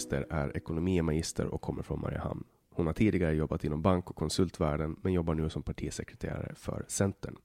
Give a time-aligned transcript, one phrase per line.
[0.00, 2.44] Schumeister är ekonomimagister och kommer från Mariehamn.
[2.70, 7.36] Hon har tidigare jobbat inom bank och konsultvärlden men jobbar nu som partisekreterare för Centern.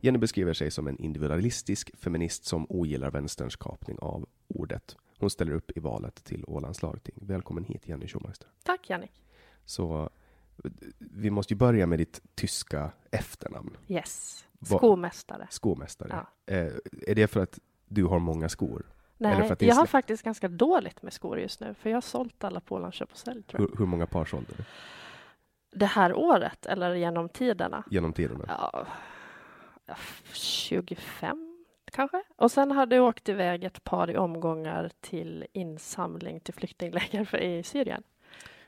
[0.00, 4.96] Jenny beskriver sig som en individualistisk feminist som ogillar vänsterns kapning av ordet.
[5.18, 7.14] Hon ställer upp i valet till Ålands lagting.
[7.20, 8.48] Välkommen hit Jenny Schumeister.
[8.62, 9.22] Tack Jannik.
[9.64, 10.10] Så
[10.98, 13.76] vi måste ju börja med ditt tyska efternamn.
[13.88, 14.44] Yes.
[14.62, 15.46] Skomästare.
[15.50, 16.26] Skomästare.
[16.46, 16.72] Eh,
[17.06, 17.58] är det för att
[17.88, 18.86] du har många skor?
[19.18, 22.60] Nej, jag har faktiskt ganska dåligt med skor just nu, för jag har sålt alla
[22.60, 23.42] på Ålands köp och sälj.
[23.52, 24.64] Hur, hur många par sålde du
[25.78, 27.84] Det här året, eller genom tiderna?
[27.90, 28.44] genom tiderna?
[28.48, 28.86] Ja,
[30.32, 32.22] 25 kanske.
[32.36, 37.38] Och sen har det åkt iväg ett par i omgångar till insamling till flyktingläger för
[37.38, 38.02] i Syrien.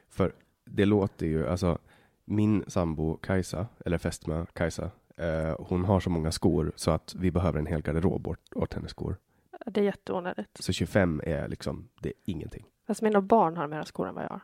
[0.08, 0.32] För
[0.64, 1.78] det låter ju, alltså
[2.24, 7.30] min sambo Kajsa, eller fästmö Kajsa, eh, hon har så många skor så att vi
[7.30, 9.16] behöver en hel garderob åt, åt hennes skor.
[9.66, 10.62] Det är jätteonödigt.
[10.62, 12.66] Så 25 är liksom, det är ingenting.
[12.86, 14.40] Fast mina barn har mer skor än vad jag har.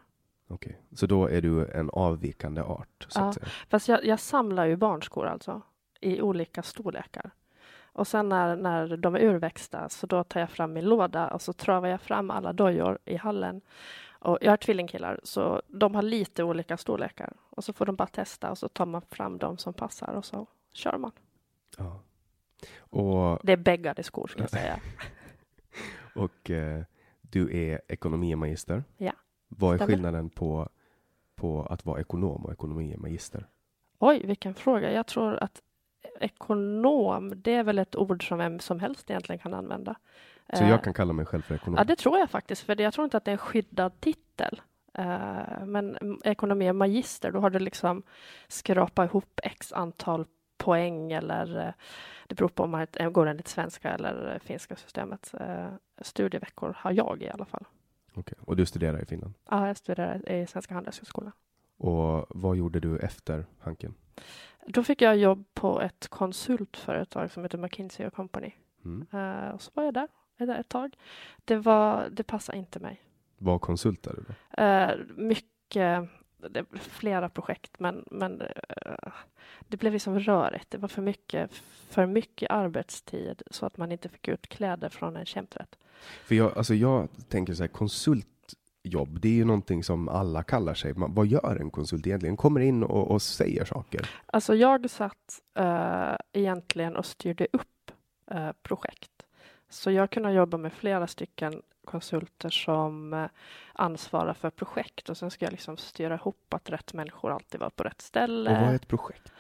[0.48, 3.28] Okej, så då är du en avvikande art, så Ja.
[3.28, 3.46] att säga.
[3.68, 5.62] Fast jag, jag samlar ju barnskor alltså,
[6.00, 7.30] i olika storlekar.
[7.82, 11.42] Och sen när, när de är urväxta så då tar jag fram min låda och
[11.42, 13.60] så travar jag fram alla dojor i hallen.
[14.08, 18.08] Och jag har tvillingkillar så de har lite olika storlekar och så får de bara
[18.08, 21.12] testa och så tar man fram de som passar och så kör man.
[21.78, 22.00] Ja.
[22.78, 24.80] Och, Det är bäggade skor ska jag säga.
[26.14, 26.82] och eh,
[27.20, 28.84] du är ekonomimagister.
[28.96, 29.12] Ja,
[29.48, 29.92] Vad är stämmer.
[29.92, 30.68] skillnaden på,
[31.34, 33.46] på att vara ekonom och ekonomimagister?
[33.98, 34.92] Oj, vilken fråga.
[34.92, 35.62] Jag tror att
[36.20, 39.96] ekonom, det är väl ett ord som vem som helst egentligen kan använda.
[40.52, 41.78] Så Eh, jag kan kalla mig själv för ekonom?
[41.78, 44.60] Ja, det tror jag faktiskt, för jag tror inte att det är en skyddad titel.
[44.94, 48.02] Eh, men ekonomi magister, då har du liksom
[48.48, 50.26] skrapat ihop x antal
[50.58, 51.72] poäng eller eh,
[52.26, 55.34] det beror på om man går enligt svenska eller finska systemet.
[55.40, 55.68] Eh,
[56.00, 57.64] studieveckor har jag i alla fall.
[58.14, 58.38] Okej.
[58.40, 59.34] Och du studerar i Finland?
[59.50, 61.32] Ja, jag studerar i Svenska Handelshögskolan.
[61.76, 63.94] Och vad gjorde du efter Hanken?
[64.66, 68.52] Då fick jag jobb på ett konsultföretag som heter McKinsey Company.
[68.84, 69.06] Mm.
[69.12, 70.08] Eh, och så var jag där,
[70.60, 70.96] ett tag.
[71.44, 73.02] Det, var, det passade inte mig.
[73.38, 74.34] Vad konsultade du
[75.16, 79.12] mycket, det, flera projekt, men, men eh,
[79.68, 80.70] det blev liksom rörigt.
[80.70, 81.50] Det var för mycket,
[81.88, 85.78] för mycket arbetstid så att man inte fick ut kläder från en kämträtt.
[86.24, 90.74] För jag, alltså jag tänker så här, konsultjobb, det är ju någonting som alla kallar
[90.74, 90.94] sig.
[90.94, 92.36] Man, vad gör en konsult egentligen?
[92.36, 94.10] Kommer in och, och säger saker?
[94.26, 97.90] Alltså jag satt eh, egentligen och styrde upp
[98.30, 99.10] eh, projekt.
[99.68, 103.26] Så jag kunde jobba med flera stycken konsulter som eh,
[103.72, 107.70] ansvarar för projekt och sen ska jag liksom styra ihop att rätt människor alltid var
[107.70, 108.50] på rätt ställe.
[108.50, 109.32] Och vad är ett projekt?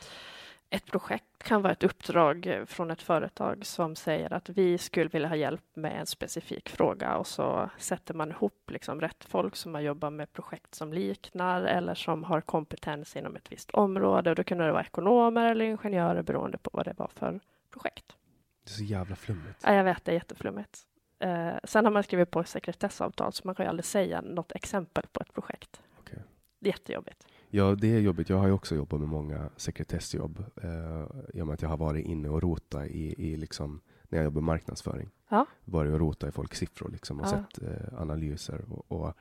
[0.70, 5.08] Ett projekt kan vara ett uppdrag eh, från ett företag som säger att vi skulle
[5.08, 9.56] vilja ha hjälp med en specifik fråga och så sätter man ihop liksom rätt folk
[9.56, 14.30] som har jobbat med projekt som liknar eller som har kompetens inom ett visst område.
[14.30, 17.40] Och då kunde det vara ekonomer eller ingenjörer beroende på vad det var för
[17.70, 18.16] projekt.
[18.64, 19.60] Det är så jävla flummigt.
[19.64, 20.86] Ja, jag vet, det är jätteflummigt.
[21.18, 25.04] Eh, sen har man skrivit på sekretessavtal så man kan ju aldrig säga något exempel
[25.12, 25.82] på ett projekt.
[26.00, 26.22] Okej.
[26.60, 27.26] Det är jättejobbigt.
[27.50, 28.28] Ja, det är jobbigt.
[28.28, 30.44] Jag har ju också jobbat med många sekretessjobb.
[30.62, 34.18] Eh, I och med att jag har varit inne och rota i, i liksom, när
[34.18, 35.10] jag jobbar marknadsföring.
[35.28, 35.46] Ja.
[35.64, 37.30] Varit och rota i folks siffror liksom, och Ja.
[37.30, 38.64] sett eh, analyser.
[38.68, 39.14] Och, och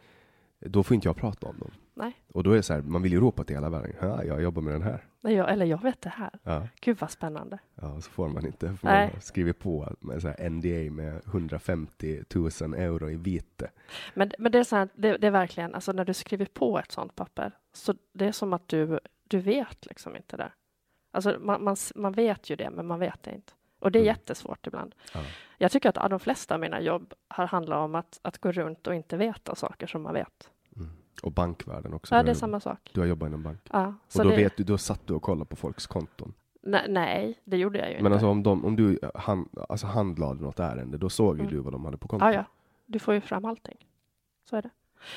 [0.70, 1.72] då får inte jag prata om dem.
[1.94, 2.14] Nej.
[2.34, 3.94] Och då är det så här, man vill ju ropa till hela världen.
[4.02, 5.04] Ja, jag jobbar med den här.
[5.22, 6.30] Jag, eller jag vet det här.
[6.44, 7.60] Ja, Gud vad spännande.
[7.76, 8.76] ja så får man inte.
[8.76, 9.06] För Nej.
[9.06, 13.72] man har skrivit på med så här NDA med 150 000 euro i vite.
[14.14, 16.80] Men, men det är så här, det, det är verkligen, alltså när du skriver på
[16.80, 20.52] ett sånt papper, så det är som att du, du vet liksom inte det.
[21.12, 23.54] Alltså man, man, man vet ju det, men man vet det inte.
[23.80, 24.08] Och det är Mm.
[24.16, 24.96] jättesvårt ibland.
[25.14, 25.20] Ja.
[25.58, 28.88] Jag tycker att de flesta av mina jobb har handlat om att, att gå runt
[28.88, 30.52] och inte veta saker som man vet.
[31.24, 32.16] Och bankvärlden också.
[32.16, 32.92] Ja, det är samma sak.
[32.94, 33.60] Du har jobbat inom bank.
[33.72, 36.34] Ja, Och då det, vet du, då satt du och kollade på folks konton.
[36.62, 38.14] nej, nej, det gjorde jag ju Men inte.
[38.14, 41.54] alltså om, de, om du hand, alltså handlade något ärende, då såg ju Mm.
[41.56, 42.26] du vad de hade på kontot.
[42.28, 42.46] Ja, ja.
[42.86, 43.78] Du får ju fram allting.
[44.50, 44.70] Så är det.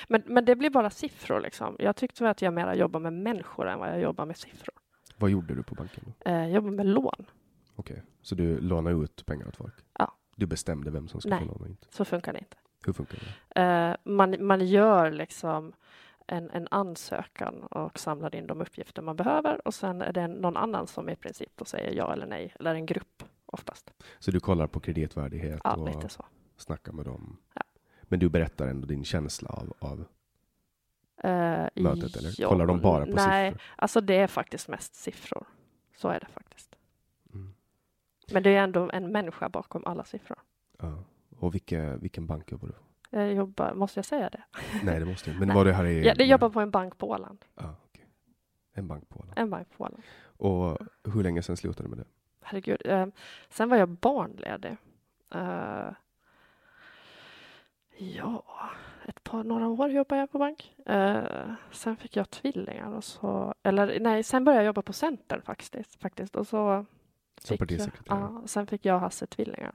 [0.09, 1.77] Men, men det blir bara siffror liksom.
[1.79, 4.75] Jag tyckte att jag mera jobbar med människor än vad jag jobbar med siffror.
[5.17, 6.31] Vad gjorde du på banken då?
[6.31, 7.27] Eh, jag jobbar med lån.
[7.77, 9.75] Okej, så du lånade ut pengar åt folk?
[9.99, 10.13] Ja.
[10.37, 11.87] Du bestämde vem som skulle få låna och inte?
[11.91, 12.57] Så funkar det inte.
[12.87, 13.19] Hur funkar
[13.55, 13.61] det?
[13.63, 15.73] Eh, man, man gör liksom
[16.27, 20.57] en, en ansökan och samlar in de uppgifter man behöver och sen är det någon
[20.57, 23.91] annan som i princip då säger ja eller nej, eller en grupp oftast.
[24.19, 26.25] Så du kollar på kreditvärdighet Ja, och lite så.
[26.57, 27.37] snackar med dem?
[27.55, 27.63] Ja.
[28.03, 30.05] Men du berättar ändå din känsla av, av
[31.23, 32.35] Eh, mötet, eller?
[32.41, 33.63] ja, Kollar de bara på Nej, siffror?
[33.77, 35.47] alltså det är faktiskt mest siffror.
[35.97, 36.77] Så är det faktiskt.
[37.35, 37.55] Mm.
[38.33, 40.39] Men det är ändå en människa bakom alla siffror.
[40.79, 41.05] Ja.
[41.39, 42.81] Och vilka, vilken bank jobbar du på?
[43.11, 44.43] Jag jobbar, måste jag säga det?
[44.83, 45.39] Nej, det måste inte.
[45.39, 45.57] Men Nej.
[45.57, 46.05] var det här i...
[46.07, 47.45] Jag, jag jobbar på en bank på Åland.
[47.55, 48.07] Ja, okej.
[48.73, 49.39] En bank på Åland.
[49.39, 50.03] En bank på Åland.
[50.37, 50.79] Och
[51.15, 52.05] hur länge sedan slutade du med det?
[52.43, 52.83] Herregud.
[52.85, 53.07] Eh,
[53.49, 54.77] sen var jag barnledig.
[55.35, 55.91] Eh,
[57.99, 58.45] ja,
[59.07, 60.75] ett par, några år jobbade jag på bank.
[60.87, 65.43] Eh, sen fick jag tvillingar och så, eller nej, sen började jag jobba på Centern
[65.43, 66.01] faktiskt.
[66.03, 66.87] faktiskt och så
[67.41, 68.21] Som partisekreterare?
[68.21, 69.75] ja, sen fick jag och Hasse tvillingar.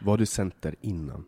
[0.00, 1.24] Var du center innan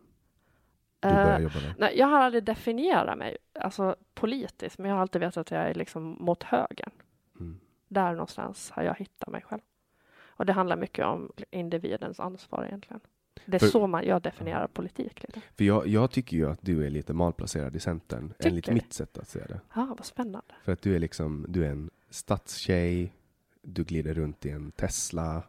[1.00, 1.74] du Eh, började jobba där?
[1.78, 5.60] nej, jag har aldrig definierat mig alltså, politiskt, men jag har alltid vetat att jag
[5.70, 6.90] är liksom mot högern.
[7.40, 7.60] Mm.
[7.88, 9.60] Där någonstans har jag hittat mig själv.
[10.26, 13.00] Och det handlar mycket om individens ansvar egentligen.
[13.46, 15.40] Det är För- så man, jag definierar politik lite.
[15.56, 18.72] För jag, jag tycker ju att du är lite malplacerad i Centern, Tycker enligt du?
[18.74, 19.60] mitt sätt att se det.
[19.74, 20.54] Ja, vad spännande.
[20.64, 23.14] För att du är liksom, du är en stadstjej,
[23.62, 25.42] du glider runt i en Tesla,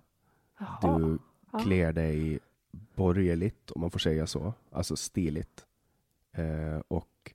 [0.59, 0.99] Jaha.
[0.99, 1.19] du
[1.63, 2.39] klär dig
[2.71, 5.65] borgerligt, om man får säga så, alltså stiligt.
[6.31, 7.33] Eh, och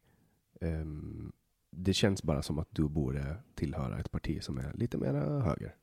[0.60, 1.32] ehm,
[1.70, 5.74] det känns bara som att du borde tillhöra ett parti som är lite mer höger.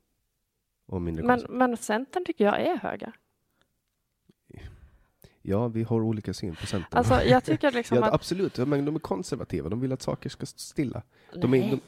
[0.86, 3.13] Och mindre men, men Centern tycker jag är höger.
[5.45, 6.98] Ja, vi har olika syn på Centern.
[6.98, 8.13] Alltså, jag tycker liksom ja, att...
[8.13, 9.69] Absolut, men de är konservativa.
[9.69, 11.03] De vill att saker ska stå stilla.
[11.33, 11.79] De, är, de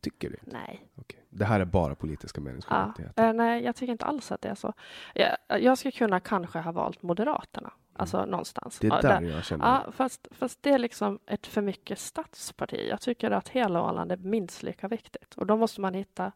[0.00, 0.36] tycker det.
[0.42, 0.86] nej.
[0.96, 1.24] Okej.
[1.30, 3.24] Det här är bara politiska Ja, meningsskiljaktigheter.
[3.28, 4.72] eh, nej, jag tycker inte alls att det är så.
[5.14, 8.82] Jag, jag skulle kunna kanske ha valt Moderaterna, alltså någonstans.
[8.82, 9.00] Mm.
[9.00, 9.66] Det är Ja, där jag känner...
[9.66, 12.86] Ja, fast, fast det är liksom ett för mycket stadsparti.
[12.90, 15.34] Jag tycker att hela Åland är minst lika viktigt.
[15.34, 16.32] Och då måste man hitta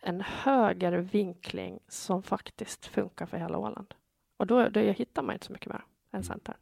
[0.00, 3.94] en högre vinkling som faktiskt funkar för hela Åland.
[4.36, 6.54] Och då, då hittar man inte så mycket mer än Centern.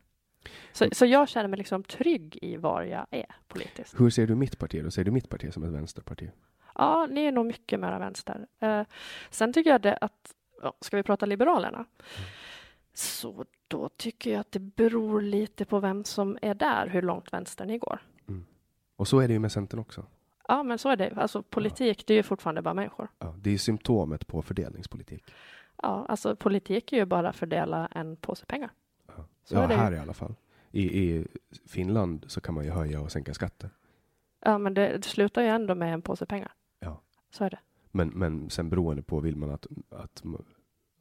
[0.73, 4.01] Så, så jag känner mig liksom trygg i var jag är politiskt.
[4.01, 4.91] Hur ser du mitt parti då?
[4.91, 6.31] Ser du mitt parti som ett vänsterparti?
[6.75, 8.47] Ja, ni är nog mycket mer vänster.
[8.61, 8.83] Eh,
[9.31, 11.85] sen tycker jag det att, ja, ska vi prata Liberalerna?
[12.95, 17.33] Så då tycker jag att det beror lite på vem som är där, hur långt
[17.33, 18.01] vänster ni går.
[18.97, 20.07] Och så är det ju med Centern också.
[20.49, 21.13] Ja, men så är det.
[21.17, 23.09] Alltså politik, det är ju fortfarande bara människor.
[23.19, 25.25] Ja, det är symptomet på fördelningspolitik.
[25.83, 28.71] Ja, alltså politik är ju bara att fördela en påse pengar.
[29.49, 30.35] Ja, Så ja här i alla fall.
[30.71, 31.27] I, I
[31.67, 33.71] Finland så kan man ju höja och sänka skatter.
[34.41, 36.53] Ja, men det, det slutar ju ändå med en påse pengar.
[36.81, 37.01] Ja.
[37.31, 37.59] Så är det.
[37.91, 40.23] Men, men sen beroende på vill man att, att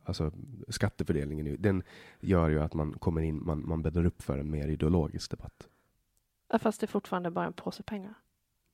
[0.03, 0.31] alltså
[0.67, 1.83] skattefördelningen, den
[2.19, 5.67] gör ju att man kommer in, man, man bäddar upp för en mer ideologisk debatt.
[6.51, 8.13] Ja, Fast det är fortfarande bara en påse pengar.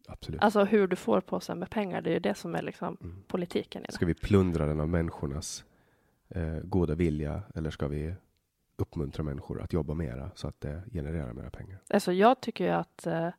[0.08, 0.42] Absolut.
[0.42, 3.24] Alltså hur du får påsen med pengar, det är ju det som är liksom Mm.
[3.28, 3.92] politiken i det.
[3.92, 5.64] Ska vi plundra den av människornas
[6.30, 8.14] eh, goda vilja eller ska vi
[8.81, 11.79] uppmuntra människor att jobba mera så att det genererar mera pengar?
[11.89, 13.29] Alltså jag tycker ju att eh,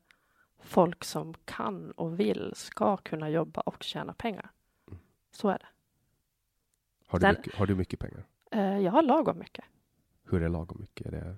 [0.62, 4.50] folk som kan och vill ska kunna jobba och tjäna pengar.
[4.88, 5.00] Mm.
[5.30, 5.66] Så är det.
[7.06, 8.24] Har du, Sen- mycket, har du mycket pengar?
[8.50, 9.64] Eh, jag har lagom mycket.
[10.30, 11.06] Hur är lagom mycket?
[11.06, 11.36] Är det,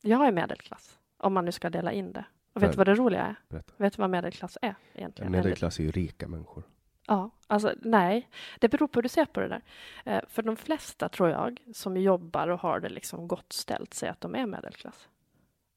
[0.00, 2.24] Jag är medelklass, om man nu ska dela in det.
[2.52, 3.36] Och För- vet du vad det roliga är?
[3.48, 3.72] berätta.
[3.76, 5.32] Vet du vad medelklass är egentligen?
[5.32, 6.62] Medelklass är ju rika människor.
[7.06, 8.28] Ja, alltså nej,
[8.60, 9.62] det beror på hur du ser på det där.
[10.04, 14.12] Eh, för de flesta tror jag som jobbar och har det liksom gott ställt säger
[14.12, 15.08] att de är medelklass.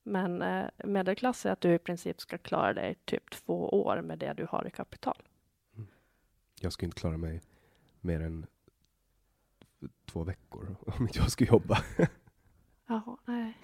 [0.03, 4.19] Men eh, medelklass är att du i princip ska klara dig typ två år med
[4.19, 5.23] det du har i kapital.
[6.61, 7.41] Jag skulle inte klara mig
[8.01, 8.45] mer än
[10.05, 11.77] två veckor om inte jag skulle jobba.
[12.87, 13.57] Jaha, nej.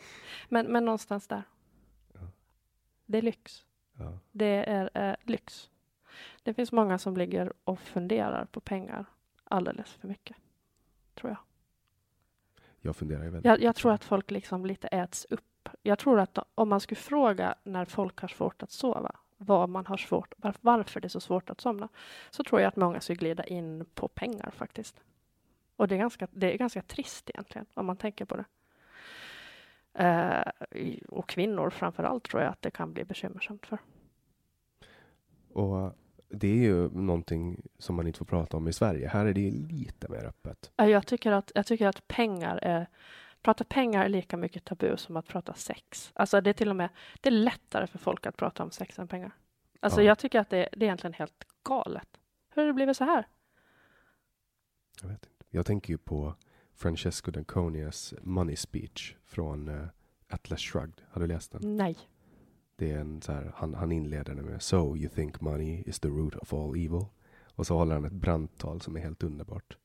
[0.49, 1.43] Men, men någonstans där.
[2.13, 2.31] Ja.
[3.05, 3.65] Det är lyx.
[3.97, 4.19] Ja.
[4.31, 5.69] Det är eh, lyx.
[6.43, 9.05] Det finns många som ligger och funderar på pengar
[9.43, 10.37] alldeles för mycket.
[11.15, 11.39] Tror jag.
[12.81, 15.69] Jag funderar ju väldigt Jag, jag tror att folk liksom lite äts upp.
[15.81, 19.85] Jag tror att om man skulle fråga när folk har svårt att sova, vad man
[19.85, 21.89] har svårt, var, varför det är så svårt att somna,
[22.29, 25.01] så tror jag att många skulle glida in på pengar faktiskt.
[25.75, 28.45] Och det är ganska, det är ganska trist egentligen, om man tänker på det.
[29.93, 30.51] Eh,
[31.07, 33.77] och kvinnor framför allt tror jag att det kan bli bekymmersamt för.
[35.53, 35.97] Och
[36.33, 39.07] det är ju någonting som man inte får prata om i Sverige.
[39.07, 40.71] Här är det lite mer öppet.
[40.75, 42.87] Jag tycker att, jag tycker att pengar är
[43.41, 46.11] Prata pengar är lika mycket tabu som att prata sex.
[46.15, 46.89] Alltså det är till och med
[47.21, 49.31] det är lättare för folk att prata om sex än pengar.
[49.79, 50.07] Alltså Ja.
[50.07, 52.07] jag tycker att det, det är egentligen helt galet.
[52.49, 53.27] Hur har det blivit så här?
[55.01, 55.45] Jag vet inte.
[55.49, 56.35] Jag tänker ju på
[56.75, 59.87] Francesco Danconias Money Speech från eh,
[60.29, 61.01] Atlas Shrugged.
[61.09, 61.77] Har du läst den?
[61.77, 61.97] Nej.
[62.75, 66.07] Det är en så här, han, han inleder med So you think money is the
[66.07, 67.05] root of all evil.
[67.55, 69.77] Och så håller han ett brandtal som är helt underbart.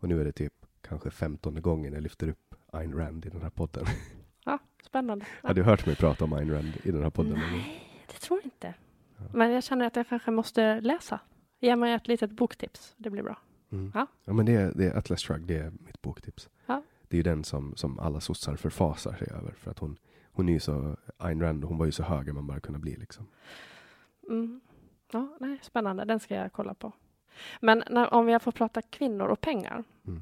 [0.00, 3.42] Och nu är det typ kanske femtonde gången jag lyfter upp Ayn Rand i den
[3.42, 3.86] här podden.
[4.44, 5.26] Ja, spännande.
[5.42, 7.32] Har du hört mig prata om Ayn Rand i den här podden?
[7.32, 8.74] Nej, det tror jag inte.
[9.16, 9.24] Ja.
[9.32, 11.20] Men jag känner att jag kanske måste läsa.
[11.60, 12.94] Ge mig ett litet boktips.
[12.96, 13.38] Det blir bra.
[13.72, 13.92] Mm.
[13.94, 14.06] Ja.
[14.24, 16.48] Ja, men det är, det är Atlas Shrugged, det är mitt boktips.
[16.66, 16.82] Ja.
[17.08, 19.52] Det är ju den som, som alla sossar förfasar sig över.
[19.52, 19.96] För att hon,
[20.38, 22.96] hon är ju så, Ayn Rand, hon var ju så höger man bara kunna bli
[22.96, 23.26] liksom.
[24.28, 24.60] Mm.
[25.12, 26.04] Ja, nej, spännande.
[26.04, 26.92] Den ska jag kolla på.
[27.60, 30.20] Men när, om jag får prata kvinnor och pengar Mm.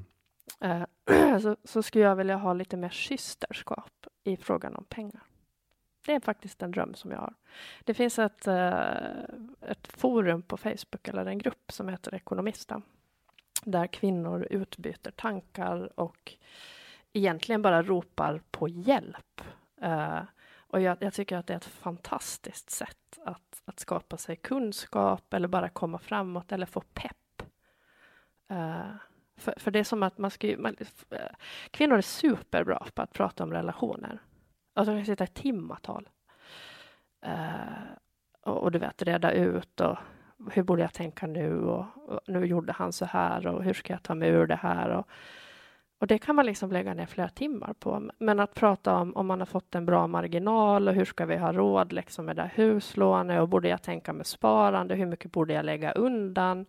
[0.59, 5.23] eh, så, så skulle jag vilja ha lite mer systerskap i frågan om pengar.
[6.05, 7.33] Det är faktiskt en dröm som jag har.
[7.83, 8.97] Det finns ett, eh,
[9.61, 12.81] ett forum på Facebook, eller en grupp som heter Ekonomista,
[13.63, 16.33] där kvinnor utbyter tankar och
[17.13, 19.41] egentligen bara ropar på hjälp.
[19.83, 20.21] Uh,
[20.69, 25.33] och jag, jag tycker att det är ett fantastiskt sätt att, att skapa sig kunskap
[25.33, 27.43] eller bara komma framåt eller få pepp.
[28.51, 28.95] Uh,
[29.37, 30.75] för, för det är som att man ska ju, man,
[31.09, 31.19] eh,
[31.71, 34.21] kvinnor är superbra på att prata om relationer.
[34.73, 36.09] Alltså de kan sitta i timmatal.
[37.25, 37.83] Uh,
[38.41, 39.97] och, och du vet, reda ut och
[40.51, 43.93] hur borde jag tänka nu och, och nu gjorde han så här och hur ska
[43.93, 45.07] jag ta mig ur det här och,
[45.99, 48.09] och det kan man liksom lägga ner flera timmar på.
[48.19, 51.37] Men att prata om om man har fått en bra marginal och hur ska vi
[51.37, 55.53] ha råd liksom med det huslånet och borde jag tänka med sparande, hur mycket borde
[55.53, 56.65] jag lägga undan?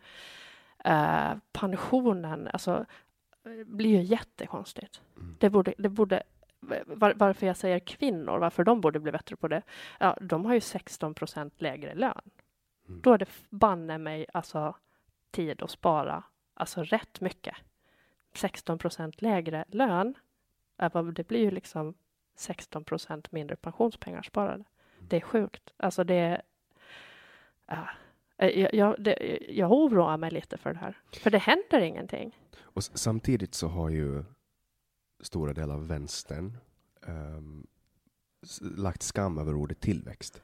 [0.85, 2.85] Eh, pensionen, alltså
[3.67, 5.01] blir ju jättekonstigt.
[5.17, 5.37] Mm.
[5.39, 6.23] Det borde, det borde
[6.87, 9.63] var, varför jag säger kvinnor, varför de borde bli bättre på det.
[10.01, 12.31] Ja, de har ju 16 procent lägre lön.
[12.89, 13.01] Mm.
[13.01, 14.77] Då är det banne mig alltså
[15.31, 16.23] tid att spara,
[16.55, 17.55] alltså rätt mycket.
[18.35, 20.15] 16 procent lägre lön,
[21.15, 21.95] det blir ju liksom
[22.37, 24.65] 16 procent mindre pensionspengar sparade.
[25.09, 25.73] Det är sjukt.
[25.77, 26.43] Alltså det är...
[27.67, 27.89] Ja,
[28.37, 32.39] jag, jag, det, jag oroar mig lite för det här, för det händer ingenting.
[32.61, 34.25] Och samtidigt så har ju
[35.21, 36.57] stora delar av vänstern
[37.01, 37.67] um,
[38.61, 40.43] lagt skam över ordet tillväxt.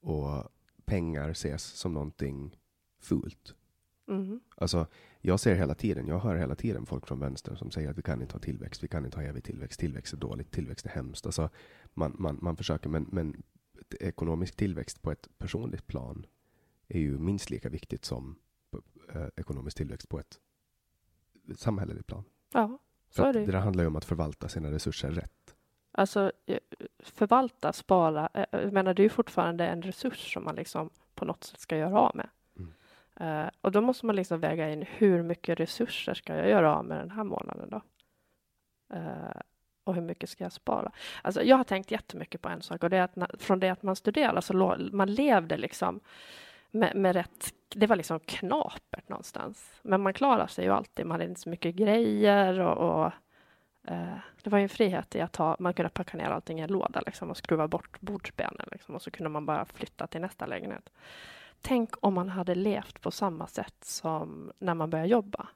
[0.00, 0.44] Och
[0.84, 2.56] pengar ses som någonting
[3.00, 3.54] fult.
[4.08, 4.40] Mm.
[4.56, 4.86] Alltså,
[5.26, 8.02] jag ser hela tiden, jag hör hela tiden folk från vänster som säger att vi
[8.02, 10.90] kan inte ha tillväxt, vi kan inte ha evig tillväxt, tillväxt är dåligt, tillväxt är
[10.90, 11.26] hemskt.
[11.26, 11.50] Alltså,
[11.94, 13.42] man, man, man försöker, men, men
[14.00, 16.26] ekonomisk tillväxt på ett personligt plan
[16.88, 18.38] är ju minst lika viktigt som
[19.14, 20.40] eh, ekonomisk tillväxt på ett
[21.56, 22.24] samhälleligt plan.
[22.52, 22.78] Ja,
[23.10, 23.46] så För är det.
[23.46, 25.56] Det handlar ju om att förvalta sina resurser rätt.
[25.92, 26.58] Alltså eh,
[26.98, 28.28] förvalta, spara.
[28.34, 31.60] Eh, jag menar, det är ju fortfarande en resurs som man liksom på något sätt
[31.60, 32.28] ska göra av med.
[33.20, 36.84] Uh, och då måste man liksom väga in hur mycket resurser ska jag göra av
[36.84, 37.80] med den här månaden då?
[38.96, 39.40] Uh,
[39.84, 40.92] och hur mycket ska jag spara?
[41.22, 43.68] Alltså, jag har tänkt jättemycket på en sak och det är att när, från det
[43.68, 46.00] att man studerade så man levde liksom
[46.70, 49.80] med, med rätt, det var liksom knapert någonstans.
[49.82, 53.12] Men man klarar sig ju alltid, man hade inte så mycket grejer och, och
[53.84, 56.62] eh, det var ju en frihet i att ha, man kunde packa ner allting i
[56.62, 60.20] en låda liksom, och skruva bort bordsbenen liksom, och så kunde man bara flytta till
[60.20, 60.90] nästa lägenhet.
[61.66, 65.48] Tänk om man hade levt på samma sätt som när man började jobba.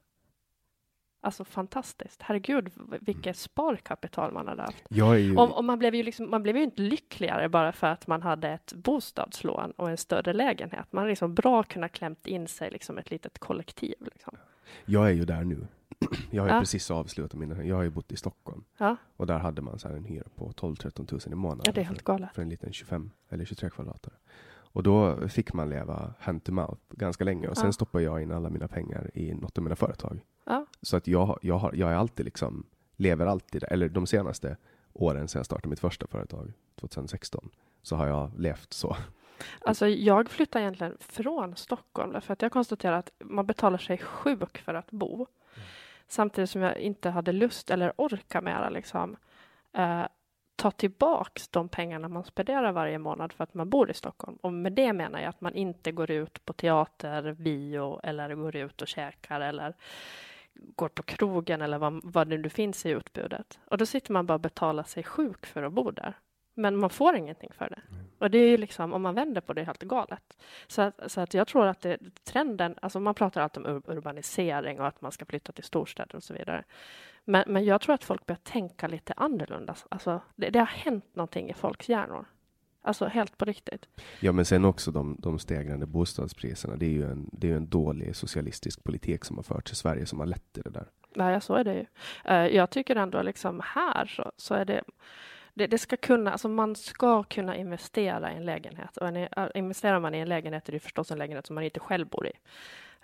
[1.20, 2.22] Alltså fantastiskt.
[2.22, 4.84] Herregud, vilket sparkapital man hade haft.
[4.90, 5.36] Ju...
[5.36, 8.22] Och, och, man, blev ju liksom, man blev ju inte lyckligare bara för att man
[8.22, 10.92] hade ett bostadslån och en större lägenhet.
[10.92, 13.94] Man har liksom bra kunnat klämt in sig liksom ett litet kollektiv.
[14.00, 14.36] Liksom.
[14.84, 15.66] Jag är ju där nu.
[16.30, 16.60] Jag har ja.
[16.60, 17.64] precis avslutat mina...
[17.64, 18.64] Jag har ju bott i Stockholm.
[18.78, 18.96] Ja.
[19.16, 21.62] Och där hade man så en hyra på 12-13 000 i månaden.
[21.66, 22.28] Ja, det är helt galet.
[22.28, 24.14] För, för en liten 25 eller 23 kvadratare.
[24.72, 27.72] Och då fick man leva hand to mouth ganska länge och sen ja.
[27.72, 30.20] stoppade jag in alla mina pengar i något av mina företag.
[30.44, 30.66] Ja.
[30.82, 34.56] Så att jag, jag, har, jag är alltid liksom, lever alltid, eller de senaste
[34.92, 37.50] åren sedan jag startade mitt första företag, 2016,
[37.82, 38.96] så har jag levt så.
[39.60, 44.58] Alltså jag flyttade egentligen från Stockholm för att jag konstaterade att man betalar sig sjuk
[44.58, 45.14] för att bo.
[45.14, 45.68] Mm.
[46.08, 49.16] Samtidigt som jag inte hade lust eller orka mera liksom.
[49.72, 50.04] Eh,
[50.58, 54.38] ta tillbaks de pengarna man spenderar varje månad för att man bor i Stockholm.
[54.40, 58.56] Och med det menar jag att man inte går ut på teater, bio eller går
[58.56, 59.74] ut och käkar eller
[60.54, 63.58] går på krogen eller vad, vad det nu finns i utbudet.
[63.64, 66.14] Och då sitter man bara och betalar sig sjuk för att bo där.
[66.58, 67.80] Men man får ingenting för det.
[67.90, 68.04] Mm.
[68.18, 70.38] Och det är ju liksom, om man vänder på det, helt galet.
[70.66, 74.80] Så att, så att jag tror att det, trenden, alltså man pratar alltid om urbanisering
[74.80, 76.64] och att man ska flytta till storstäder och så vidare.
[77.24, 79.74] Men, men jag tror att folk börjar tänka lite annorlunda.
[79.88, 82.26] Alltså, det, det har hänt någonting i folks hjärnor.
[82.82, 83.88] Alltså helt på riktigt.
[84.20, 86.76] Ja, men sen också de, de stegrande bostadspriserna.
[86.76, 90.06] Det är ju en, det är en dålig socialistisk politik som har förts i Sverige
[90.06, 90.88] som har lett till det där.
[91.14, 91.86] Ja, så är det ju.
[92.56, 94.84] Jag tycker ändå liksom här så, så är det
[95.58, 98.96] det, det, ska kunna, alltså man ska kunna investera i en lägenhet.
[98.96, 101.80] Och en, investerar man i en lägenhet är det förstås en lägenhet som man inte
[101.80, 102.32] själv bor i.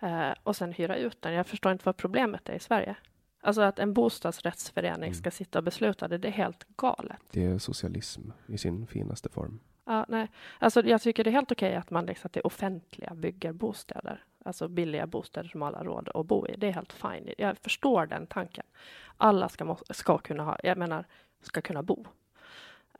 [0.02, 1.32] Uh, och sen hyra ut den.
[1.32, 2.96] Jag förstår inte vad problemet är i Sverige.
[3.40, 5.14] Alltså att en bostadsrättsförening mm.
[5.14, 7.18] ska sitta och besluta det, det är helt galet.
[7.30, 9.60] Det är socialism i sin finaste form.
[9.84, 10.28] Ja, nej.
[10.58, 14.24] Alltså jag tycker det är helt okej att man liksom, att det offentliga bygger bostäder.
[14.44, 16.54] Alltså billiga bostäder som alla har råd att bo i.
[16.56, 17.34] Det är helt fine.
[17.38, 18.64] Jag förstår den tanken.
[19.16, 21.04] Alla ska, ska kunna ha, jag menar,
[21.42, 22.06] ska kunna bo.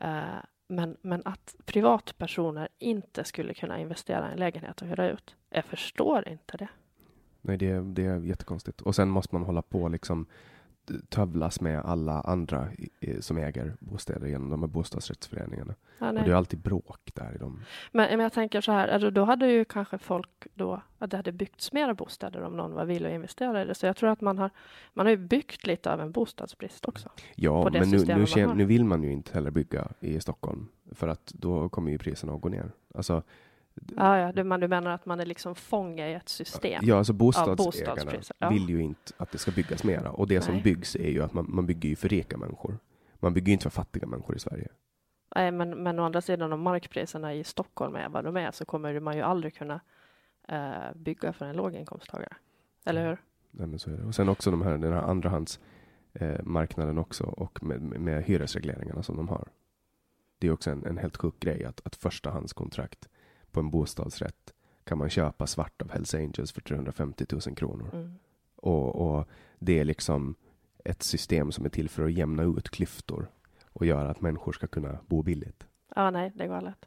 [0.03, 5.35] Uh, men, men att privatpersoner inte skulle kunna investera i en lägenhet och hyra ut.
[5.49, 6.67] Jag förstår inte det.
[7.41, 8.81] Nej, det, det är jättekonstigt.
[8.81, 10.25] Och sen måste man hålla på liksom
[11.09, 12.67] tövlas med alla andra
[13.19, 15.75] som äger bostäder genom de här bostadsrättsföreningarna.
[15.99, 17.63] Ja, och det är alltid bråk där i dem.
[17.91, 21.17] Men, men jag tänker så här, alltså, då hade ju kanske folk då, att det
[21.17, 23.75] hade byggts mera bostäder om någon var villig att investera i det.
[23.75, 24.49] Så jag tror att man har,
[24.93, 27.09] man har ju byggt lite av en bostadsbrist också.
[27.35, 31.07] Ja, men nu, nu, känner, nu vill man ju inte heller bygga i Stockholm för
[31.07, 32.71] att då kommer ju priserna att gå ner.
[32.95, 33.23] Alltså,
[33.95, 36.79] Ja, ja du, man, du menar att man är liksom fånge i ett system?
[36.83, 38.49] Ja, alltså bostadsägarna ja.
[38.49, 40.11] vill ju inte att det ska byggas mera.
[40.11, 40.43] Och det Nej.
[40.43, 42.77] som byggs är ju att man, man bygger ju för rika människor.
[43.19, 44.67] Man bygger ju inte för fattiga människor i Sverige.
[45.35, 48.65] Nej, men, men å andra sidan om markpriserna i Stockholm är vad de är så
[48.65, 49.79] kommer man ju aldrig kunna
[50.47, 52.35] eh, bygga för en låginkomsttagare.
[52.85, 53.17] Eller hur?
[53.51, 54.03] Nej, men så är det.
[54.03, 59.17] Och sen också de här, den här andrahandsmarknaden eh, också och med, med hyresregleringarna som
[59.17, 59.47] de har.
[60.39, 63.09] Det är också en, en helt sjuk grej att, att förstahandskontrakt
[63.55, 67.89] på en bostadsrätt kan man köpa svart av Hells Angels för 350 000 kronor.
[67.93, 68.15] Mm.
[68.55, 69.27] Och, och,
[69.59, 70.35] det är liksom
[70.85, 73.27] ett system som är till för att jämna ut klyftor
[73.73, 75.67] och göra att människor ska kunna bo billigt.
[75.95, 76.85] Ja, nej, det är galet.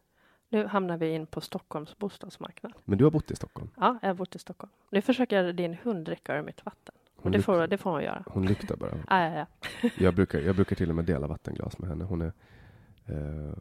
[0.48, 2.72] Nu hamnar vi in på Stockholms bostadsmarknad.
[2.84, 3.70] Men du har bott i Stockholm?
[3.76, 4.72] Ja, jag har bott i Stockholm.
[4.90, 6.94] Nu försöker din hund dricka ur mitt vatten.
[7.16, 8.24] Hon, det får, det får hon göra.
[8.26, 8.90] hon luktar bara.
[9.08, 9.46] Ja, ja,
[9.82, 9.90] ja.
[9.98, 12.04] Jag brukar, jag brukar till och med dela vattenglas med henne.
[12.04, 12.32] Hon är...
[13.06, 13.54] Eh,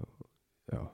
[0.71, 0.91] ja.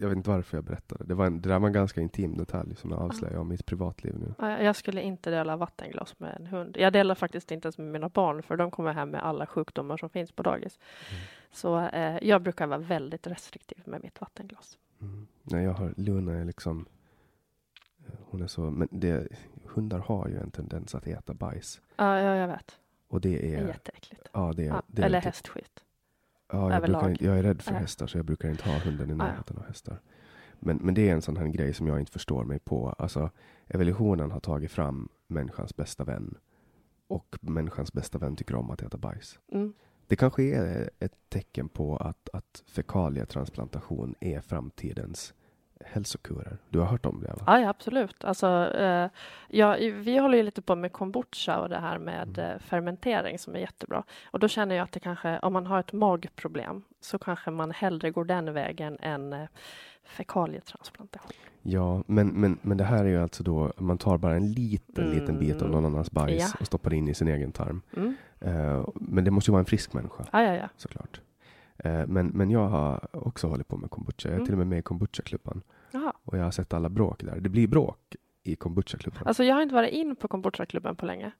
[0.00, 1.04] Jag vet inte varför jag berättade.
[1.04, 3.66] Det, var en, det där var en ganska intim detalj som jag avslöjar om mitt
[3.66, 4.34] privatliv nu.
[4.38, 6.76] Ja, Jag skulle inte dela vattenglas med en hund.
[6.78, 9.96] Jag delar faktiskt inte ens med mina barn för de kommer hem med alla sjukdomar
[9.96, 10.78] som finns på dagis.
[11.10, 11.22] Mm.
[11.52, 14.78] Så eh, jag brukar vara väldigt restriktiv med mitt vattenglas.
[15.00, 15.26] Mm.
[15.42, 16.86] Nej, jag har, Luna är liksom...
[18.06, 18.60] eh, Hon är så...
[18.70, 19.28] Men det,
[19.64, 21.80] hundar har ju en tendens att äta bajs.
[21.96, 22.78] Ja, ja jag vet.
[23.08, 24.28] Och det Det är jätteäckligt.
[24.32, 25.84] Ja, det är, Ja, det är eller hästskit.
[26.52, 27.78] Ja, jag, brukar, jag är rädd för Ja.
[27.78, 30.00] hästar så jag brukar inte ha hunden i närheten av hästar.
[30.60, 32.94] Men, men det är en sån här grej som jag inte förstår mig på.
[32.98, 33.30] Alltså,
[33.68, 36.34] evolutionen har tagit fram människans bästa vän.
[37.06, 39.38] Och människans bästa vän tycker om att äta bajs.
[39.52, 39.72] Mm.
[40.06, 45.34] Det kanske är ett tecken på att, att fekalietransplantation är framtidens
[45.84, 46.58] hälsokurer.
[46.68, 47.34] Du har hört om det?
[47.46, 47.60] Va?
[47.60, 48.24] Ja, absolut.
[48.24, 49.08] Alltså, eh,
[49.48, 52.50] ja, vi håller ju lite på med kombucha och det här med Mm.
[52.50, 54.02] eh, fermentering som är jättebra.
[54.30, 57.70] Och då känner jag att det kanske, om man har ett magproblem så kanske man
[57.70, 59.46] hellre går den vägen än eh,
[60.04, 61.32] fekalietransplantation.
[61.62, 65.10] Ja, men, men, men det här är ju alltså då, man tar bara en liten,
[65.10, 65.72] liten bit av Mm.
[65.72, 66.48] någon annans bajs Ja.
[66.60, 67.82] och stoppar in i sin egen tarm.
[67.96, 68.14] Mm.
[68.40, 70.26] Eh, men det måste ju vara en frisk människa.
[70.32, 70.68] Ja, ja, ja.
[70.76, 71.20] såklart.
[71.84, 74.28] Eh, Men, men jag har också hållit på med kombucha.
[74.28, 74.44] Jag är Mm.
[74.46, 75.62] till och med med i kombucha-klubban.
[76.24, 77.40] Och jag har sett alla bråk där.
[77.40, 79.22] Det blir bråk i kombucha-klubban.
[79.26, 81.32] Alltså, jag har inte varit in på kombucha-klubben på länge.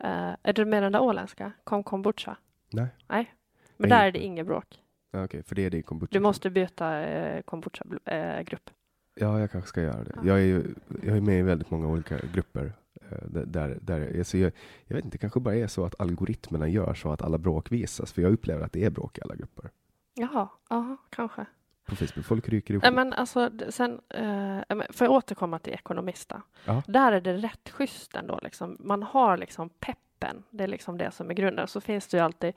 [0.00, 1.52] Eh, är du med den där åländska?
[1.64, 2.36] Kom kombucha?
[2.72, 2.86] Nej.
[3.08, 3.34] Nej.
[3.76, 3.98] Men Nej.
[3.98, 4.78] där är det inget bråk.
[5.10, 6.08] Ja, Okej, för det är det i kombucha.
[6.12, 8.70] Du måste byta eh, kombucha-grupp.
[9.14, 10.14] Ja, jag kanske ska göra det.
[10.24, 12.72] Jag är ju jag är med i väldigt många olika grupper.
[13.10, 14.52] eh, Där, där, där, alltså jag,
[14.86, 17.72] jag vet inte, det kanske bara är så att algoritmerna gör så att alla bråk
[17.72, 18.12] visas.
[18.12, 19.70] För jag upplever att det är bråk i alla grupper.
[20.14, 21.46] Jaha, ja, kanske.
[21.86, 22.84] På Facebook, folk ryker ihop.
[22.92, 26.42] Men alltså, sen, eh, får jag återkomma till Ekonomista?
[26.64, 26.82] Ja.
[26.86, 28.38] Där är det rätt schysst ändå.
[28.42, 28.76] Liksom.
[28.80, 30.42] Man har liksom peppen.
[30.50, 31.68] Det är liksom det som är grunden.
[31.68, 32.54] Så finns det ju alltid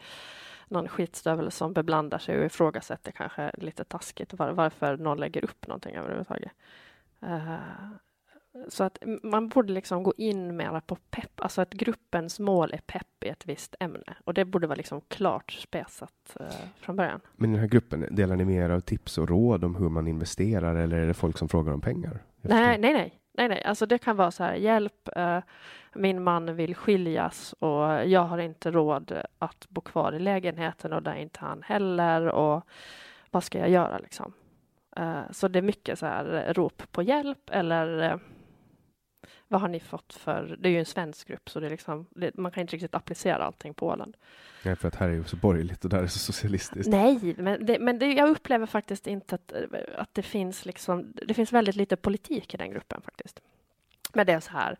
[0.68, 5.68] någon skitstövel som beblandar sig och ifrågasätter kanske lite taskigt var, varför någon lägger upp
[5.68, 6.52] någonting överhuvudtaget.
[7.22, 7.56] Eh,
[8.68, 12.78] så att man borde liksom gå in mera på pepp, alltså att gruppens mål är
[12.78, 14.16] pepp i ett visst ämne.
[14.24, 16.46] Och det borde vara liksom klart spesat eh,
[16.80, 17.22] från början.
[17.36, 19.90] Men i den här gruppen, delar ni med er av tips och råd om hur
[19.90, 22.20] man investerar eller är det folk som frågar om pengar?
[22.42, 23.64] Nej, nej, nej, nej, nej.
[23.64, 25.40] Alltså det kan vara så här, hjälp, eh,
[25.94, 31.04] min man vill skiljas och jag har inte råd att bo kvar i lägenheten och
[31.04, 32.68] där är inte han heller och
[33.32, 34.34] vad ska jag göra liksom?
[34.98, 38.18] Eh, så det är mycket så här rop på hjälp eller eh,
[39.56, 42.06] vad har ni fått för, det är ju en svensk grupp så det är liksom,
[42.10, 44.18] det, man kan inte riktigt applicera allting på Åland.
[44.64, 46.92] Nej, för att här är ju så borgerligt och där är så socialistiskt.
[46.92, 49.54] Nej, men, det, men det, jag upplever faktiskt inte att,
[49.96, 53.40] att det finns liksom, det finns väldigt lite politik i den gruppen faktiskt.
[54.14, 54.78] Men det är så här,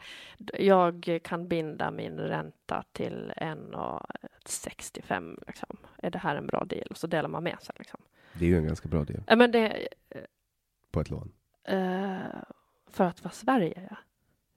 [0.60, 5.78] jag kan binda min ränta till 1,65 liksom.
[5.98, 6.88] Är det här en bra deal?
[6.90, 8.00] Och så delar man med sig liksom.
[8.34, 9.88] Det är ju en ganska bra del Ja, men det,
[10.92, 11.32] på ett lån.
[11.64, 12.18] eh,
[12.88, 13.96] för att vara Sverige, ja.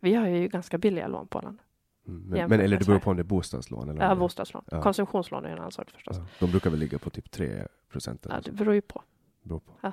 [0.00, 1.58] Vi har ju ganska billiga lån på Åland.
[2.06, 2.20] Mm.
[2.22, 4.64] Men, men eller det beror på om det är bostadslån eller Ja, bostadslån.
[4.70, 4.82] Ja.
[4.82, 6.16] Konsumtionslån är en annan sak förstås.
[6.16, 9.02] ja, De brukar väl ligga på typ 3 procent Ja, det beror ju på.
[9.42, 9.92] beror på.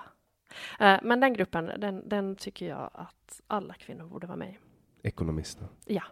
[0.80, 4.58] Eh, men den gruppen, den, den tycker jag att alla kvinnor borde vara med i.
[5.08, 5.68] Ekonomisterna.
[5.86, 6.04] Ja.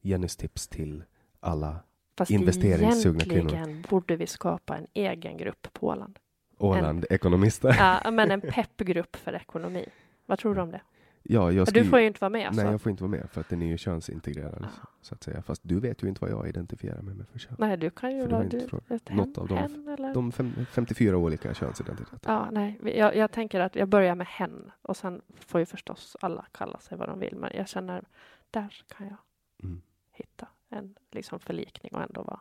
[0.00, 1.04] Jennys tips till
[1.40, 1.76] alla
[2.18, 6.18] Fast Investeringssugna egentligen borde vi skapa en egen grupp på Åland.
[6.58, 8.00] Åland-ekonomister.
[8.04, 9.86] Ja, men en peppgrupp för ekonomi.
[10.26, 10.80] Vad tror du om det?
[11.22, 12.46] Ja, jag Du skriver- får ju inte vara med.
[12.46, 12.62] Alltså.
[12.62, 14.58] Nej, jag får inte vara med för att den är ju könsintegrerad.
[14.62, 14.88] Ja.
[15.00, 15.42] Så att säga.
[15.42, 17.56] Fast du vet ju inte vad jag identifierar mig med för kön.
[17.58, 19.58] Nej, du kan ju vara du, ett Något av dem.
[19.58, 20.14] hen eller?
[20.14, 22.18] De fem, 54 olika könsidentiteter.
[22.32, 22.78] Ja, nej.
[22.96, 26.78] Jag, jag tänker att jag börjar med hen och sen får ju förstås alla kalla
[26.80, 27.36] sig vad de vill.
[27.36, 28.04] Men jag känner,
[28.50, 29.16] där kan jag
[29.62, 29.82] Mm.
[30.12, 32.40] hitta en liksom förlikning och ändå vara,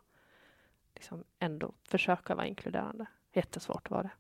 [0.96, 3.06] liksom ändå försöka vara inkluderande.
[3.34, 4.12] Jättesvårt var det.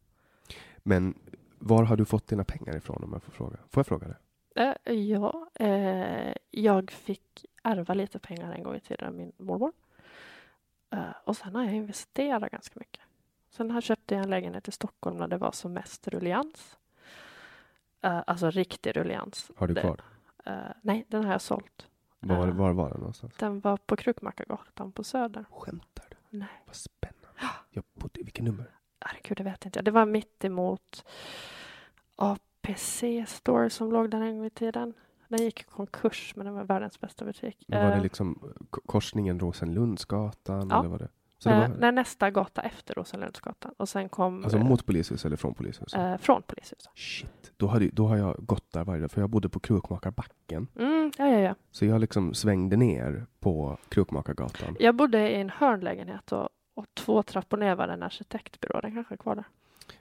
[0.77, 1.13] Men
[1.59, 3.57] var har du fått dina pengar ifrån om jag får fråga?
[3.69, 4.17] Får jag fråga det?
[4.59, 9.71] Eh, ja, eh, jag fick ärva lite pengar en gång i tiden av min mormor.
[10.91, 13.01] Eh, och sen har jag investerat ganska mycket.
[13.49, 16.77] Sen har köpte jag en lägenhet i Stockholm när det var som mest rullians.
[18.01, 19.51] Eh, alltså riktig rullians.
[19.55, 20.01] Har du Det- kvar?
[20.45, 21.87] Eh, nej, den har jag sålt.
[22.19, 22.53] Var, Ja.
[22.53, 23.33] var var den någonstans?
[23.37, 25.45] Den var på Krukmakargatan på Söder.
[25.51, 26.37] Skämtar du?
[26.37, 27.17] Nej, Vad spännande.
[27.69, 28.71] Jag bodde, vilket nummer?
[29.01, 29.85] herregud, det vet inte jag.
[29.85, 31.05] Det var mitt emot
[32.69, 34.93] APC Store som låg där en gång i tiden.
[35.27, 37.65] Den gick i konkurs, men den var världens bästa butik.
[37.67, 38.53] Men var det Eh, liksom
[38.85, 40.67] korsningen Rosenlundsgatan?
[40.69, 40.79] Ja.
[40.79, 41.07] Eller var det?
[41.37, 43.73] Så det eh, var, nej, nästa gata efter Rosenlundsgatan.
[43.77, 45.99] Och sen kom alltså eh, mot polishuset eller från polishuset?
[45.99, 46.91] eh, från polishuset.
[46.95, 50.67] Shit, då, hade, då har jag gått där varje dag, för jag bodde på Krukmakarbacken.
[50.79, 51.55] Mm, ja, ja, ja.
[51.71, 54.75] Så jag liksom svängde ner på Krukmakargatan.
[54.79, 58.81] Jag bodde i en hörnlägenhet och, och två trappor ner var en arkitektbyrå.
[58.81, 59.45] Den kanske är kvar där.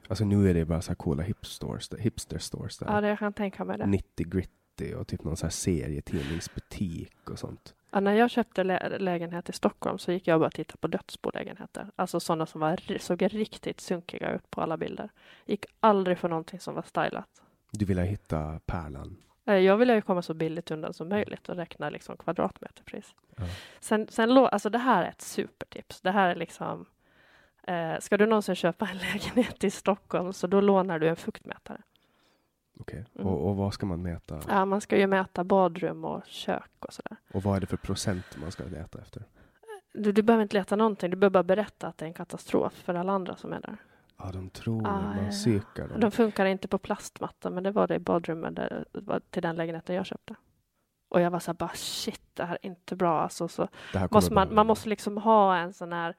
[0.08, 2.86] Alltså nu är det bara så här coola hipsters, hipster stores där.
[2.94, 3.86] Ja, det jag kan tänka mig det.
[3.86, 7.74] 90 gritty och typ någon så här serietidningsbutik och sånt.
[7.90, 10.86] Ja, när jag köpte lä- lägenhet i Stockholm så gick jag bara och tittade på
[10.88, 11.90] dödsbolägenheter.
[11.96, 15.10] Alltså sådana som var, såg riktigt sunkiga ut på alla bilder.
[15.46, 17.28] Gick aldrig för någonting som var stylat.
[17.72, 19.16] Du ville hitta pärlan.
[19.44, 23.14] Eh, Jag ville ju komma så billigt undan som möjligt och räkna liksom kvadratmeterpris.
[23.36, 23.44] Ja.
[23.80, 26.00] Sen, sen alltså det här är ett supertips.
[26.00, 26.86] Det här är liksom
[27.68, 31.82] eh, Ska du någonsin köpa en lägenhet i Stockholm så då lånar du en fuktmätare.
[32.80, 33.04] Okej.
[33.14, 33.26] Mm.
[33.26, 34.40] Och, och vad ska man mäta?
[34.48, 37.16] Ja, man ska ju mäta badrum och kök och sådär.
[37.32, 39.22] Och vad är det för procent man ska leta efter?
[39.92, 42.72] Du, du behöver inte leta någonting, du behöver bara berätta att det är en katastrof
[42.72, 43.76] för alla andra som är där.
[44.16, 46.00] Ja, de tror Ah, man ja, psykar dem.
[46.00, 48.84] De funkar inte på plastmatta, men det var det i badrummet där,
[49.30, 50.34] till den lägenheten jag köpte.
[51.08, 53.20] Och jag var så här, bara shit, det här är inte bra.
[53.20, 53.68] Alltså, så
[54.10, 56.14] måste man, man måste liksom ha en sån här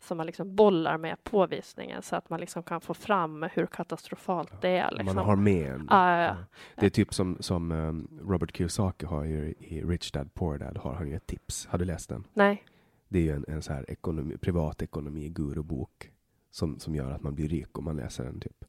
[0.00, 3.66] som man liksom bollar med på visningen så att man liksom kan få fram hur
[3.66, 4.90] katastrofalt det är.
[4.90, 5.16] Liksom.
[5.16, 5.86] Man har med en.
[5.90, 6.36] Ja, ja, ja.
[6.76, 10.76] Det är typ som, som um, Robert Kiyosaki har ju i Rich Dad Poor Dad
[10.76, 11.66] har han ju ett tips.
[11.66, 12.24] Har du läst den?
[12.32, 12.64] Nej,
[13.08, 16.10] Det är ju en, en så här ekonomi, privatekonomi gurubok
[16.50, 18.40] som, som gör att man blir rik om man läser den.
[18.40, 18.64] typ.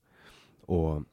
[0.66, 1.04] Och,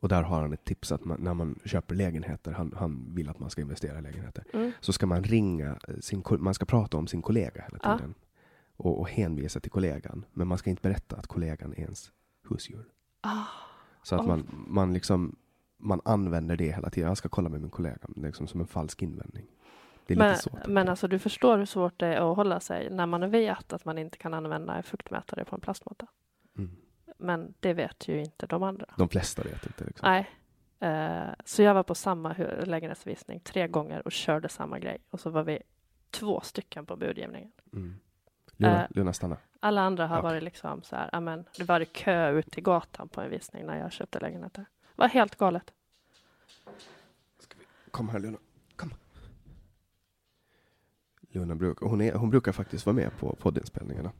[0.00, 3.28] och där har han ett tips att man, när man köper lägenheter, han, han vill
[3.28, 4.72] att man ska investera i lägenheter, mm.
[4.80, 7.96] så ska man ringa sin, ko- man ska prata om sin kollega hela Ja.
[7.98, 8.14] tiden.
[8.76, 10.24] Och, och hänvisa till kollegan.
[10.32, 12.12] Men man ska inte berätta att kollegan är ens
[12.48, 12.84] husdjur.
[13.20, 13.44] ah,
[14.02, 14.26] Så att Åh.
[14.26, 15.36] man, man liksom
[15.82, 17.08] man använder det hela tiden.
[17.08, 19.46] Jag ska kolla med min kollega, liksom som en falsk invändning.
[20.06, 22.90] Det är men, lite men alltså du förstår hur svårt det är att hålla sig
[22.90, 26.06] när man vet att man inte kan använda en fuktmätare på en plastmatta.
[26.58, 26.70] Mm.
[27.20, 28.86] Men det vet ju inte de andra.
[28.96, 29.84] De flesta vet inte.
[29.84, 30.08] Liksom.
[30.08, 30.30] Nej.
[30.80, 32.32] Eh, så jag var på samma
[32.64, 34.98] lägenhetsvisning tre gånger och körde samma grej.
[35.10, 35.62] Och så var vi
[36.10, 37.52] två stycken på budgivningen.
[37.72, 37.94] Mm.
[38.56, 39.36] Luna, Eh, Luna, stanna.
[39.60, 40.30] Alla andra har Okej.
[40.30, 43.78] varit liksom så här, amen, det var kö ut till gatan på en visning när
[43.78, 44.64] jag köpte lägenheter.
[44.80, 45.72] Det var helt galet.
[47.90, 48.38] Kom här Luna.
[48.76, 48.94] Kom.
[51.32, 54.12] Luna brukar, hon, är, hon brukar faktiskt vara med på poddinspelningarna.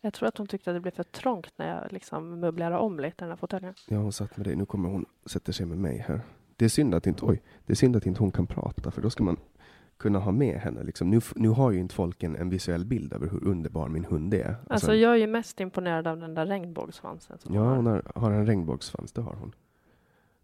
[0.00, 3.00] Jag tror att hon tyckte att det blev för trångt när jag liksom möblerade om
[3.00, 3.74] lite den här fåtöljen.
[3.88, 4.56] Ja, hon satt med dig.
[4.56, 6.20] Nu kommer hon sätter sig med mig här.
[6.56, 9.02] Det är synd att inte, oj, det är synd att inte hon kan prata, för
[9.02, 9.36] då ska man
[9.96, 10.82] kunna ha med henne.
[10.82, 11.10] Liksom.
[11.10, 14.34] Nu, nu har ju inte folk en, en visuell bild över hur underbar min hund
[14.34, 14.54] är.
[14.70, 17.38] Alltså, jag är ju mest imponerad av den där regnbågssvansen.
[17.38, 18.02] Som Ja, hon har.
[18.14, 19.52] har, en regnbågssvans, det har hon.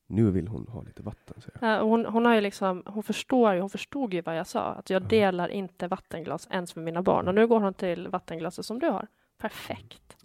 [0.07, 1.71] Nu vill hon ha lite vatten, säger jag.
[1.79, 4.61] Ja, hon, hon har ju liksom, hon förstår ju, hon förstod ju vad jag sa.
[4.65, 5.07] Att jag Ja.
[5.09, 7.29] delar inte vattenglas ens med mina barn.
[7.29, 9.07] Och nu går hon till vattenglaset som du har.
[9.39, 10.17] Perfekt.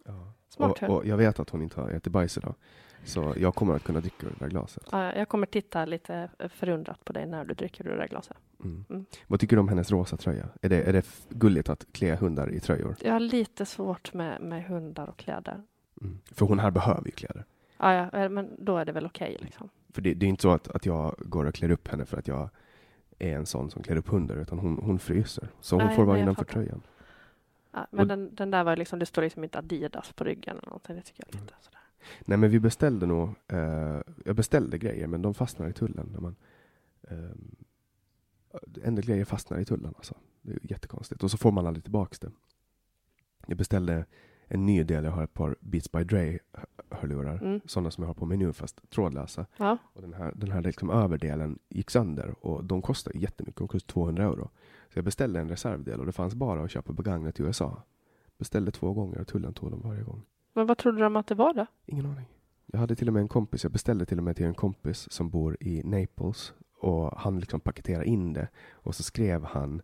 [0.50, 2.56] Smart Och, och jag vet att hon inte har ätit bajs idag.
[3.04, 4.84] Så jag kommer att kunna dricka ur det där glaset.
[4.92, 8.38] Ja, jag kommer titta lite förundrat på dig när du dricker ur det där glaset.
[8.64, 8.86] Mm.
[8.90, 9.06] Mm.
[9.28, 10.46] Vad tycker du om hennes rosa tröja?
[10.62, 12.96] Är det, är det gulligt att klä hundar i tröjor?
[13.02, 15.64] Jag har lite svårt med, med hundar och kläder.
[16.02, 16.20] Mm.
[16.32, 17.46] För hon här behöver ju kläder.
[17.78, 19.70] Ja, ja, eh, men då är det väl okej liksom.
[19.94, 22.18] För det, det är inte så att, att jag går och klär upp henne för
[22.18, 22.50] att jag
[23.20, 25.48] är en sån som klär upp hundar, utan hon, hon fryser.
[25.62, 26.82] Så hon Nej, får vara innanför tröjan.
[27.72, 30.58] Ja, men Och- den, den där var liksom, det står liksom inte Adidas på ryggen
[30.58, 30.96] eller någonting.
[30.96, 31.80] Det tycker jag är lite sådär.
[32.26, 36.10] Nej men vi beställde nog, eh, jag beställde grejer men de fastnar i tullen.
[36.14, 36.36] När man,
[37.02, 37.32] eh,
[38.84, 40.16] en del grejer fastnar i tullen alltså.
[40.42, 41.24] Det är jättekonstigt.
[41.24, 42.32] Och så får man aldrig tillbaks det.
[43.48, 44.06] Jag beställde
[44.52, 47.36] en ny del, jag har ett par Beats by Dre hö- hörlurar.
[47.42, 47.62] Mm.
[47.66, 49.46] Sådana som jag har på mig nu fast trådlösa.
[49.58, 53.68] Ja, Och den här, den här liksom överdelen gick sönder och de kostar jättemycket, de
[53.68, 54.50] kostar 200 euro.
[54.94, 57.82] Så jag beställde en reservdel och det fanns bara att köpa begagnat i USA.
[58.38, 60.22] Beställde två gånger och tullen tog dem varje gång.
[60.54, 61.66] men vad trodde de att det var då?
[61.86, 62.26] Ingen aning.
[62.66, 65.12] Jag hade till och med en kompis, jag beställde till och med till en kompis
[65.12, 69.82] som bor i Naples och han liksom paketerade in det och så skrev han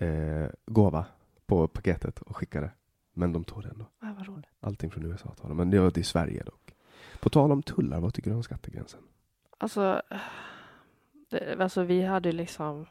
[0.00, 1.06] eh, gåva
[1.46, 2.70] på paketet och skickade.
[3.14, 3.86] Men de tog det ändå.
[4.00, 4.50] Ja, vad roligt.
[4.60, 6.74] Allting från USA tar de, men det var till Sverige dock.
[7.20, 9.00] På tal om tullar, vad tycker du om skattegränsen?
[9.58, 10.02] Alltså,
[11.30, 12.86] det, alltså vi hade liksom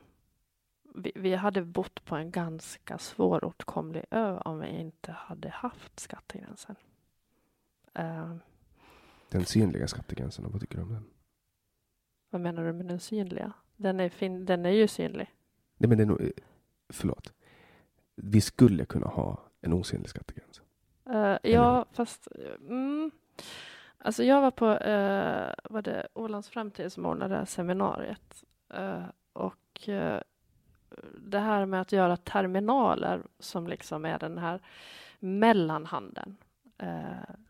[0.95, 6.75] vi, vi hade bott på en ganska svåråtkomlig ö om vi inte hade haft skattegränsen.
[7.93, 8.35] Eh,
[9.29, 11.05] Den synliga skattegränsen, vad tycker du om den?
[12.29, 13.53] vad menar du med den synliga?
[13.75, 15.27] Den är, fin, den är ju synlig.
[15.77, 16.29] Nej men det är nog, eh,
[16.89, 17.33] förlåt.
[18.15, 20.61] Vi skulle kunna ha en osynlig skattegräns.
[21.09, 22.27] Eh, ja, fast...
[22.59, 23.11] mm,
[24.05, 28.43] Alltså jag var på eh, var det Ålands framtid som ordnade seminariet.
[28.73, 30.21] Eh, och eh,
[31.17, 34.59] det här med att göra terminaler som liksom är den här
[35.19, 36.37] mellanhanden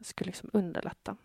[0.02, 1.16] skulle liksom underlätta.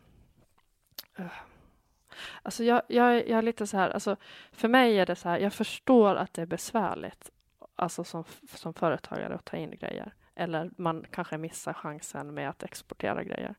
[2.43, 4.17] Alltså jag, jag, jag är lite så här, alltså
[4.53, 7.31] för mig är det så här, jag förstår att det är besvärligt
[7.77, 8.25] alltså som,
[8.55, 10.15] som företagare att ta in grejer.
[10.39, 13.55] Eller man kanske missar chansen med att exportera grejer.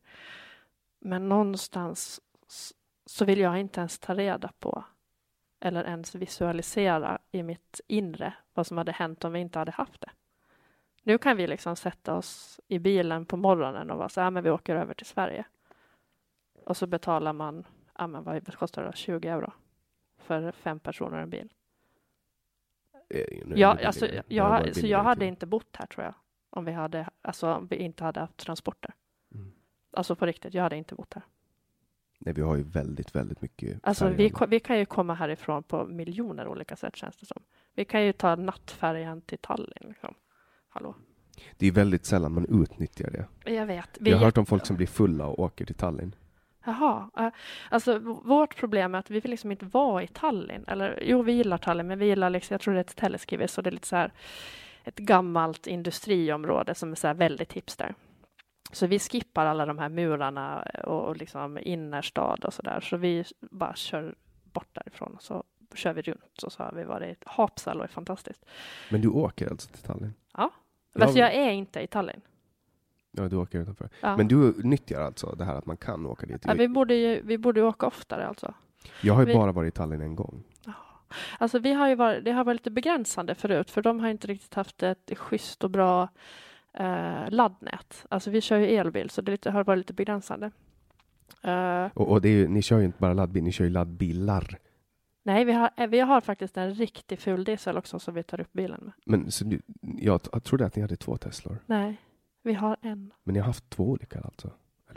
[0.98, 2.20] Men någonstans
[3.06, 4.84] så vill jag inte ens ta reda på
[5.60, 10.00] eller ens visualisera i mitt inre vad som hade hänt om vi inte hade haft
[10.00, 10.10] det.
[11.02, 14.44] Nu kan vi liksom sätta oss i bilen på morgonen och vara så här, men
[14.44, 15.44] vi åker över till Sverige.
[16.64, 17.64] Och så betalar man,
[17.98, 19.52] ja men vad kostar det, 20 euro
[20.18, 21.52] för fem personer en bil.
[23.08, 26.14] Eh, Ja, alltså, jag, så jag hade inte bott här tror jag,
[26.50, 28.94] om vi, hade, alltså, om vi inte hade haft transporter.
[29.34, 29.52] Mm.
[29.92, 31.22] Alltså på riktigt, jag hade inte bott här.
[32.18, 35.84] Nej, vi har ju väldigt, väldigt mycket Alltså vi, vi kan ju komma härifrån på
[35.84, 37.42] miljoner olika sätt känns det som.
[37.74, 39.88] Vi kan ju ta nattfärjan till Tallinn.
[39.88, 40.14] Liksom.
[40.68, 40.94] Hallå?
[41.56, 43.52] Det är väldigt sällan man utnyttjar det.
[43.52, 43.98] Jag vet.
[44.00, 46.14] Vi har är hört om folk som blir fulla och åker till Tallinn.
[46.64, 47.32] Jaha.
[47.70, 50.64] Alltså vårt problem är att vi vill liksom inte vara i Tallinn.
[50.66, 53.48] Eller jo, vi gillar Tallinn, men vi gillar liksom, jag tror det är ett Teleskrivi,
[53.48, 54.12] så det är lite så här
[54.84, 57.94] ett gammalt industriområde som är så väldigt hipster.
[58.72, 62.80] Så vi skippar alla de här murarna och, och liksom innerstad och så där.
[62.80, 64.14] Så vi bara kör
[64.52, 68.44] bort därifrån och så kör vi runt och så har vi varit Hapsalo är fantastiskt.
[68.90, 70.14] Men du åker alltså till Tallinn?
[70.36, 70.50] Ja.
[70.92, 72.20] Ja, Fast jag är inte i Tallinn.
[73.10, 73.88] Ja, du åker utanför.
[74.00, 74.16] Ja.
[74.16, 76.42] Men du nyttjar alltså det här att man kan åka dit?
[76.46, 78.54] Ja, vi, borde ju, vi borde åka oftare alltså.
[79.02, 80.42] Jag har ju vi- bara varit i Tallinn en gång.
[81.38, 84.26] Alltså vi har ju varit, det har varit lite begränsande förut för de har inte
[84.26, 86.08] riktigt haft ett schysst och bra
[86.74, 88.06] eh, laddnät.
[88.08, 90.50] Alltså vi kör ju elbil så det lite, har varit lite begränsande.
[91.42, 94.58] Eh, Och, och ju, ni kör ju inte bara laddbil, ni kör ju laddbilar.
[95.22, 98.52] nej, vi har, eh, vi har faktiskt en riktig fuldiesel också som vi tar upp
[98.52, 98.92] bilen med.
[99.06, 101.58] Men så du, jag, jag trodde att ni hade två Teslor.
[101.66, 101.96] Nej,
[102.42, 103.12] vi har en.
[103.24, 104.50] Men ni har haft två olika alltså?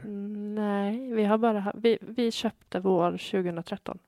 [0.04, 3.99] Mm, Nej, vi har bara vi, vi köpte vår 2013.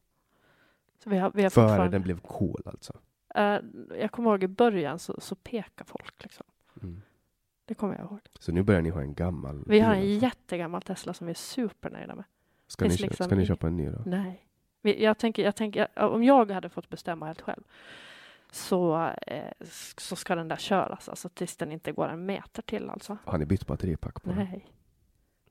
[1.03, 2.93] Så vi har, vi har Före den blev cool alltså?
[3.35, 3.59] Eh,
[3.99, 6.45] jag kommer ihåg i början så, så pekar folk liksom.
[6.81, 7.01] Mm.
[7.65, 8.19] Det kommer jag ihåg.
[8.39, 10.25] Så nu börjar ni ha en gammal Vi har en alltså.
[10.25, 12.25] jättegammal Tesla som vi är supernöjda med.
[12.67, 14.01] Ska ni, finns liksom ska ni köpa en ny då?
[14.05, 14.41] Nej.
[14.81, 17.63] Jag tänker, jag tänker, om jag hade fått bestämma helt själv
[18.51, 19.51] så, eh,
[19.97, 23.17] så ska den där köras, alltså tills den inte går en meter till alltså.
[23.25, 24.37] Har ni bytt batteripack på den?
[24.37, 24.67] Nej.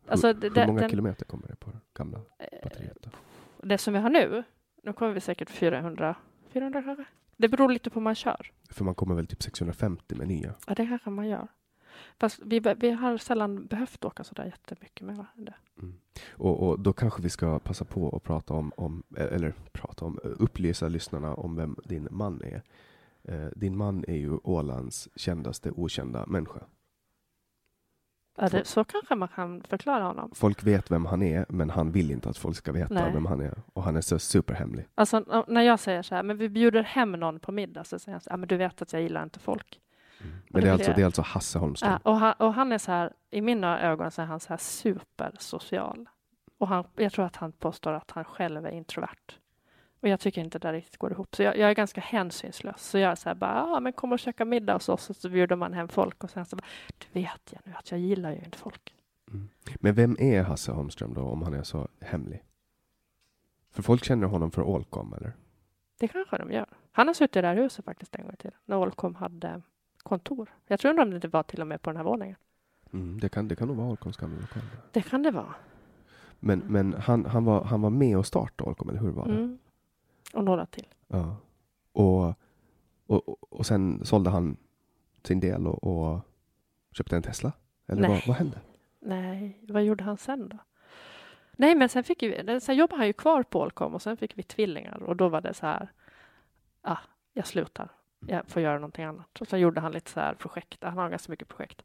[0.08, 2.96] Alltså, hur, det- hur många den- kilometer kommer det på gamla Eh, batteriet?
[3.02, 3.10] Då?
[3.62, 4.42] Det som vi har nu,
[4.84, 6.16] nu kommer vi säkert 400,
[6.52, 7.04] 400 kanske?
[7.36, 8.52] Det beror lite på hur man kör.
[8.70, 10.54] För man kommer väl typ 650 med nya?
[10.66, 11.48] Ja, det kanske man gör.
[12.18, 15.54] Fast vi, vi har sällan behövt åka så där jättemycket med det.
[16.30, 20.18] Och, och då kanske vi ska passa på att prata om, om eller prata om,
[20.22, 22.62] upplysa lyssnarna om vem din man är.
[23.22, 26.60] Eh, din man är ju Ålands kändaste okända människa.
[28.36, 30.30] Ja, det, så kanske man kan förklara honom.
[30.34, 33.12] Folk vet vem han är, men han vill inte att folk ska veta Nej.
[33.12, 33.54] vem han är.
[33.72, 34.86] Och han är så superhemlig.
[34.94, 38.14] Alltså när jag säger så här, men vi bjuder hem någon på middag, så säger
[38.14, 39.80] han så här, men du vet att jag gillar inte folk.
[40.48, 41.92] Men det är, alltså, det är alltså Hasse Holmström.
[41.92, 44.48] Ja, och, han, och han är så här, i mina ögon så är han så
[44.48, 46.08] här supersocial.
[46.58, 49.38] Och han, jag tror att han påstår att han själv är introvert.
[50.04, 51.36] Och jag tycker inte det där riktigt går ihop.
[51.36, 52.90] Så jag, jag är ganska hänsynslös.
[52.90, 55.10] Så jag är så här bara, ja men kom och käka middag hos oss.
[55.10, 56.66] Och så bjuder man hem folk och sen så bara,
[56.98, 58.94] du vet jag nu att jag gillar ju inte folk.
[59.74, 62.42] Men vem är Hasse Holmström då, om han är så hemlig?
[63.70, 65.32] För folk känner honom för Allcom, eller?
[65.98, 66.66] Det kanske de gör.
[66.92, 68.58] Han har suttit i det här huset faktiskt en gång tiden.
[68.64, 69.62] När Allcom hade
[70.02, 70.54] kontor.
[70.66, 72.36] Jag tror om det inte var till och med på den här våningen.
[72.92, 74.62] Mm, det, kan, det kan nog vara Allcoms gamla lokal.
[74.92, 75.54] Det kan det vara.
[76.40, 79.34] Men, men han, han, var, han var med och startade Allcom, eller hur var det?
[79.34, 79.58] Mm.
[80.34, 80.86] Och några till.
[81.08, 81.36] Ja.
[81.92, 82.34] Och,
[83.06, 84.56] och, och sen sålde han
[85.22, 86.20] sin del och, och
[86.92, 87.52] köpte en Tesla?
[87.86, 88.10] Eller Nej.
[88.10, 88.60] vad, vad hände?
[89.00, 90.58] Nej, vad gjorde han sen då?
[91.56, 94.38] Nej, men sen, fick vi, sen jobbade han ju kvar på Allcom och sen fick
[94.38, 95.92] vi tvillingar och då var det så här,
[96.82, 96.98] ah,
[97.32, 97.88] jag slutar,
[98.26, 99.40] jag får göra någonting annat.
[99.40, 101.82] Och så gjorde han lite så här projekt, han har ganska mycket projekt.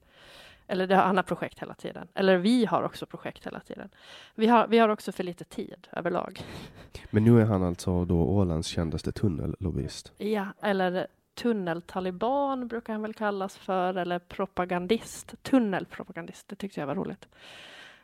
[0.71, 2.07] Eller det, han har projekt hela tiden.
[2.13, 3.89] Eller vi har också projekt hela tiden.
[4.35, 6.41] Vi har, vi har också för lite tid överlag.
[7.09, 10.13] Men nu är han alltså då Ålands kändaste tunnellobbyist.
[10.17, 15.35] Ja, eller tunneltaliban brukar han väl kallas för, eller propagandist.
[15.43, 17.27] Tunnelpropagandist, det tyckte jag var roligt.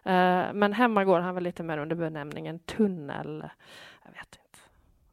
[0.03, 3.49] Eh, men hemma går han väl lite mer under benämningen tunnel...
[4.03, 4.59] Jag vet inte.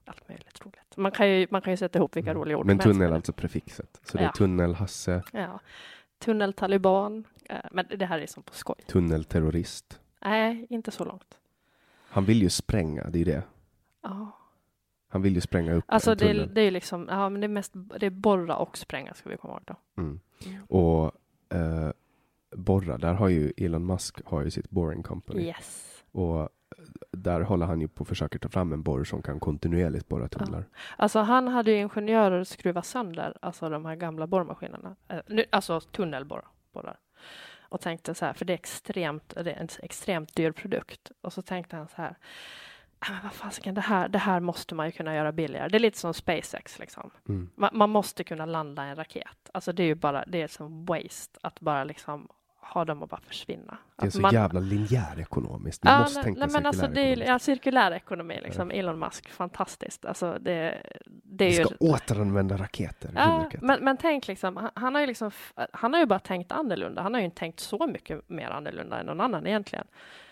[0.05, 0.97] Allt möjligt roligt.
[0.97, 2.77] Man kan ju, man kan ju sätta ihop vilka roliga ord Mm.
[2.77, 4.01] Men tunnel är alltså prefixet.
[4.05, 4.33] Så det är Ja.
[4.33, 5.23] tunnel-Hasse.
[5.33, 5.61] Ja.
[6.19, 7.25] Tunneltaliban.
[7.45, 8.77] Eh, men det här är som på skoj.
[8.87, 10.01] tunnelterrorist.
[10.25, 11.39] Nej, inte så långt.
[12.09, 13.43] Han vill ju spränga, det är ju det.
[14.03, 14.39] Ja.
[15.09, 16.55] Han vill ju spränga upp Alltså en det, tunnel.
[16.55, 19.37] det är liksom, ja men det är mest, det är borra och spränga ska vi
[19.37, 19.77] komma ihåg då.
[20.03, 20.21] Mm.
[20.47, 20.65] Mm.
[20.69, 21.13] Och
[21.57, 21.91] eh,
[22.57, 25.43] borra, där har ju Elon Musk har ju sitt boring company.
[25.43, 25.89] Yes.
[26.13, 26.49] Och
[27.11, 30.29] där håller han ju på att försöka ta fram en borr som kan kontinuerligt borra
[30.29, 30.65] tunnlar.
[30.97, 35.81] Alltså han hade ju ingenjörer skruva sönder, alltså de här gamla borrmaskinerna, eh, nu, alltså
[35.81, 36.97] tunnelborrar.
[37.61, 41.11] Och tänkte så här, för det är extremt, det är en extremt dyr produkt.
[41.21, 42.17] Och så tänkte han så här,
[42.99, 45.69] "Ah, men vad fasiken, det här, det här måste man ju kunna göra billigare.
[45.69, 47.11] Det är lite som SpaceX liksom.
[47.29, 47.51] Mm.
[47.55, 49.51] Man, man måste kunna landa en raket.
[49.55, 52.29] Alltså det är ju bara, det är som waste att bara liksom
[52.73, 53.79] ha dem och bara försvinna.
[53.97, 55.85] Det är Att så man, jävla linjärekonomiskt.
[55.85, 58.71] Vi Ja, måste nej, tänka nej, men alltså det är ja, cirkulär ekonomi, liksom.
[58.71, 60.05] Elon Musk, fantastiskt.
[60.05, 61.65] Alltså det, det är Vi ju...
[61.65, 63.11] ska återanvända raketer.
[63.15, 65.31] Ja, men, men tänk liksom, han, han har ju liksom,
[65.73, 67.03] han har ju bara tänkt annorlunda.
[67.03, 69.87] Han har ju inte tänkt så mycket mer annorlunda än någon annan egentligen.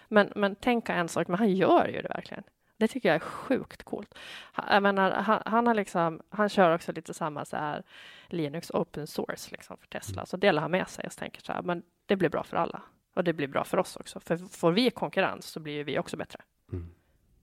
[0.09, 2.45] Men, men tänka en sak, men han gör ju det verkligen.
[2.76, 4.14] Det tycker jag är sjukt coolt.
[4.53, 7.82] Han, jag menar, han, han har liksom, han kör också lite samma så här
[8.26, 10.26] Linux open source liksom för Tesla.
[10.26, 12.83] Så delar han med sig och tänker så här, men det blir bra för alla.
[13.15, 14.21] Och det blir bra för oss också.
[14.21, 16.41] För får vi konkurrens så blir ju vi också bättre.
[16.73, 16.91] Mm.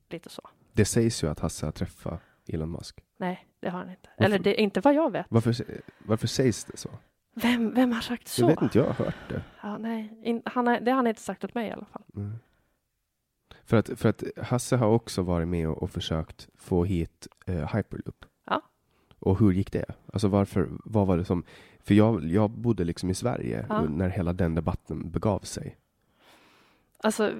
[0.09, 0.49] Lite så.
[0.73, 2.99] Det sägs ju att Hasse har träffat Elon Musk.
[3.17, 4.09] Nej, det har han inte.
[4.17, 4.23] Varför?
[4.23, 5.25] Eller det är inte vad jag vet.
[5.29, 5.55] Varför,
[5.97, 6.89] varför sägs det så?
[7.33, 8.41] Vem, vem har sagt så?
[8.41, 9.41] Jag vet inte, jag har hört det.
[9.63, 12.03] Ja, nej, in, han har, det har han inte sagt åt mig i alla fall.
[12.15, 12.39] Mm.
[13.63, 17.75] För, att, för att Hasse har också varit med och, och försökt få hit eh,
[17.75, 18.25] Hyperloop.
[19.19, 19.85] Och hur gick det?
[20.13, 21.43] Alltså varför, vad var det som...
[21.83, 23.81] För jag, jag bodde liksom i Sverige Ja.
[23.81, 25.77] när hela den debatten begav sig.
[27.03, 27.31] Alltså,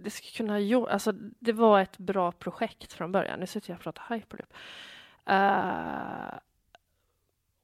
[0.00, 3.40] det skulle kunna gjort, alltså det var ett bra projekt från början.
[3.40, 4.52] Nu sitter jag och pratar Hyperloop.
[5.30, 6.38] Uh,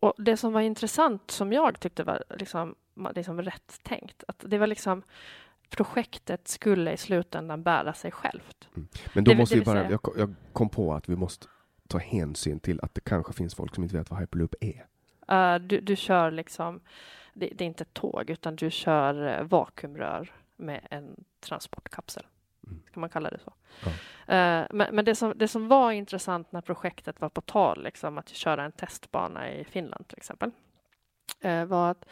[0.01, 2.75] och det som var intressant, som jag tyckte var liksom,
[3.15, 5.03] liksom rätt tänkt, att det var liksom
[5.71, 8.69] projektet skulle i slutändan bära sig självt.
[9.15, 9.83] Men då Det måste det vi bara...
[9.89, 11.47] säga- jag kom på att vi måste
[11.89, 14.87] ta hänsyn till att det kanske finns folk som inte vet vad Hyperloop är.
[15.29, 16.81] Eh, du, du kör liksom,
[17.35, 22.27] det, det är inte ett tåg, utan du kör eh, vakuumrör med en transportkapsel.
[22.67, 22.83] Mm.
[22.93, 23.53] Kan man kalla det så?
[23.85, 23.91] Ja.
[24.35, 28.19] Eh, men men det, som, det som var intressant när projektet var på tal, liksom,
[28.19, 30.51] att köra en testbana i Finland till exempel,
[31.67, 32.05] var att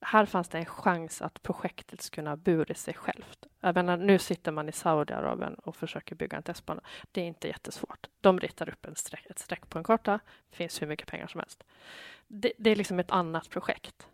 [0.00, 3.46] här fanns det en chans att projektet skulle kunna bura sig självt.
[3.60, 6.80] Jag menar, nu sitter man i Saudiarabien och försöker bygga en testbana.
[7.12, 8.06] Det är inte jättesvårt.
[8.20, 10.20] De ritar upp en streck, ett streck på en karta.
[10.50, 11.64] Det finns hur mycket pengar som helst.
[12.28, 14.06] Det, det är liksom ett annat projekt.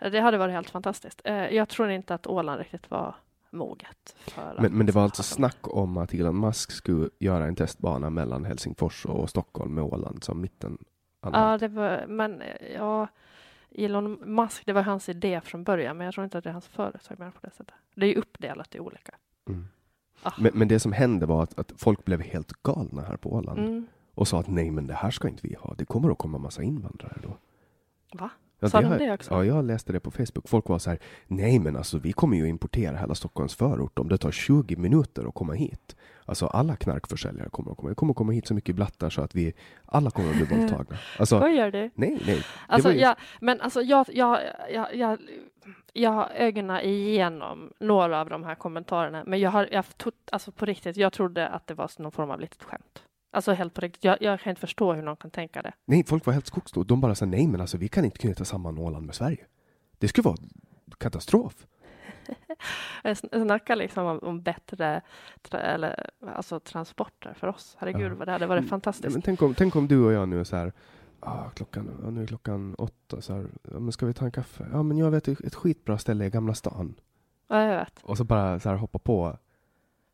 [0.00, 1.20] Det hade varit helt fantastiskt.
[1.24, 3.14] Eh, Jag tror inte att Åland riktigt var
[3.50, 4.16] moget.
[4.18, 8.10] För Men, men det var alltså snack om att Elon Musk skulle göra en testbana
[8.10, 10.78] mellan Helsingfors och Stockholm med Åland som mitten.
[11.22, 13.08] Ja, det var, men eh, ja,
[13.74, 16.52] Elon Musk, det var hans idé från början, men jag tror inte att det är
[16.52, 17.74] hans företag med på det sättet.
[17.94, 19.14] Det är ju uppdelat i olika.
[19.48, 19.68] Mm.
[20.22, 20.32] Ah.
[20.38, 23.58] Men, men det som hände var att, att folk blev helt galna här på Åland
[23.58, 23.86] Mm.
[24.14, 25.74] och sa att nej, men det här ska inte vi ha.
[25.78, 27.36] Det kommer att komma massa invandrare då.
[28.18, 28.30] Va?
[28.60, 29.34] Ja, Sa de det också?
[29.34, 30.48] Ja, jag läste det på Facebook.
[30.48, 34.08] Folk var så här, nej men alltså vi kommer ju importera hela Stockholms förort om
[34.08, 35.96] det tar 20 minuter att komma hit.
[36.24, 37.88] Alltså alla knarkförsäljare kommer att komma.
[37.88, 39.52] Det kommer att komma hit så mycket blattar så att vi
[39.86, 40.96] alla kommer att bli våldtagna.
[41.18, 41.90] Alltså, Vad gör du?
[41.94, 42.42] nej, nej.
[42.68, 44.38] Alltså, var ju- jag, men alltså jag, jag,
[44.72, 45.18] jag, jag,
[45.92, 49.84] jag har ögonen igenom några av de här kommentarerna, men jag har, jag,
[50.32, 53.02] alltså på riktigt, jag trodde att det var någon form av litet skämt.
[53.30, 55.72] Alltså helt på riktigt, jag, jag kan inte förstå hur någon kan tänka det.
[55.84, 56.82] Nej, folk var helt skogsstå.
[56.84, 59.46] De bara sa nej men alltså vi kan inte knyta samman Åland med Sverige.
[59.98, 60.36] Det skulle vara
[60.98, 61.66] katastrof.
[63.02, 65.00] Jag sn- snackar liksom om, om bättre
[65.42, 67.76] tra, eller, alltså transporter för oss.
[67.80, 68.14] Herregud, Ja.
[68.14, 69.12] vad det hade varit Nej, fantastiskt.
[69.12, 70.72] men tänk, om, tänk om du och jag nu är så här,
[71.20, 74.30] ah, klockan, ja, nu är klockan åtta, så här, ja, men ska vi ta en
[74.32, 74.66] kaffe?
[74.72, 76.94] Ja men jag vet ett skitbra ställe i Gamla stan.
[77.48, 78.00] Ja, jag vet.
[78.02, 79.38] Och så bara så här hoppa på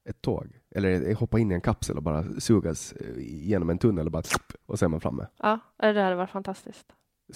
[0.09, 0.47] ett tåg.
[0.75, 4.23] Eller hoppa in i en kapsel och bara sugas eh, genom en tunnel och bara
[4.67, 5.27] och så är man framme.
[5.43, 6.87] Ja, det hade varit fantastiskt.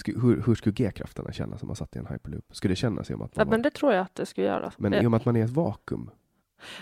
[0.07, 2.45] Hur, hur skulle G-krafterna kännas om man satt i en hyperloop?
[2.57, 4.47] Skulle det kännas med att Ja, man men var, det tror jag att det skulle
[4.47, 4.73] göra.
[4.79, 6.11] men det, i och med att man är i ett vakuum?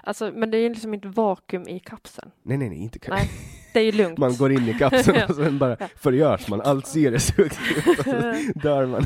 [0.02, 2.30] alltså, men det är ju liksom inte vakuum i kapseln.
[2.42, 3.30] Nej, nej, nej, inte Nej.
[3.72, 4.18] Det är ju lugnt.
[4.18, 5.26] Man går in i kapseln Ja.
[5.28, 6.60] och sen bara förgörs man.
[6.60, 8.10] Allt syre sugs ut och så
[8.54, 9.04] dör man.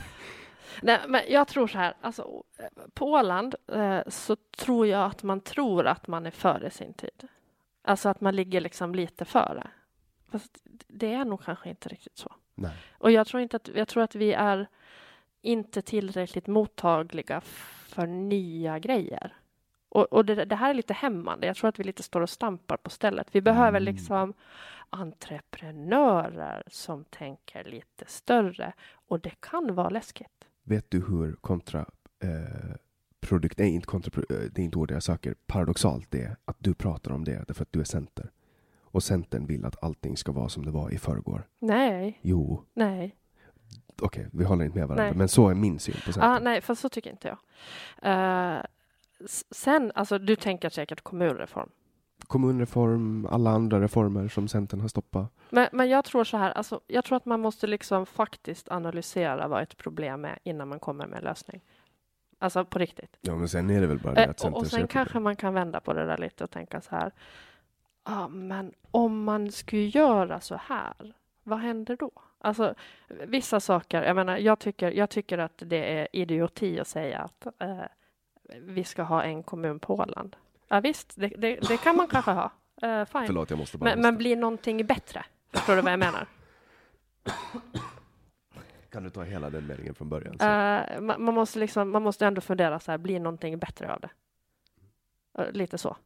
[0.83, 2.45] Nej, men jag tror så här, alltså,
[2.95, 7.29] på Åland eh, så tror jag att man tror att man är före sin tid.
[7.83, 9.71] Alltså att man ligger liksom lite före.
[10.31, 10.59] Fast
[10.89, 12.33] det är nog kanske inte riktigt så.
[12.55, 12.73] Nej.
[12.99, 14.67] Och jag tror, inte att, jag tror att vi är
[15.43, 19.37] inte tillräckligt mottagliga för nya grejer.
[19.89, 21.47] Och, och det, det här är lite hämmande.
[21.47, 23.29] Jag tror att vi lite står och stampar på stället.
[23.33, 23.95] Vi behöver Mm.
[23.95, 24.35] liksom
[24.91, 28.73] entreprenörer som tänker lite större.
[29.09, 30.49] Och det kan vara läskigt.
[30.65, 31.99] Vet du hur kontraproduktivt
[33.21, 36.57] kontraprodukt, nej inte kontrapro- eh, det är inte ordet jag söker, paradoxalt det är att
[36.59, 38.31] du pratar om det därför att du är center.
[38.81, 41.49] Och centern vill att allting ska vara som det var i förrgår.
[41.59, 43.17] Nej, Jo, nej.
[44.03, 45.17] okej, vi håller inte med varandra, Nej.
[45.17, 46.31] men så är min syn på centern.
[46.33, 47.39] Ah, nej, fast så tycker inte jag.
[48.13, 48.65] Eh,
[49.25, 51.71] s- sen, alltså du tänker säkert kommunreform.
[52.33, 55.33] Kommunreform, alla andra reformer som centern har stoppat.
[55.51, 59.49] Men, men jag tror så här, alltså, jag tror att man måste liksom faktiskt analysera
[59.49, 61.61] vad ett problem är innan man kommer med en lösning.
[62.39, 63.19] Alltså på riktigt.
[63.21, 65.21] Ja, men sen är det väl bara det Eh, att och, centern och sen kanske
[65.21, 67.13] man kan vända på det där lite och tänka så här.
[68.05, 72.11] Ja, men om man skulle göra så här, vad händer då?
[72.39, 72.75] Alltså
[73.27, 77.47] vissa saker, jag menar, jag tycker, jag tycker att det är idioti att säga att
[77.59, 77.79] eh,
[78.61, 80.37] vi ska ha en kommun på Åland.
[80.73, 82.51] Ja, visst, det, det, det kan man kanske ha.
[82.83, 83.27] Eh, fine.
[83.27, 83.91] Förlåt, jag måste bara...
[83.91, 85.25] Men, men blir någonting bättre?
[85.53, 86.27] Förstår du vad jag menar?
[88.91, 90.39] Kan du ta hela den meningen från början?
[90.39, 90.45] Så.
[90.45, 94.01] Eh, man, man, måste liksom, man måste ändå fundera så här, blir någonting bättre av
[94.01, 94.11] det?
[95.39, 95.97] Eh, lite så.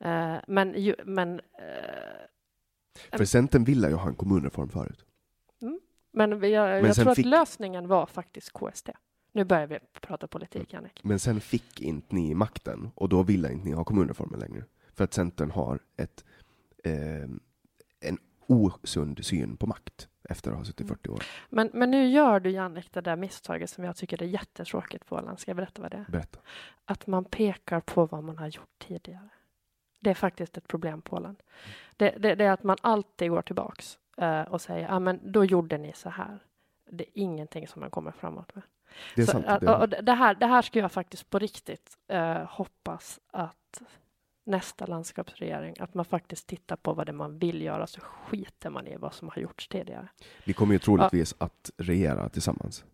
[0.00, 1.40] Eh, men ju, men,
[3.12, 5.04] För Centern ville ju ha en kommunreform förut.
[6.12, 8.88] men vi- jag, Men jag tror fick- att lösningen var faktiskt KST.
[9.36, 11.04] Nu börjar vi prata politik, Jannik.
[11.04, 14.64] Men sen fick inte ni makten och då ville inte ni ha kommunreformen längre.
[14.94, 16.24] För att Centern har ett,
[16.84, 17.22] eh,
[18.00, 21.22] en osund syn på makt efter att ha suttit 40 år.
[21.48, 25.16] Men, men nu gör du, Jannik, det där misstaget som jag tycker är jättetråkigt på
[25.16, 25.38] Åland.
[25.38, 26.06] Ska jag berätta vad det är?
[26.08, 26.38] Berätta.
[26.84, 29.28] Att man pekar på vad man har gjort tidigare.
[30.00, 31.42] Det är faktiskt ett problem på Åland.
[31.96, 35.44] Det, det, det är att man alltid går tillbaks eh, och säger, ja men då
[35.44, 36.38] gjorde ni så här.
[36.90, 38.64] Det är ingenting som man kommer framåt med.
[39.14, 39.46] Det är så, sant.
[39.60, 43.82] Det, och det, här, det här skulle jag faktiskt på riktigt eh, hoppas att
[44.46, 48.86] nästa landskapsregering, att man faktiskt tittar på vad det man vill göra, så skiter man
[48.86, 50.08] i vad som har gjorts tidigare.
[50.44, 52.84] vi kommer ju troligtvis att regera tillsammans.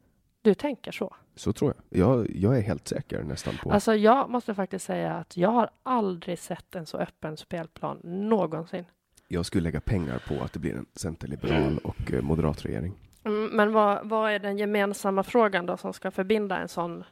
[0.42, 1.14] Du tänker så?
[1.34, 2.00] Så tror jag.
[2.00, 3.70] Jag, jag är helt säker nästan på.
[3.70, 8.84] Alltså jag måste faktiskt säga att jag har aldrig sett en så öppen spelplan någonsin.
[9.28, 12.92] Jag skulle lägga pengar på att det blir en centerliberal och eh, moderat regering.
[12.92, 17.04] Mm, Mm, men vad, vad är den gemensamma frågan då som ska förbinda en sån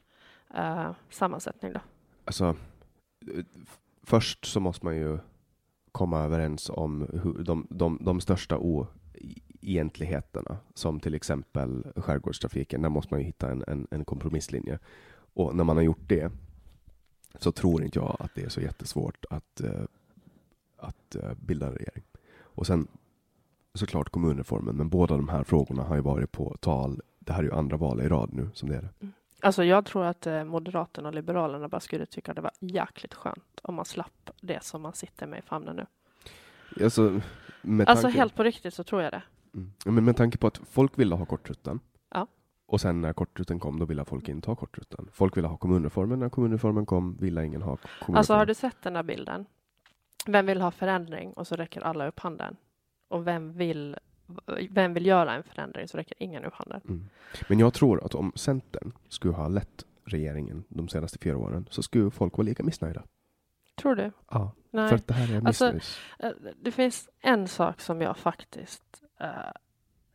[0.54, 1.80] eh, sammansättning då?
[2.24, 2.56] Alltså,
[4.02, 5.18] först så måste man ju
[5.92, 12.82] komma överens om hur de, de, de största oegentligheterna, som till exempel skärgårdstrafiken.
[12.82, 14.78] Där måste man ju hitta en, en, en kompromisslinje.
[15.34, 16.32] Och när man har gjort det
[17.38, 19.82] så tror inte jag att det är så jättesvårt att, eh,
[20.76, 22.02] att eh, bilda en regering.
[22.38, 22.88] Och sen
[23.74, 27.00] såklart kommunreformen, men båda de här frågorna har ju varit på tal.
[27.18, 29.08] Det här är ju andra val i rad nu som det är det.
[29.42, 33.60] Alltså jag tror att eh, Moderaterna och Liberalerna bara skulle tycka det var jäkligt skönt
[33.62, 35.86] om man slapp det som man sitter med i famnen nu.
[36.84, 37.20] Alltså,
[37.86, 39.22] Alltså tanke- helt på riktigt så tror jag det.
[39.54, 39.72] Mm.
[39.84, 41.80] Men med tanke på att folk ville ha kortrutten.
[42.14, 42.26] Ja.
[42.66, 45.08] Och sen när kortrutten kom, då ville folk inte ha kortrutten.
[45.12, 46.18] Folk ville ha kommunreformen.
[46.18, 48.16] När kommunreformen kom, ville ingen ha kommunreformen.
[48.18, 49.46] Alltså har du sett den där bilden?
[50.26, 51.32] Vem vill ha förändring?
[51.32, 52.56] Och så räcker alla upp handen.
[53.10, 53.96] Och vem vill,
[54.70, 55.88] vem vill göra en förändring?
[55.88, 56.80] Så räcker ingen upp handen.
[56.88, 57.08] mm.
[57.48, 61.82] Men jag tror att om Centern skulle ha lett regeringen de senaste fyra åren, så
[61.82, 63.02] skulle folk vara lika missnöjda.
[63.74, 64.12] Tror du?
[64.30, 64.88] Ja, Nej.
[64.88, 65.98] för att det här är Alltså, missnöjs...
[66.18, 66.30] Eh,
[66.62, 69.28] Det finns en sak som jag faktiskt eh,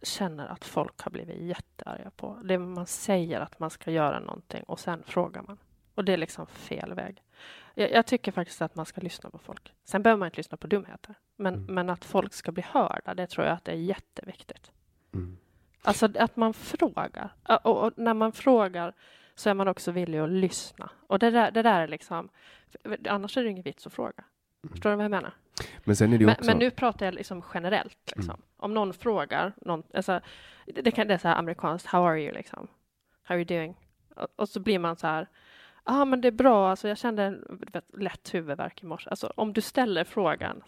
[0.03, 2.39] känner att folk har blivit jättearga på.
[2.43, 5.57] Det är man säger att man ska göra någonting och sen frågar man.
[5.95, 7.21] Och det är liksom fel väg.
[7.75, 9.73] Jag, jag tycker faktiskt att man ska lyssna på folk.
[9.83, 11.15] Sen behöver man inte lyssna på dumheter.
[11.35, 11.75] Men, Mm.
[11.75, 14.71] men att folk ska bli hörda, det tror jag att det är jätteviktigt.
[15.13, 15.37] Mm.
[15.81, 17.29] Alltså att man frågar.
[17.63, 18.93] Och, och när man frågar
[19.35, 20.89] så är man också villig att lyssna.
[21.07, 22.29] Och det där, det där är liksom...
[23.09, 24.23] Annars är det ingen vits att fråga.
[24.71, 25.33] Förstår du vad jag menar?
[25.83, 26.45] Men sen är det ju Men, också...
[26.45, 27.97] men nu pratar jag liksom generellt.
[28.15, 28.29] Liksom.
[28.35, 28.41] Mm.
[28.57, 30.19] Om någon frågar, någon, alltså,
[30.65, 32.67] det, det, kan, det är så här amerikanskt, how are you liksom?
[33.23, 33.75] How are you doing?
[34.15, 35.27] Och, och så blir man så här,
[35.85, 39.09] ah, men det är bra, alltså, jag kände en vet, lätt huvudvärk i morse.
[39.09, 40.63] Alltså, om du ställer frågan,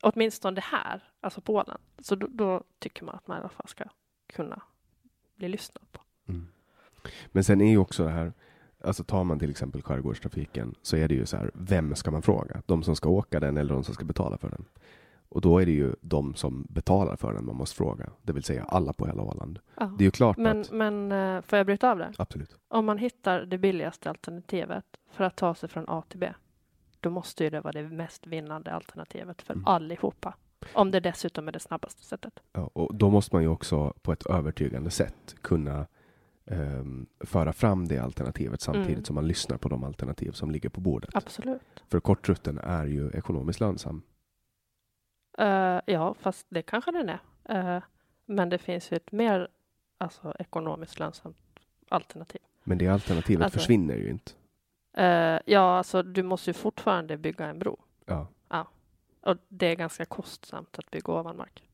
[0.00, 3.48] åtminstone det här, alltså på Åland, så då, då tycker man att man i alla
[3.48, 3.84] fall ska
[4.26, 4.62] kunna
[5.36, 6.00] bli lyssnad på.
[6.28, 6.46] Mm.
[7.26, 8.32] Men sen är ju också det här,
[8.84, 12.22] alltså tar man till exempel skärgårdstrafiken så är det ju så här, vem ska man
[12.22, 12.62] fråga?
[12.66, 14.64] De som ska åka den eller de som ska betala för den?
[15.30, 18.42] Och då är det ju de som betalar för den man måste fråga, det vill
[18.42, 19.58] säga alla på hela Åland.
[19.76, 19.94] Ja.
[19.98, 22.12] Det är ju klart Men, att, men eh, får jag bryta av det?
[22.18, 22.56] absolut.
[22.68, 26.32] Om man hittar det billigaste alternativet för att ta sig från A till B,
[27.00, 29.66] då måste ju det vara det mest vinnande alternativet för Mm.
[29.66, 30.34] allihopa.
[30.72, 32.32] Om det dessutom är det snabbaste sättet.
[32.52, 35.86] Ja, och då måste man ju också på ett övertygande sätt kunna
[36.46, 39.04] ehm, föra fram det alternativet samtidigt Mm.
[39.04, 41.10] som man lyssnar på de alternativ som ligger på bordet.
[41.14, 41.60] Absolut.
[41.88, 44.02] För kortrutten är ju ekonomiskt lönsam.
[45.38, 47.20] Eh, ja, fast det kanske den är.
[47.44, 47.82] Eh,
[48.26, 49.48] men det finns ju ett mer
[49.98, 51.36] alltså, ekonomiskt lönsamt
[51.88, 52.40] alternativ.
[52.64, 54.32] Men det alternativet Alltså- försvinner ju inte.
[54.92, 57.80] Eh, ja, alltså du måste ju fortfarande bygga en bro.
[58.06, 58.26] Ja.
[59.22, 61.68] Och det är ganska kostsamt att bygga ovan mark.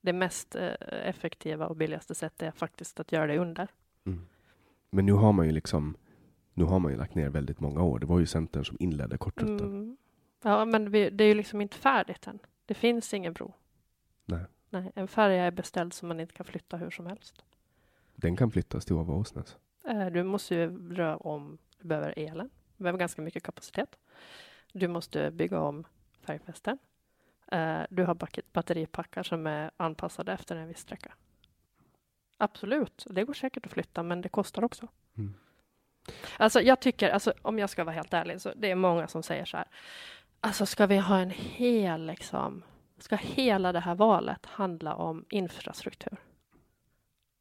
[0.00, 0.54] Det mest
[0.90, 3.68] effektiva och billigaste sättet är faktiskt att göra det under.
[4.06, 4.26] Mm.
[4.90, 5.96] Men nu har man ju liksom
[6.54, 7.98] nu har man ju lagt ner väldigt många år.
[7.98, 9.66] Det var ju Centern som inledde kortrutten.
[9.66, 9.96] Mm.
[10.42, 12.38] Ja, men vi, det är ju liksom inte färdigt än.
[12.68, 13.54] Det finns ingen bro.
[14.24, 14.44] Nej.
[14.70, 17.44] Nej, en färja är beställd som man inte kan flytta hur som helst.
[18.14, 19.56] Den kan flyttas till Åsnäs.
[19.84, 23.98] Eh, du måste ju röra om, du behöver elen, du behöver ganska mycket kapacitet.
[24.72, 25.84] Du måste bygga om
[26.20, 26.78] färgfästen.
[27.52, 28.16] Eh, du har
[28.52, 31.14] batteripackar som är anpassade efter en viss sträcka.
[32.36, 34.88] Absolut, det går säkert att flytta, men det kostar också.
[35.16, 35.34] Mm.
[36.36, 39.22] Alltså, jag tycker, alltså, om jag ska vara helt ärlig, så det är många som
[39.22, 39.66] säger så här.
[40.40, 42.62] Alltså, ska vi ha en hel, liksom,
[42.98, 46.16] ska hela det här valet handla om infrastruktur?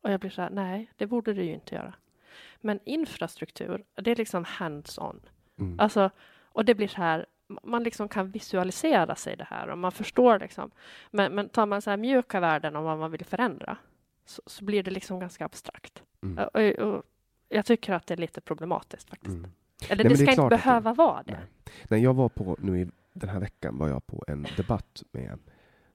[0.02, 1.94] Och jag blir så här, nej, det borde det ju inte göra.
[2.62, 5.20] Men infrastruktur, det är liksom hands-on.
[5.60, 5.80] Mm.
[5.80, 7.26] Alltså, och det blir så här,
[7.64, 10.72] man liksom kan visualisera sig det här och man förstår liksom.
[11.12, 13.78] Men, men tar man så här mjuka värden om vad man vill förändra
[14.26, 16.04] så, så blir det liksom ganska abstrakt.
[16.24, 16.48] Mm.
[16.54, 17.04] Och, och,
[17.50, 19.38] jag tycker att det är lite problematiskt faktiskt.
[19.38, 19.52] Mm.
[19.90, 21.32] Eller Nej, men det det ska inte klart att det- behöva vara det.
[21.32, 21.74] Nej.
[21.90, 25.40] Nej, jag var på, nu i den här veckan var jag på en debatt med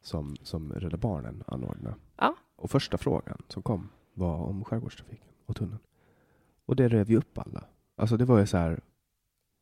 [0.03, 1.97] som, som Rädda Barnen anordnade.
[2.17, 2.35] Ja.
[2.57, 5.79] Och första frågan som kom var om skärgårdstrafiken och tunneln.
[6.67, 7.65] Och det rev ju upp alla.
[7.97, 8.81] Alltså det var ju så här.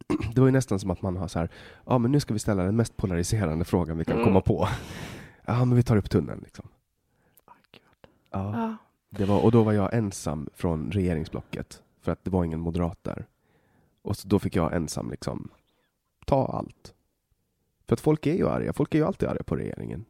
[0.34, 1.50] Det var ju nästan som att man har så här.
[1.86, 4.24] Ja, men nu ska vi ställa den mest polariserande frågan vi kan Mm.
[4.24, 4.68] komma på.
[5.46, 6.68] Ja, men vi tar upp tunneln liksom.
[7.46, 7.52] Ja,
[8.30, 8.76] Ja.
[9.10, 12.98] det var, och då var jag ensam från regeringsblocket för att det var ingen moderat
[13.02, 13.26] där.
[14.10, 15.50] Och så, då fick jag ensam liksom
[16.26, 16.94] ta allt.
[17.88, 18.72] För att folk är ju arga.
[18.72, 20.04] Folk är ju alltid arga på regeringen.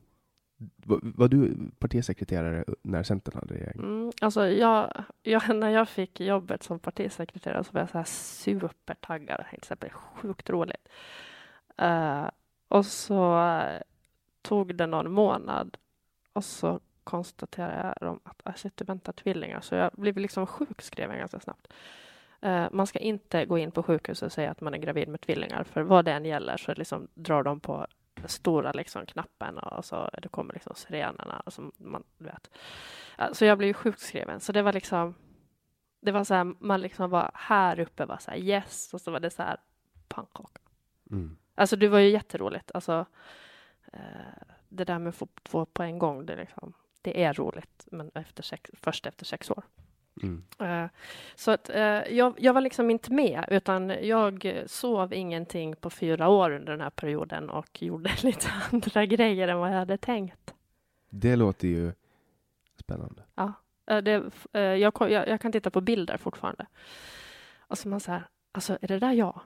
[0.76, 3.78] Var, var du partisekreterare när Centern hade regering?
[3.78, 8.04] Mm, alltså jag, jag, när jag fick jobbet som partisekreterare så var jag så här
[8.04, 9.40] supertaggad.
[9.40, 10.88] Jag tänkte det blir sjukt roligt.
[11.82, 12.28] Uh,
[12.68, 13.80] och så eh,
[14.42, 15.76] tog det någon månad
[16.32, 19.60] och så konstaterade jag att ah, shit, du väntar tvillingar.
[19.60, 21.68] Så jag blev liksom sjukskriven ganska snabbt.
[22.40, 25.20] Eh, man ska inte gå in på sjukhus och säga att man är gravid med
[25.20, 27.86] tvillingar, för vad det än gäller så liksom drar de på
[28.24, 31.42] stora liksom knappen och så det kommer liksom sirenerna.
[31.44, 32.50] Alltså man, vet.
[33.32, 34.40] Så jag blev ju sjukskriven.
[34.40, 35.14] Så det var liksom,
[36.00, 39.10] det var så här, man liksom var här uppe var så här yes och så
[39.10, 39.56] var det så här
[40.08, 40.60] pannkaka.
[41.10, 41.36] Mm.
[41.54, 42.70] Alltså det var ju jätteroligt.
[42.74, 43.06] Alltså,
[43.92, 44.00] eh,
[44.68, 46.72] det där med att få två på en gång, det, är liksom,
[47.02, 49.64] det är roligt, men efter sex, först efter sex år.
[50.22, 50.42] Mm.
[50.58, 50.90] Eh,
[51.34, 51.82] Så att, eh,
[52.16, 56.80] jag, jag var liksom inte med, utan jag sov ingenting på fyra år under den
[56.80, 60.54] här perioden och gjorde lite andra grejer än vad jag hade tänkt.
[61.10, 61.92] Det låter ju
[62.80, 63.22] spännande.
[63.36, 66.66] Eh, Det, jag, jag, jag kan titta på bilder fortfarande.
[67.60, 69.40] Och så man så här, alltså är det där jag?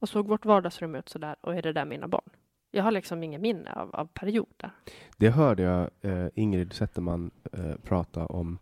[0.00, 2.30] Och såg vårt vardagsrum ut så där och är det där mina barn?
[2.70, 4.70] Jag har liksom ingen minne av, av perioder.
[5.16, 5.90] Det hörde jag
[6.34, 7.30] Ingrid Zetterman
[7.82, 8.58] prata om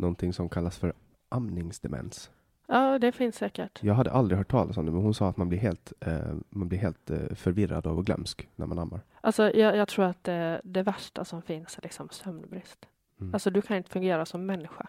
[0.00, 0.92] någonting som kallas för
[1.28, 2.30] amningsdemens.
[2.66, 3.82] Ja, det finns säkert.
[3.82, 6.34] Jag hade aldrig hört talas om det, men hon sa att man blir helt, eh,
[6.48, 9.00] man blir helt eh, förvirrad och glömsk när man ammar.
[9.20, 12.88] Alltså, jag, jag tror att det, det värsta som finns är liksom sömnbrist.
[13.20, 13.34] Mm.
[13.34, 14.86] Alltså, du kan inte fungera som människa.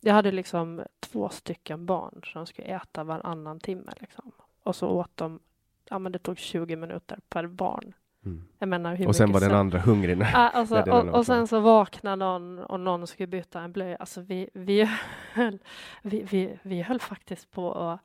[0.00, 3.92] Jag hade liksom två stycken barn som skulle äta varannan timme.
[4.00, 4.32] Liksom.
[4.62, 5.40] Och så åt de,
[5.88, 7.92] ja men det tog 20 minuter per barn.
[8.24, 8.42] Mm.
[8.70, 10.16] Menar hur Och sen var den andra hungrig.
[10.18, 13.72] när- Ja, alltså, när och, och sen så vaknade någon och någon skulle byta en
[13.72, 13.96] blöja.
[13.96, 14.88] Alltså vi, vi,
[15.32, 15.58] höll,
[16.02, 18.00] vi, vi, vi höll faktiskt på att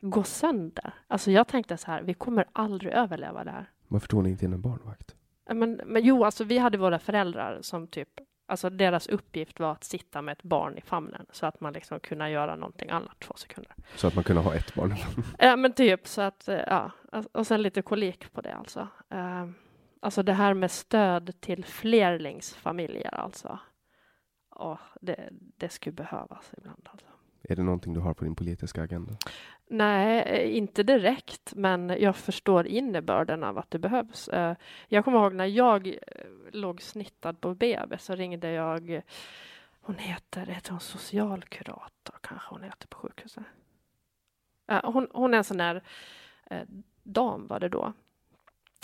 [0.00, 0.92] gå sönder.
[1.08, 3.70] Alltså jag tänkte så här, vi kommer aldrig överleva det här.
[3.88, 5.14] Varför tog ni inte in en barnvakt?
[5.52, 8.08] Men, men jo, alltså vi hade våra föräldrar som typ,
[8.50, 12.00] alltså deras uppgift var att sitta med ett barn i famnen så att man liksom
[12.00, 13.74] kunde göra någonting annat två sekunder.
[13.94, 14.94] Så att man kunde ha ett barn.
[15.38, 16.90] Ja, men typ så att, eh, ja,
[17.32, 18.88] och sen lite kolik på det alltså.
[19.10, 19.46] Eh,
[20.02, 23.58] Alltså det här med stöd till flerlingsfamiljer alltså.
[24.54, 27.06] Ja, det, det skulle behövas ibland alltså.
[27.50, 29.16] Är det någonting du har på din politiska agenda?
[29.66, 34.28] Nej, eh, inte direkt, men jag förstår innebörden av att det behövs.
[34.28, 34.56] Eh,
[34.88, 35.94] jag kommer ihåg när jag eh,
[36.52, 39.02] låg snittad på BB så ringde jag,
[39.80, 43.44] hon heter, heter hon socialkurator kanske hon heter på sjukhuset.
[44.82, 45.82] Hon, hon är en sån där
[47.02, 47.92] dam var det då.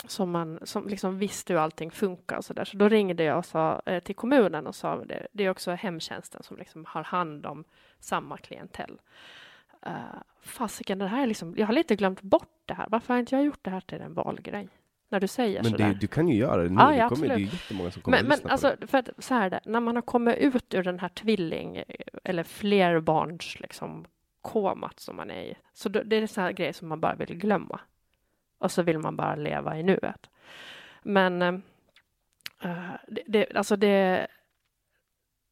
[0.05, 2.65] Som, man, som liksom visste hur allting funkar och så där.
[2.65, 5.71] Så då ringde jag och sa, eh, till kommunen och sa det, det är också
[5.71, 7.63] hemtjänsten som liksom har hand om
[7.99, 8.99] samma klientell.
[9.87, 9.93] Uh,
[10.41, 12.87] fasiken, det här är liksom, jag har lite glömt bort det här.
[12.89, 14.69] Varför har inte jag gjort det här till en valgrej?
[15.09, 15.87] När du säger Men sådär.
[15.87, 16.75] det, du kan ju göra det nu.
[16.79, 18.69] Ja, ja, det, kommer, det är ju jättemånga som kommer Men, att men lyssna alltså,
[18.69, 18.87] på det.
[18.87, 21.83] för att, så här är det, när man har kommit ut ur den här tvilling
[22.23, 24.05] eller flerbarns liksom,
[24.41, 25.57] komat som man är i.
[25.73, 27.79] Så då, det är så här grejer som man bara vill glömma.
[28.57, 30.29] Och så vill man bara leva i nuet.
[31.03, 31.59] Men uh,
[33.07, 34.27] det, det, alltså det,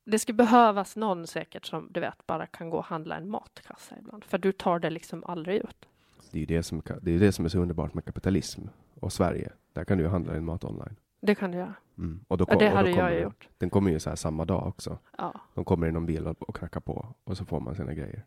[0.06, 3.96] det skulle behövas någon säkert som du vet bara kan gå och handla en matkassa
[4.00, 4.24] ibland.
[4.24, 5.86] För du tar det liksom aldrig ut.
[6.32, 8.62] Det är det som, det är, det som är så underbart med kapitalism
[9.00, 9.52] och Sverige.
[9.74, 10.96] Där kan du ju handla din mat online.
[11.22, 11.74] Det kan du göra.
[11.98, 12.26] Mm.
[12.28, 13.50] Och då, ja, det och hade då jag ju gjort.
[13.58, 14.98] Den kommer ju så här samma dag också.
[15.18, 15.34] Ja.
[15.54, 18.26] De kommer i någon bil och, och knackar på och så får man sina grejer.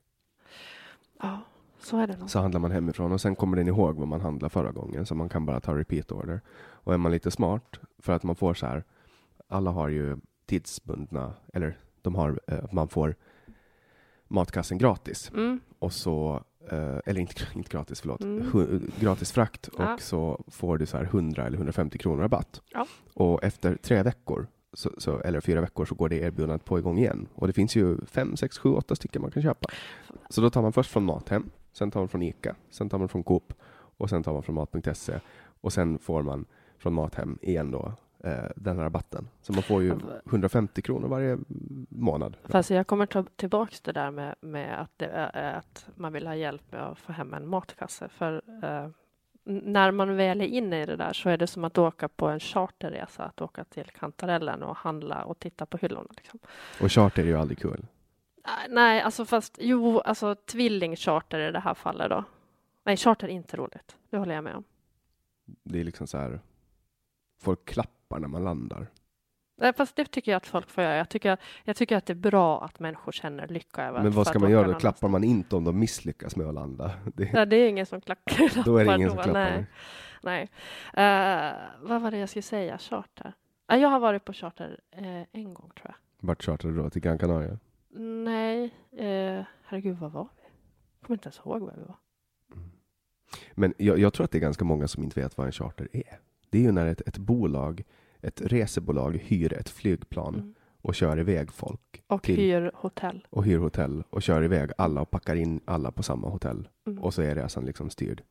[1.20, 1.40] Ja,
[1.80, 2.06] så.
[2.26, 5.14] Så handlar man hemifrån och sen kommer den ihåg vad man handlade förra gången så
[5.14, 6.40] man kan bara ta repeat order.
[6.60, 8.84] Och är man lite smart för att man får så här.
[9.48, 10.16] Alla har ju
[10.46, 13.14] tidsbundna eller de har eh, man får
[14.28, 15.60] matkassen gratis Mm.
[15.78, 18.90] och så eh, eller inte, inte gratis, förlåt, Mm.
[19.00, 19.94] gratis frakt Ja.
[19.94, 22.60] och så får du så här 100 eller 150 kronor rabatt.
[22.72, 22.86] Ja.
[23.14, 26.98] Och efter tre veckor, så, så, eller fyra veckor, så går det erbjudandet på igång
[26.98, 27.26] igen.
[27.34, 29.68] Och det finns ju fem, sex, sju, åtta stycken man kan köpa.
[30.30, 33.08] Så då tar man först från Mathem, sen tar man från Ica, sen tar man
[33.08, 33.52] från Coop
[33.98, 35.20] och sen tar man från Mat.se
[35.60, 36.46] och sen får man
[36.78, 37.92] från Mathem igen då
[38.24, 39.28] eh, den här rabatten.
[39.42, 39.92] Så man får ju
[40.26, 41.38] 150 kronor varje
[41.88, 42.36] månad.
[42.44, 46.26] Fast jag kommer ta tillbaks det där med, med att, det är, att man vill
[46.26, 48.08] ha hjälp med att få hem en matkasse.
[48.08, 48.88] För eh,
[49.44, 52.28] när man väl är inne i det där så är det som att åka på
[52.28, 56.08] en charterresa, att åka till kantarellen och handla och titta på hyllorna.
[56.16, 56.38] Liksom.
[56.80, 57.86] Och charter är ju aldrig kul.
[58.48, 62.24] Ah, Nej, alltså fast jo, alltså tvillingcharter i det här fallet då.
[62.84, 63.96] Nej, charter är inte roligt.
[64.10, 64.64] Det håller jag med om.
[65.62, 66.40] Det är liksom så här,
[67.40, 68.86] folk klappar när man landar.
[69.60, 70.96] Nej, fast det tycker jag att folk får göra.
[70.96, 74.26] Jag tycker, jag tycker att det är bra att människor känner lycka över Men vad
[74.26, 74.74] ska man göra då?
[74.74, 76.90] Klappar man inte om de misslyckas med att landa?
[77.14, 78.64] Det, Ja, det är ingen som klappar.
[78.64, 79.66] då är det ingen som klappar.
[80.22, 80.48] Nej.
[80.94, 81.46] nej.
[81.46, 82.78] Eh, vad var det jag skulle säga?
[82.78, 83.32] Charter?
[83.66, 85.94] Ja, jag har varit på charter eh, en gång tror jag.
[86.20, 86.90] Vart chartrade du då?
[86.90, 87.58] Till Gran Canaria?
[87.90, 90.42] Nej, uh, herregud, vad var vi?
[91.00, 91.96] Jag kommer inte ens ihåg var vi var.
[93.54, 95.88] Men jag, jag tror att det är ganska många som inte vet vad en charter
[95.92, 96.18] är.
[96.50, 97.82] Det är ju när ett, ett bolag,
[98.20, 100.54] ett resebolag hyr ett flygplan Mm.
[100.82, 103.26] och kör iväg folk Och till- hyr hotell.
[103.30, 106.68] och hyr hotell och kör iväg alla och packar in alla på samma hotell.
[106.86, 107.02] Mm.
[107.02, 108.22] Och så är resan liksom styrd.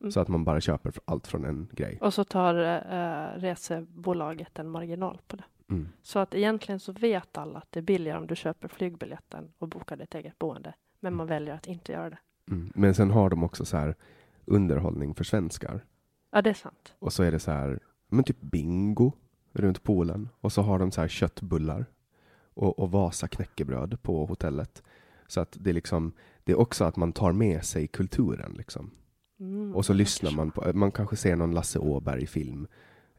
[0.00, 0.10] Mm.
[0.12, 1.98] Så att man bara köper allt från en grej.
[2.00, 5.44] Och så tar uh, resebolaget en marginal på det.
[5.70, 5.88] Mm.
[6.02, 9.68] Så att egentligen så vet alla att det är billigare om du köper flygbiljetten och
[9.68, 10.74] bokar ditt eget boende.
[11.00, 12.18] Men man väljer att inte göra det.
[12.50, 12.72] Mm.
[12.74, 13.94] Men sen har de också så här
[14.44, 15.84] underhållning för svenskar.
[16.30, 16.94] Ja, det är sant.
[16.98, 19.12] Och så är det så här, men typ bingo
[19.52, 20.28] runt poolen.
[20.40, 21.86] Och så har de så här köttbullar
[22.54, 24.82] och, och Vasa knäckebröd på hotellet.
[25.26, 26.12] Så att det är liksom,
[26.44, 28.90] det är också att man tar med sig kulturen liksom.
[29.40, 32.66] Mm, Och så lyssnar man på, man kanske ser någon Lasse Åberg-film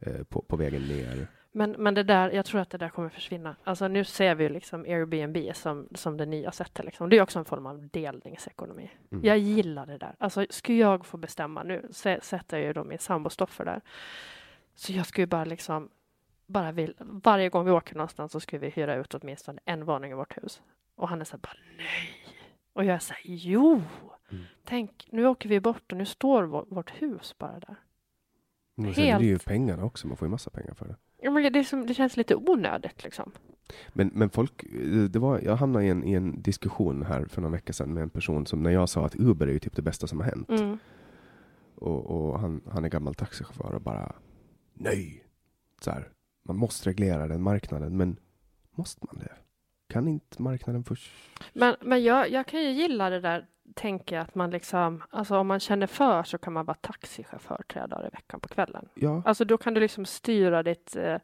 [0.00, 1.28] eh, på, på vägen ner.
[1.52, 3.56] Men, men det där, jag tror att det där kommer försvinna.
[3.64, 6.84] Alltså nu ser vi liksom Airbnb som, som det nya sättet.
[6.84, 7.08] Liksom.
[7.08, 8.90] Det är också en form av delningsekonomi.
[9.12, 9.24] Mm.
[9.24, 10.14] Jag gillar det där.
[10.18, 13.80] Alltså skulle jag få bestämma nu, sä- sätter jag ju då min sambo Stoffer där.
[14.74, 15.88] Så jag skulle bara liksom,
[16.46, 20.10] bara vill, varje gång vi åker någonstans så skulle vi hyra ut åtminstone en våning
[20.10, 20.62] i vårt hus.
[20.94, 22.36] Och han är så här, bara nej.
[22.72, 23.82] Och jag är så här, jo.
[24.30, 24.44] Mm.
[24.64, 27.76] Tänk, nu åker vi bort och nu står vår, vårt hus bara där.
[28.74, 29.44] Men sen är det ju Helt.
[29.44, 30.96] pengarna också, man får ju massa pengar för det.
[31.22, 33.32] Ja, men det, som, det känns lite onödigt liksom.
[33.92, 37.40] Men, men folk, eh, det var, jag hamnade i en, i en diskussion här för
[37.40, 39.76] några veckor sedan med en person som när jag sa att Uber är ju typ
[39.76, 40.50] det bästa som har hänt.
[40.50, 40.78] Mm.
[41.74, 44.14] Och, och han, han är gammal taxichaufför och bara
[44.74, 45.24] nej.
[45.80, 46.08] Så här,
[46.44, 48.16] man måste reglera den marknaden, men
[48.70, 49.32] måste man det?
[49.88, 51.12] Kan inte marknaden först?
[51.52, 55.46] Men, men jag, jag kan ju gilla det där, tänker att man liksom, alltså om
[55.46, 58.88] man känner för så kan man vara taxichaufför tre dagar i veckan på kvällen.
[58.94, 61.16] Ja, Alltså då kan du liksom styra ditt, eh,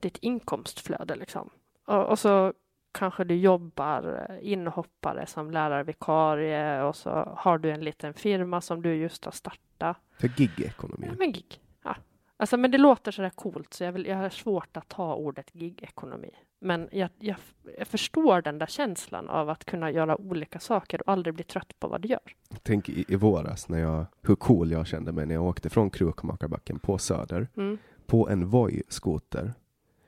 [0.00, 1.50] ditt inkomstflöde liksom.
[1.86, 2.52] Och, och så
[2.92, 8.82] kanske du jobbar eh, inhoppare som lärarvikarie och så har du en liten firma som
[8.82, 9.96] du just har startat.
[10.18, 11.06] för gig-ekonomi.
[11.10, 11.60] Ja, men gig.
[11.84, 11.96] Ja.
[12.36, 15.14] Alltså, men det låter så där coolt så jag, vill, jag har svårt att ta
[15.14, 16.30] ordet gig-ekonomi.
[16.62, 17.36] Men jag, jag,
[17.78, 21.72] jag förstår den där känslan av att kunna göra olika saker och aldrig bli trött
[21.80, 22.20] på vad du gör.
[22.62, 25.90] Tänk i, i våras när jag, hur cool jag kände mig när jag åkte från
[25.90, 27.78] Krukmakarbacken på Söder Mm.
[28.06, 29.52] på en Voi-skoter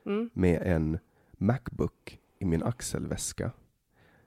[0.05, 0.29] Mm.
[0.33, 0.99] med en
[1.37, 3.51] Macbook i min axelväska,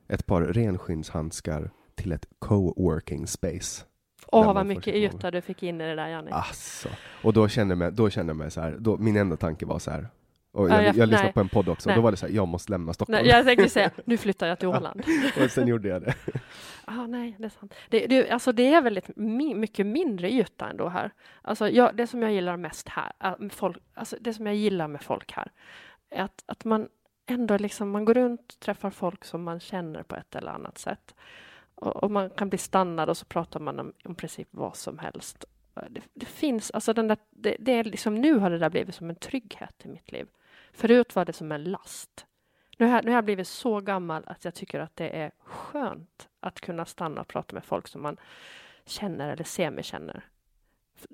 [0.09, 3.85] ett par renskinshandskar till ett co-working space.
[4.27, 6.31] Åh, man vad mycket yta du fick in i det där, Janne.
[6.31, 6.89] Alltså.
[7.25, 9.67] Och då kände jag mig, då kände jag mig så här, då, min enda tanke
[9.67, 10.09] var så här,
[10.57, 11.33] och Ja, jag, jag- lyssnade nej.
[11.33, 13.23] på en podd också, och då var det så här, jag måste lämna Stockholm.
[13.23, 15.03] Nej, jag tänkte säga, nu flyttar jag till Åland.
[15.45, 16.15] och sen gjorde jag det.
[16.89, 17.75] Ah, nej, det är sant.
[17.89, 21.11] Det, det, alltså det är väldigt mi, mycket mindre yta ändå här.
[21.43, 24.89] Alltså jag, det som jag gillar mest här, äh, folk, alltså det som jag gillar
[24.89, 25.51] med folk här,
[26.11, 26.89] är att, att man
[27.27, 31.15] ändå liksom, man går runt, träffar folk som man känner på ett eller annat sätt.
[31.75, 34.99] Och, och man kan bli stannad och så pratar man om, om princip vad som
[34.99, 35.45] helst.
[35.91, 38.95] Det, det finns, alltså den där, det, det, är liksom, nu har det där blivit
[38.95, 40.27] som en trygghet i mitt liv.
[40.77, 42.27] Förut var det som en last.
[42.79, 46.29] Nu har, nu har jag blivit så gammal att jag tycker att det är skönt
[46.41, 48.17] att kunna stanna och prata med folk som man
[48.87, 50.25] känner eller semikänner.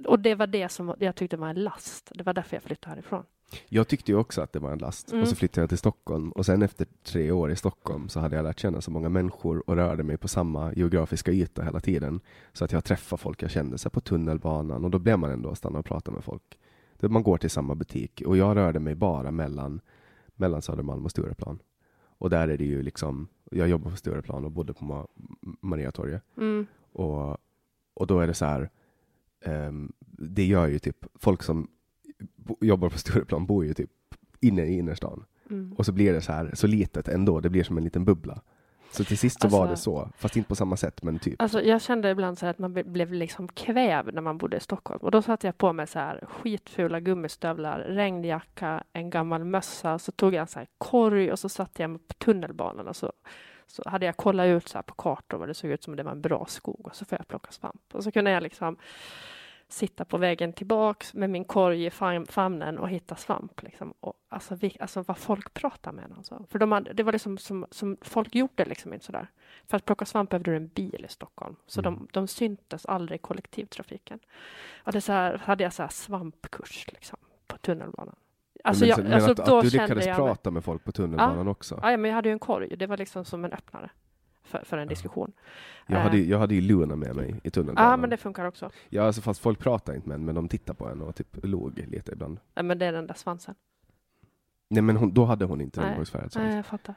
[0.07, 2.13] Och det var det som jag tyckte var en last.
[2.15, 3.25] Det var därför jag flyttade härifrån.
[3.69, 5.23] Jag tyckte ju också att det var en last Mm.
[5.23, 8.37] och så flyttade jag till Stockholm och sen efter tre år i Stockholm så hade
[8.37, 12.21] jag lärt känna så många människor och rörde mig på samma geografiska yta hela tiden.
[12.53, 15.51] Så att jag träffade folk jag kände sig på tunnelbanan och då blev man ändå
[15.51, 16.59] att stanna och prata med folk.
[17.09, 19.81] Man går till samma butik och jag rörde mig bara mellan,
[20.35, 21.59] mellan Södermalm och Stureplan.
[22.19, 25.07] Och där är det ju liksom, jag jobbar på Stureplan och bodde på Ma-
[25.61, 26.23] Mariatorget.
[26.37, 26.67] Mm.
[26.93, 27.37] Och,
[27.95, 28.71] och då är det så här,
[29.45, 31.69] ehm, det gör ju typ, folk som
[32.61, 33.91] jobbar på Stureplan bor ju typ
[34.41, 35.25] inne i innerstan.
[35.51, 35.73] Mm.
[35.73, 38.43] Och så blir det så här, så litet ändå, det blir som en liten bubbla.
[38.93, 41.43] Så till sist så var det Alltså- så, fast inte på samma sätt, men typ.
[41.43, 45.01] Alltså, jag kände ibland så att man blev liksom kvävd när man bodde i Stockholm.
[45.03, 49.99] Och då satte jag på mig så här skitfula gummistövlar, regnjacka, en gammal mössa.
[49.99, 52.89] Så tog jag en så här korg och så satte jag mig på tunnelbanan.
[52.89, 53.13] Och så,
[53.67, 56.03] så hade jag kollat ut så här på kartor vad det såg ut som det
[56.03, 56.81] var en bra skog.
[56.87, 57.83] Och så får jag plocka svamp.
[57.95, 58.77] Och så kunde jag liksom
[59.73, 63.63] sitta på vägen tillbaks med min korg i fam- famnen och hitta svamp.
[63.63, 63.95] Liksom.
[64.01, 66.13] Och alltså, vi, alltså vad folk pratar med.
[66.17, 66.45] Alltså.
[66.51, 69.27] För de hade, det var liksom som, som folk gjorde liksom inte sådär.
[69.67, 71.57] För att plocka svamp behövde du en bil i Stockholm.
[71.67, 71.95] Så Mm.
[71.95, 74.19] de, de syntes aldrig i kollektivtrafiken.
[74.85, 78.17] Och det så här, hade jag så här svampkurs liksom, på tunnelbanan.
[78.65, 81.49] Alltså, men jag, men alltså att, att du lyckades jag prata med folk på tunnelbanan
[81.49, 81.79] också.
[81.83, 82.77] Ja, ja, men jag hade ju en korg.
[82.77, 83.91] Det var liksom som en öppnare
[84.45, 85.33] för, för en diskussion.
[85.87, 87.91] Jag Eh, hade, ju- jag hade ju Luna med mig i tunnelbanan.
[87.91, 88.71] Ja, men det funkar också.
[88.89, 91.37] Ja, alltså fast folk pratar inte med en, men de tittar på en och typ
[91.43, 92.41] låg lite ibland.
[92.55, 93.55] Nej, men det är den där svansen.
[94.71, 95.89] Nej, men hon, då hade hon inte Nej.
[95.89, 96.55] regnbågsfärgad Nej, svans.
[96.57, 96.95] jag fattar.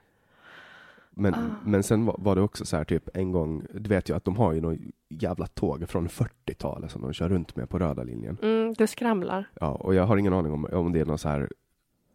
[1.17, 1.37] Men, Ah.
[1.65, 4.23] men sen var, var det också så här typ en gång, du vet ju att
[4.23, 4.77] de har ju något
[5.09, 8.37] jävla tåg från 40-talet som de kör runt med på röda linjen.
[8.41, 9.45] Mm, det skramlar.
[9.61, 11.49] Ja, och jag har ingen aning om, om det är någon så här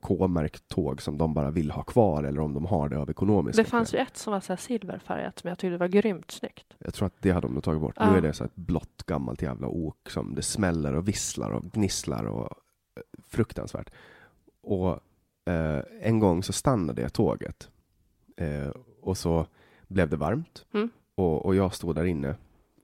[0.01, 3.62] K-märkt tåg som de bara vill ha kvar eller om de har det av ekonomiska
[3.62, 6.66] Det fanns ju ett som var så här silverfärgat som jag tyckte var grymt snyggt.
[6.78, 7.94] Jag tror att det hade de nog tagit bort.
[7.96, 8.11] Ja.
[8.11, 11.72] Nu är det så ett blått gammalt jävla ok som det smäller och visslar och
[11.72, 12.51] gnisslar och
[12.96, 13.90] eh, fruktansvärt.
[14.62, 14.90] Och
[15.44, 17.68] eh, en gång så stannade jag tåget
[18.36, 18.68] eh,
[19.03, 19.46] och så
[19.88, 20.90] blev det varmt Mm.
[21.14, 22.34] och, och jag stod där inne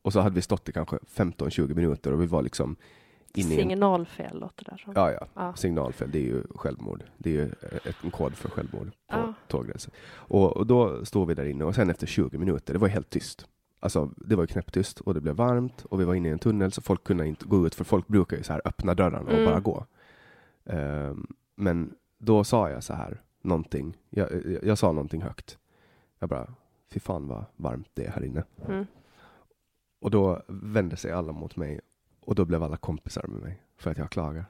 [0.03, 2.77] och så hade vi stått i kanske 15-20 minuter och vi var liksom
[3.39, 4.93] inne i en Signalfel låter det där som.
[4.97, 5.26] Ja, ja.
[5.34, 5.55] Ja.
[5.57, 7.03] Signalfel, det är ju självmord.
[7.18, 7.45] Det är ju
[7.84, 9.34] ett, en kod för självmord på Ja.
[9.49, 9.93] tågrälsen.
[10.09, 13.11] Och, och då stod vi där inne och sen efter 20 minuter, det var helt
[13.11, 13.47] tyst.
[13.80, 16.39] Alltså, det var ju knäpptyst och det blev varmt och vi var inne i en
[16.39, 19.18] tunnel så folk kunde inte gå ut för folk brukar ju så här öppna dörrarna
[19.26, 19.45] och Mm.
[19.45, 19.87] bara gå.
[20.64, 23.97] Ehm, men då sa jag så här, någonting.
[24.11, 25.59] Jag, jag, jag sa någonting högt.
[26.18, 26.55] Jag bara,
[26.93, 28.45] fy fan vad varmt det är här inne.
[28.68, 28.87] Mm.
[30.01, 31.80] Och då vände sig alla mot mig
[32.27, 34.45] och då blev alla kompisar med mig för att jag klagar.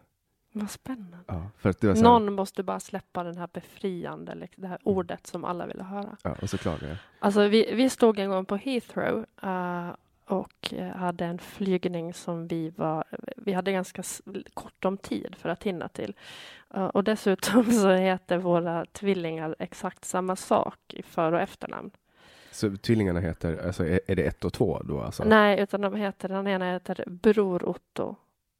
[0.52, 1.18] Vad spännande.
[1.26, 4.62] Ja, för att det var så här, Någon måste bara släppa den här befriande, liksom,
[4.62, 4.96] det här Mm.
[4.98, 6.16] ordet som alla ville höra.
[6.22, 6.96] Ja, och så klagar jag.
[7.18, 9.90] Alltså vi, vi stod en gång på Heathrow eh,
[10.26, 13.04] och eh, hade en flygning som vi var,
[13.36, 14.02] vi hade ganska
[14.54, 16.14] kort om tid för att hinna till.
[16.74, 21.90] Eh, och dessutom så heter våra tvillingar exakt samma sak i för och efternamn.
[22.56, 25.24] Så tvillingarna heter, alltså är, är det ett och två då alltså?
[25.24, 28.16] Nej, utan de heter, den ena heter Bror Otto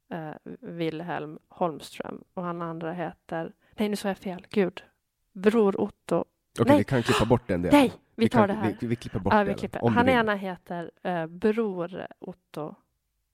[0.09, 4.83] eh, Wilhelm Holmström och han andra heter, nej nu sa jag fel, gud.
[5.33, 6.77] Bror Otto, Okej, nej.
[6.77, 7.79] vi kan klippa bort den delen.
[7.79, 8.77] nej, vi tar kan, det här.
[8.79, 9.59] Vi, vi klipper bort Ja, vi delen.
[9.59, 9.79] klipper.
[9.79, 12.75] du Han ena heter eh, Bror Otto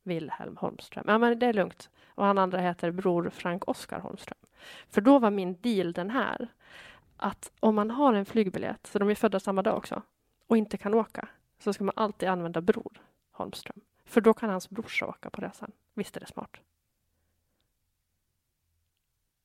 [0.04, 1.04] Wilhelm Holmström.
[1.08, 1.90] Ja, men det är lugnt.
[2.08, 4.38] Och han andra heter Bror Frank Oskar Holmström.
[4.90, 6.48] För då var min deal den här.
[7.18, 10.02] Att om man har en flygbiljett, så de är födda samma dag också,
[10.48, 11.28] och inte kan åka,
[11.60, 13.80] så ska man alltid använda Bror Holmström.
[14.06, 15.72] För då kan hans brorsa åka på resan.
[15.94, 16.50] Visst är det smart?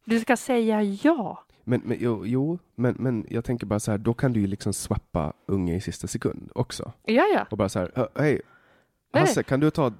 [0.05, 1.45] Du ska säga ja.
[1.65, 4.47] Men, men, jo, jo men, men jag tänker bara så här, då kan du ju
[4.47, 6.93] liksom swappa unge i sista sekund också.
[7.05, 7.47] Ja, ja.
[7.51, 8.41] Och bara så här, "Hö- hej.
[9.13, 9.93] Hasse, kan du ta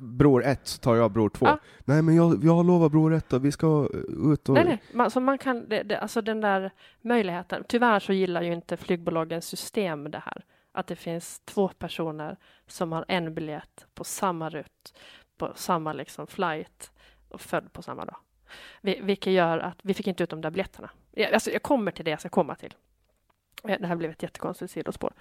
[0.00, 1.46] bror ett så tar jag bror två?
[1.46, 1.58] Ja.
[1.84, 3.88] Nej, men jag, jag lovar bror ett och vi ska
[4.32, 4.54] ut och...
[4.54, 4.82] Nej, nej.
[4.92, 7.64] Man, så man kan, det, det, alltså den där möjligheten.
[7.68, 10.44] Tyvärr så gillar ju inte flygbolagens system det här.
[10.72, 12.36] Att det finns två personer
[12.66, 14.98] som har en biljett på samma rutt,
[15.36, 16.92] på samma liksom flight
[17.28, 18.16] och född på samma dag.
[18.80, 20.90] Vi, vilket gör att vi fick inte ut de där biljetterna.
[21.10, 22.74] Jag, alltså jag kommer till det jag ska komma till.
[23.64, 25.12] Eh, det här blev ett jättekonstigt sidospår.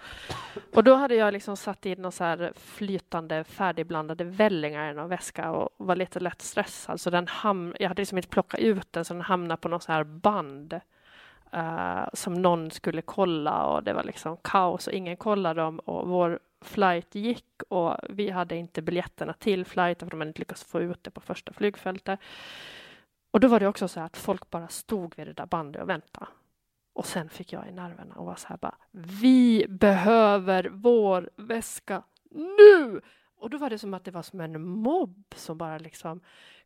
[0.73, 5.09] Och då hade jag liksom satt in någon så här flytande färdigblandade vällingar i någon
[5.09, 6.85] väska och var lite lätt stressad.
[6.85, 9.67] Så alltså den ham- jag hade liksom inte plockat ut den så den hamnade på
[9.67, 10.79] någon så här band
[11.53, 16.07] uh, som någon skulle kolla och det var liksom kaos och ingen kollade dem och
[16.07, 20.63] vår flight gick och vi hade inte biljetterna till flighten för de hade inte lyckats
[20.63, 22.19] få ut det på första flygfältet.
[23.31, 25.81] Och då var det också så här att folk bara stod vid det där bandet
[25.81, 26.25] och väntade.
[26.93, 32.03] Och sen fick jag i nerverna och var så här bara, vi behöver vår väska
[32.31, 33.01] nu!
[33.35, 36.21] Och då var det som att det var som en mobb som bara liksom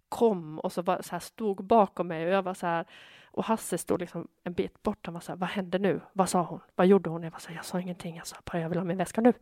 [0.10, 2.86] kom och så, bara så här stod bakom mig och jag var så här
[3.34, 5.06] och Hasse stod liksom en bit bort.
[5.06, 6.02] Han var så här, vad hände nu?
[6.14, 6.60] Vad sa hon?
[6.76, 7.24] Vad gjorde hon?
[7.24, 8.16] Jag var så här, jag sa ingenting.
[8.16, 9.34] Jag sa bara, jag vill ha min väska nu.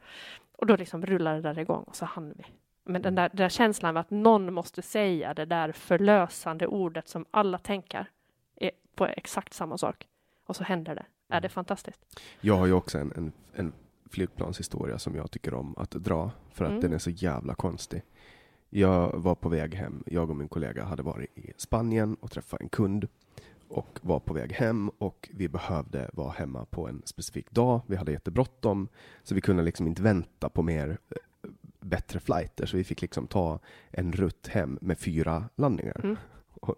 [0.52, 2.46] Och då liksom rullade det där igång och så hann vi.
[2.84, 7.08] Men den där, den där känslan av att någon måste säga det där förlösande ordet
[7.08, 8.06] som alla tänker
[8.56, 10.08] är på exakt samma sak.
[10.46, 11.06] Och så händer det.
[11.30, 12.00] Är det fantastiskt?
[12.42, 13.74] Jag har ju också en, en, en
[14.10, 16.82] flygplanshistoria som jag tycker om att dra för att Mm.
[16.82, 18.02] den är så jävla konstig.
[18.70, 20.04] Jag var på väg hem.
[20.08, 23.08] Jag och min kollega hade varit i Spanien och träffat en kund
[23.68, 27.82] och var på väg hem och vi behövde vara hemma på en specifik dag.
[27.88, 28.88] Vi hade jättebråttom
[29.24, 33.28] så vi kunde liksom inte vänta på mer eh, bättre flighter så vi fick liksom
[33.28, 33.60] ta
[33.92, 36.02] en rutt hem med fyra landningar.
[36.04, 36.18] Mm.
[36.54, 36.76] Och,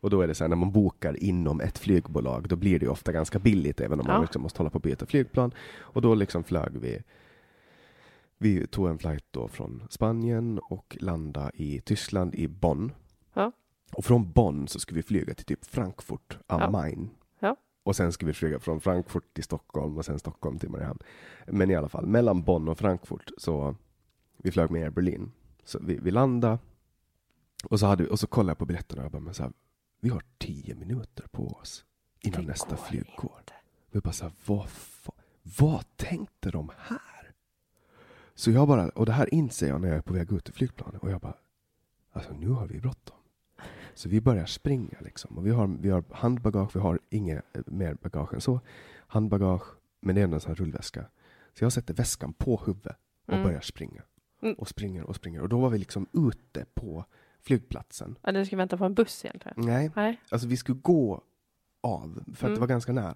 [0.00, 2.84] och då är det så här när man bokar inom ett flygbolag då blir det
[2.84, 4.22] ju ofta ganska billigt även om man Ja.
[4.22, 5.52] liksom måste hålla på och byta flygplan.
[5.78, 7.02] Och då liksom flög vi
[8.38, 12.92] vi tog en flight då från Spanien och landade i Tyskland i Bonn.
[13.34, 13.52] Ja.
[13.92, 16.70] Och från Bonn så skulle vi flyga till typ Frankfurt am Ja.
[16.70, 17.10] Main.
[17.40, 17.56] Ja.
[17.82, 20.98] Och sen ska vi flyga från Frankfurt till Stockholm och sen Stockholm till Mariehamn.
[21.46, 23.74] Men i alla fall, mellan Bonn och Frankfurt så
[24.36, 25.32] vi flög med Air Berlin.
[25.64, 26.58] Så vi, vi landade
[27.64, 29.42] och så, hade, vi- och så kollade jag på biljetterna och jag bara, men så
[29.42, 29.52] här,
[30.00, 31.84] vi har tio minuter på oss
[32.20, 33.36] innan nästa går flyg går.
[33.38, 33.52] inte.
[33.88, 34.68] Och jag bara så här, vad,
[35.58, 37.32] vad tänkte de här?
[38.34, 40.54] Så jag bara, och det här inser jag när jag är på väg ut till
[40.54, 41.36] flygplanet och jag bara,
[42.12, 43.16] alltså nu har vi bråttom.
[43.94, 45.38] Så vi börjar springa liksom.
[45.38, 48.60] Och vi har, vi har handbagage, vi har inget eh, mer bagage än så.
[48.96, 49.66] Handbagage,
[50.00, 51.04] men det är ändå en sån här rullväska.
[51.58, 52.96] Så jag sätter väskan på huvudet
[53.26, 53.44] och Mm.
[53.44, 54.02] börjar springa.
[54.42, 54.54] Mm.
[54.54, 55.40] Och springer och springer.
[55.40, 57.04] Och då var vi liksom ute på
[57.42, 58.18] flygplatsen.
[58.22, 59.54] Ja, du ska vänta på en buss egentligen?
[59.66, 60.20] Nej, Nej.
[60.30, 61.22] Alltså vi skulle gå
[61.80, 62.54] av, för att Mm.
[62.54, 63.14] det var ganska nära.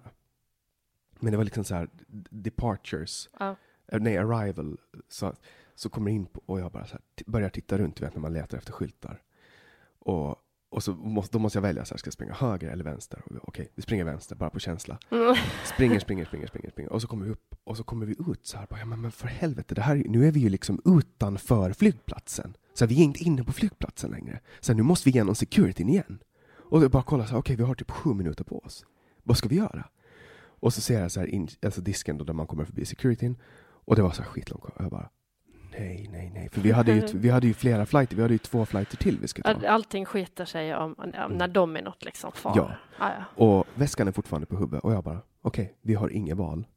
[1.19, 1.89] Men det var liksom så här
[2.29, 3.55] departures, Ja.
[3.87, 4.77] eh, nej arrival.
[5.07, 5.33] Så,
[5.75, 8.33] så kommer in på, och jag bara så här, börjar titta runt, vet när man
[8.33, 9.21] letar efter skyltar.
[9.99, 10.35] Och,
[10.69, 13.21] och så måste, då måste jag välja, så här, ska jag springa höger eller vänster?
[13.41, 14.99] Okej, vi springer vänster, bara på känsla.
[15.11, 15.35] Mm.
[15.65, 16.91] Springer, springer, springer, springer, springer.
[16.91, 18.67] Och så kommer vi upp och så kommer vi ut så här.
[18.69, 22.57] Bara, ja, men, men för helvete, det här, nu är vi ju liksom utanför flygplatsen.
[22.73, 24.39] Så här, vi är inte inne på flygplatsen längre.
[24.59, 26.19] Så här, nu måste vi igenom securityn igen.
[26.69, 28.85] Och jag bara kollar här, okej, vi har typ sju minuter på oss.
[29.23, 29.89] Vad ska vi göra?
[30.59, 33.37] Och så ser jag så här in, alltså disken då där man kommer förbi securityn.
[33.85, 34.53] Och det var så här.
[34.53, 35.09] Och jag bara,
[35.79, 36.49] nej, nej, nej.
[36.51, 39.19] För vi hade ju, vi hade ju flera flighter, vi hade ju två flighter till
[39.21, 39.67] vi skulle ta.
[39.67, 42.53] Allting skiter sig om, om när de är något liksom fara.
[42.55, 42.71] Ja.
[42.99, 43.45] Ja.
[43.45, 46.67] Och väskan är fortfarande på huvudet och jag bara, okej, vi har inget val.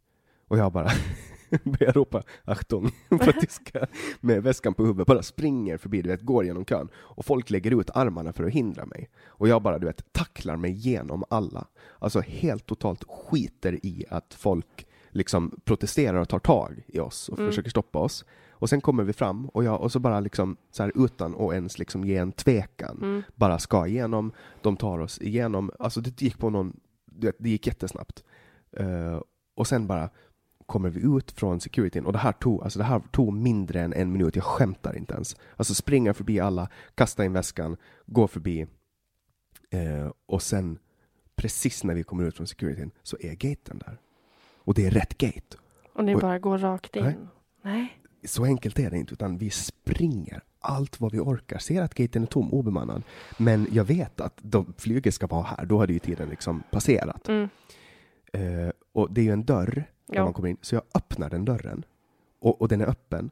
[0.48, 0.90] Och jag bara
[1.64, 3.86] börjar ropa Achtung på tyska
[4.20, 6.88] med väskan på huvudet, bara springer förbi, du vet, går genom kön.
[6.94, 9.10] Och folk lägger ut armarna för att hindra mig.
[9.26, 11.66] Och jag bara, du vet, tacklar mig genom alla.
[11.98, 17.38] Alltså helt totalt skiter i att folk liksom protesterar och tar tag i oss och
[17.38, 17.50] Mm.
[17.50, 18.24] försöker stoppa oss.
[18.60, 21.52] Och sen kommer vi fram och jag, och så bara liksom så här utan att
[21.54, 23.22] ens liksom ge en tvekan Mm.
[23.34, 24.32] bara ska igenom.
[24.62, 25.70] De tar oss igenom.
[25.78, 28.24] Alltså det gick på någon, du vet, det gick jättesnabbt.
[28.72, 29.20] Eh,
[29.54, 30.10] och sen bara
[30.66, 33.92] kommer vi ut från securityn och det här tog, alltså det här tog mindre än
[33.92, 34.36] en minut.
[34.36, 35.36] Jag skämtar inte ens.
[35.56, 38.66] Alltså springa förbi alla, kasta in väskan, gå förbi
[39.70, 40.78] eh, och sen
[41.36, 43.98] precis när vi kommer ut från securityn så är gaten där.
[44.58, 45.56] Och det är rätt gate.
[45.92, 46.20] Och ni Oj.
[46.20, 47.04] bara går rakt in?
[47.04, 47.16] Nej.
[47.62, 48.00] Nej.
[48.24, 51.58] Så enkelt är det inte, utan vi springer allt vad vi orkar.
[51.58, 53.02] Ser att gaten är tom, obemannad.
[53.38, 55.66] Men jag vet att de flyget ska vara här.
[55.66, 57.28] Då hade ju tiden liksom passerat.
[57.28, 57.48] Mm.
[58.32, 60.56] Eh, och det är ju en dörr när man kommer in.
[60.60, 61.84] Så jag öppnar den dörren.
[62.40, 63.30] Och, och den är öppen.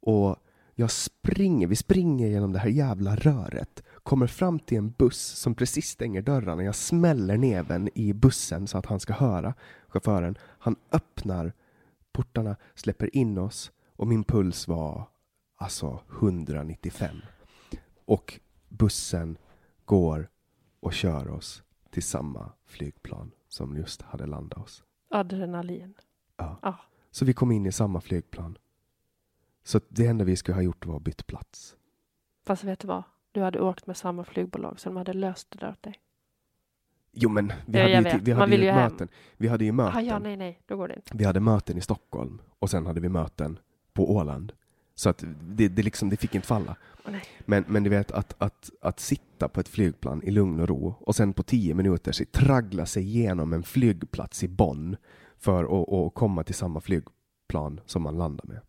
[0.00, 0.36] Och
[0.74, 3.82] jag springer, vi springer genom det här jävla röret.
[4.02, 6.62] Kommer fram till en buss som precis stänger dörrarna.
[6.62, 9.54] Jag smäller näven i bussen så att han ska höra
[9.88, 10.38] chauffören.
[10.40, 11.52] Han öppnar
[12.12, 15.08] portarna, släpper in oss och min puls var
[15.56, 17.16] alltså 195.
[18.04, 19.38] Och bussen
[19.84, 20.30] går
[20.80, 24.84] och kör oss till samma flygplan som just hade landat oss.
[25.10, 25.94] Adrenalin.
[26.36, 26.58] Ja.
[26.62, 26.78] Ja.
[27.10, 28.58] Så vi kom in i samma flygplan.
[29.62, 31.76] Så det enda vi skulle ha gjort var att byta plats.
[32.46, 33.02] Fast vet du vad?
[33.32, 35.94] Du hade åkt med samma flygbolag så de hade löst det där åt dig.
[37.12, 39.08] Jo men vi Ja, hade ju, vi hade ju ju möten.
[39.36, 39.96] Vi hade ju möten.
[39.96, 41.16] Ah, ja, nej, nej, då går det inte.
[41.16, 43.58] Vi hade möten i Stockholm och sen hade vi möten
[44.00, 44.52] på Åland.
[44.94, 46.76] Så att det, det, liksom, det fick inte falla.
[47.44, 50.94] Men, men du vet att, att, att sitta på ett flygplan i lugn och ro
[51.00, 54.96] och sen på tio minuter så traggla sig igenom en flygplats i Bonn
[55.38, 58.60] för att, att komma till samma flygplan som man landar med.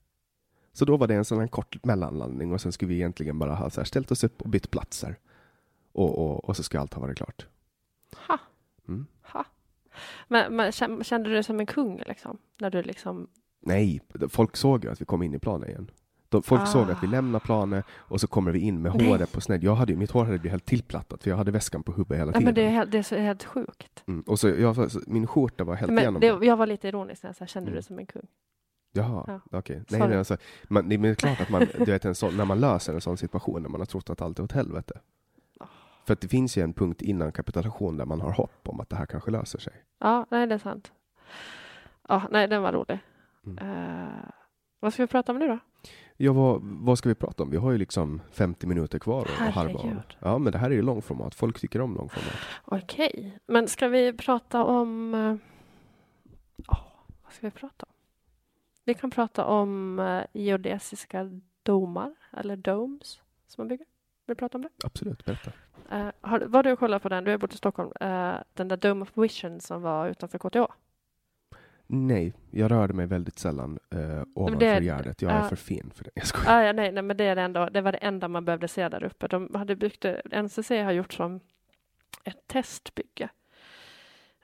[0.73, 3.55] Så då var det en sån här kort mellanlandning och sen skulle vi egentligen bara
[3.55, 5.19] ha så här, ställt oss upp och bytt platser.
[5.93, 7.47] Och, och, och så skulle allt ha varit klart.
[8.27, 8.37] Ha.
[8.87, 9.05] Mm.
[9.21, 9.45] Ha.
[10.27, 12.37] Men, men kän- kände du dig som en kung liksom?
[12.59, 13.27] När du liksom...
[13.61, 15.91] Nej, folk såg ju att vi kom in i planen igen.
[16.29, 16.65] De, folk Ah.
[16.65, 19.07] såg att vi lämnar planen och så kommer vi in med Nej.
[19.09, 19.63] håret på sned.
[19.63, 22.27] Jag hade, mitt hår hade blivit helt tillplattat för jag hade väskan på huvudet hela
[22.29, 22.43] Ja, tiden.
[22.45, 24.03] men det är, helt- det är så helt sjukt.
[24.07, 24.21] mm.
[24.27, 26.21] Och så, jag, så min skjorta var helt Men igenom.
[26.21, 27.73] det, jag var lite ironisk när jag kände Mm.
[27.75, 28.27] dig som en kung?
[28.93, 29.57] Jaha, Ja.
[29.59, 29.75] okej.
[29.75, 30.09] Nej, Sorry.
[30.09, 30.37] nej, alltså,
[30.67, 33.17] man, det är klart att man, du vet, en sån, när man löser en sån
[33.17, 34.99] situation när man har trott att allt är åt helvete.
[35.59, 35.65] Ah.
[36.05, 38.89] För att det finns ju en punkt innan kapitulation där man har hopp om att
[38.89, 39.73] det här kanske löser sig.
[39.99, 40.91] Ja, nej det är sant.
[42.09, 42.99] Ja, nej den var rolig.
[43.61, 44.29] Eh,
[44.79, 45.59] vad ska vi prata om nu då?
[46.17, 47.49] Ja, vad, vad ska vi prata om?
[47.49, 50.03] Vi har ju liksom 50 minuter kvar och harva.
[50.19, 51.35] Ja, men det här är ju långformat.
[51.35, 52.33] Folk tycker om långformat.
[52.65, 55.13] Okej, men ska vi prata om...
[55.15, 55.35] eh,
[56.67, 56.77] ja,
[57.23, 57.93] vad ska vi prata om?
[58.85, 63.85] Vi kan prata om uh, geodesiska domar, eller domes, som man bygger.
[64.25, 64.69] Vill du prata om det?
[64.83, 65.51] Absolut, berätta.
[65.91, 67.23] Uh, har, var du och kollade på den?
[67.23, 67.91] Du är borta i Stockholm.
[67.99, 70.73] eh, den där Dome of Vision som var utanför KTH.
[71.93, 75.21] Nej, jag rörde mig väldigt sällan eh, ovanför det- gärdet.
[75.21, 75.49] Jag är ja.
[75.49, 76.09] för fin för det.
[76.13, 76.57] Jag skojar.
[76.57, 78.67] Ah, ja, nej, nej, men det, är det, ändå, det var det enda man behövde
[78.67, 79.27] se där uppe.
[79.27, 81.39] De hade byggt, det- NCC har gjort som
[82.23, 83.29] ett testbygge.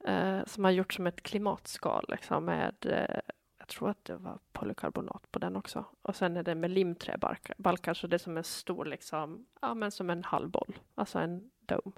[0.07, 3.19] Eh, som har gjort som ett klimatskal liksom, med, eh,
[3.57, 5.85] jag tror att det var polykarbonat på den också.
[6.01, 9.73] Och sen är det med limträbalkar, balkar, så det är som en stor, liksom, ja
[9.73, 11.95] men som en halvboll, alltså en dome.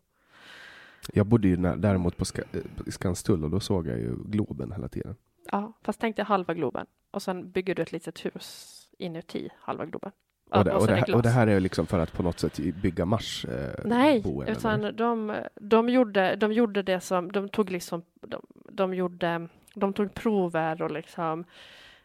[1.13, 5.15] Jag bodde ju däremot eh, på Skanstull och då såg jag ju Globen hela tiden.
[5.51, 9.85] Ja, fast tänk dig halva Globen och sen bygger du ett litet hus inuti halva
[9.85, 10.11] Globen.
[10.51, 12.39] Och det, och, det, är här- och det här är liksom för att på något
[12.39, 14.57] sätt bygga Mars eh, Nej, boen, eller?
[14.57, 18.41] utan de, de, gjorde, de gjorde det som, de tog liksom, de,
[18.71, 21.45] de gjorde, de tog prover och liksom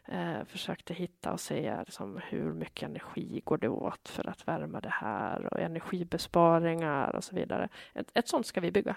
[0.07, 4.81] eh, försökte hitta och se liksom, hur mycket energi går det åt för att värma
[4.81, 7.69] det här och energibesparingar och så vidare.
[7.93, 8.95] Ett, ett sånt ska vi bygga.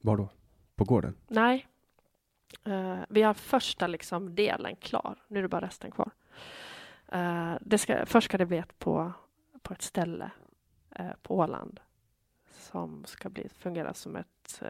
[0.00, 0.28] Var då?
[0.76, 1.14] På gården?
[1.28, 1.66] Nej,
[2.64, 5.16] eh, vi har första liksom delen klar.
[5.28, 6.10] Nu är det bara resten kvar.
[7.08, 9.12] Eh, det ska, först ska det bli ett på,
[9.62, 10.30] på ett ställe
[10.90, 11.80] eh, på Åland
[12.52, 14.62] som ska bli, fungera som ett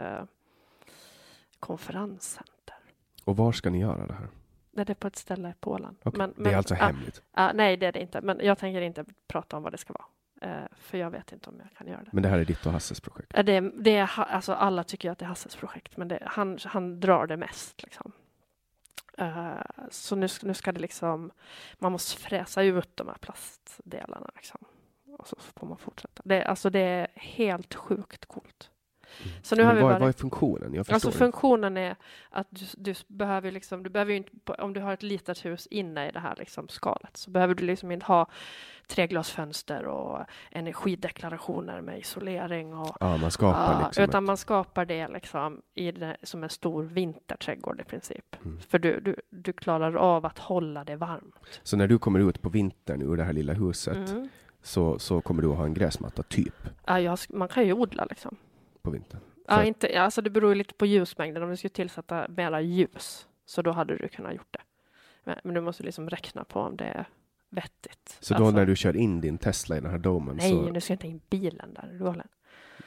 [1.61, 2.76] konferenscenter.
[3.24, 4.28] Och var ska ni göra det här?
[4.70, 5.97] Nej, det är på ett ställe på Åland.
[6.03, 7.22] Okej, det är alltså ja, hemligt.
[7.32, 8.20] ja, nej, det är det inte.
[8.20, 10.05] Men jag tänker inte prata om vad det ska vara.
[10.45, 12.09] Eh, för jag vet inte om jag kan göra det.
[12.12, 13.32] Men det här är ditt och Hasses projekt?
[13.45, 17.01] Det, det är, alltså alla tycker att det är Hasses projekt, men det, han, han
[17.01, 17.82] drar det mest.
[17.82, 18.12] Liksom.
[19.18, 19.53] Eh,
[19.90, 21.30] så nu, ska- nu ska det liksom,
[21.78, 24.30] man måste fräsa ut de här plastdelarna.
[24.34, 24.61] Liksom.
[25.18, 26.22] Och så får man fortsätta.
[26.24, 28.70] Det, alltså det är helt sjukt coolt.
[29.43, 30.75] Så nu Men har vi vad, varit- vad är funktionen?
[30.75, 31.97] Jag Alltså funktionen är
[32.31, 35.67] att du, du behöver liksom, du behöver ju inte, om du har ett litet hus
[35.67, 38.27] inne i det här liksom skalet så behöver du liksom inte ha
[38.87, 40.19] treglasfönster och
[40.51, 45.62] energideklarationer med isolering och Ja, man skapar Ja, liksom utan ett, man skapar det liksom
[45.75, 48.37] i det, som en stor vinterträdgård i princip.
[48.45, 48.61] Mm.
[48.69, 51.61] För du, du, du klarar av att hålla det varmt.
[51.62, 54.29] Så när du kommer ut på vintern ur det här lilla huset Mm.
[54.62, 56.55] så, så kommer du att ha en gräsmatta typ
[56.86, 58.36] Ja, jag, man kan ju odla liksom.
[58.85, 59.20] På vintern?
[59.48, 61.43] Ja, För- inte, alltså det beror lite på ljusmängden.
[61.43, 64.61] Om du skulle tillsätta mera ljus så då hade du kunnat gjort det.
[65.24, 67.06] Men, men du måste liksom räkna på om det är
[67.51, 68.16] vettigt.
[68.20, 70.70] Så då Alltså, när du kör in din Tesla i den här domen Nej, så...
[70.70, 71.82] nu ska inte in bilen där.
[71.82, 72.23] är du?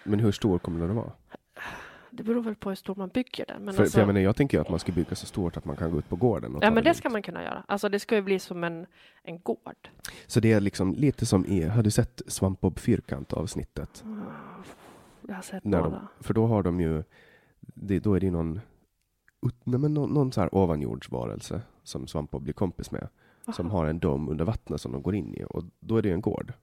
[0.03, 1.11] Men hur stor kommer den att vara?
[2.11, 3.65] Det beror väl på hur stor man bygger den.
[3.65, 5.65] Men för, alltså, för jag menar, jag tänker att man ska bygga så stort att
[5.65, 6.97] man kan gå ut på gården och ja, men det lugnt.
[6.97, 7.63] ska man kunna göra.
[7.67, 8.85] Alltså det ska ju bli som en,
[9.23, 9.89] en gård.
[10.27, 14.03] Så det är liksom lite som i, har du sett Svampbob Fyrkant avsnittet?
[15.27, 15.89] Jag har sett När några.
[16.17, 17.03] de, för då har de ju,
[17.59, 18.59] det, då är det någon,
[19.45, 23.07] ut- nej, men någon, någon så här ovanjordsvarelse som Svampbob blir kompis med.
[23.55, 23.77] Som Aha.
[23.77, 26.13] har en dom under vattnet som de går in i och då är det ju
[26.13, 26.53] en gård.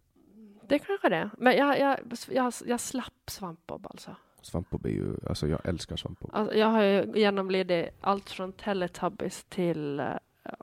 [0.69, 1.31] Det kanske det är.
[1.39, 1.99] Men jag, jag,
[2.31, 4.16] jag, jag slapp svampbob alltså.
[4.43, 6.31] Svampbob är ju, alltså jag älskar Svampbob.
[6.32, 6.55] alltså.
[6.57, 10.01] Jag har ju genomlidit allt från Teletubbies till...
[10.01, 10.07] eh,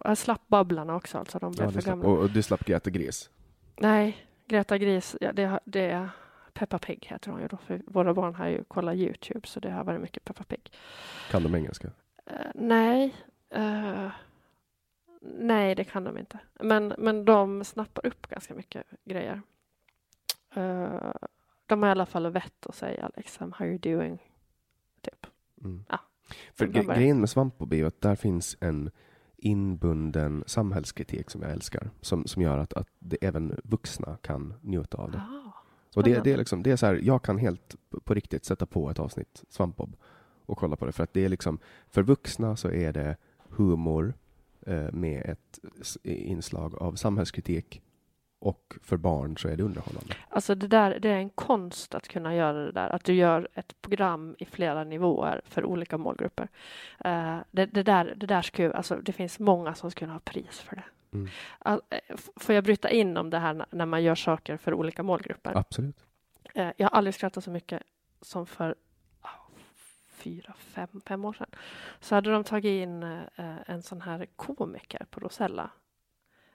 [0.03, 2.07] jag slapp Babblarna också, alltså de blev Ja, för slapp, gamla.
[2.09, 3.29] och, och du slapp Greta Gris.
[3.79, 4.17] Nej,
[4.47, 6.09] Greta Gris, ja, det, det
[6.53, 9.71] Peppa Pig heter hon ju då, för våra barn har ju kollat Youtube, så det
[9.71, 10.71] har varit mycket Peppa Pig.
[11.31, 11.91] Kan de engelska?
[12.25, 13.15] Eh, nej,
[13.49, 14.11] eh,
[15.21, 16.39] nej det kan de inte.
[16.53, 19.41] Men, men de snappar upp ganska mycket grejer.
[20.55, 21.13] Eh,
[21.65, 24.19] de har i alla fall vett att säga liksom, how you doing?
[25.01, 25.27] Typ.
[25.63, 25.85] Mm.
[25.89, 25.99] Ja.
[26.53, 28.91] För grejen med Svampbob är att där finns en
[29.37, 31.89] inbunden samhällskritik som jag älskar.
[32.01, 35.17] Som, som gör att, att det, även vuxna kan njuta av det.
[35.17, 35.50] Ah,
[35.95, 38.65] Och det, det är liksom, det är så här, jag kan helt på riktigt sätta
[38.65, 39.95] på ett avsnitt Svampbob
[40.45, 40.91] och kolla på det.
[40.91, 41.59] För att det är liksom,
[41.89, 43.17] för vuxna så är det
[43.49, 44.13] humor,
[44.67, 45.59] eh, med ett
[46.03, 47.81] inslag av samhällskritik.
[48.39, 50.13] Och för barn så är det underhållande.
[50.29, 52.89] Alltså det där, det är en konst att kunna göra det där.
[52.89, 56.47] Att du gör ett program i flera nivåer för olika målgrupper.
[57.05, 60.59] Eh, det, det, där, det där skulle, alltså det finns många som skulle ha pris
[60.59, 60.83] för det.
[61.13, 61.29] Mm.
[61.65, 61.77] Eh,
[62.35, 65.57] får jag bryta in om det här när- när man gör saker för olika målgrupper?
[65.57, 66.05] Absolut.
[66.53, 67.83] Eh, jag har aldrig skrattat så mycket
[68.21, 68.75] som för
[69.21, 69.29] ah,
[70.09, 71.49] fyra, fem, fem år sedan.
[71.99, 73.19] Så hade de tagit in eh,
[73.65, 75.69] en sån här komiker på Rosella.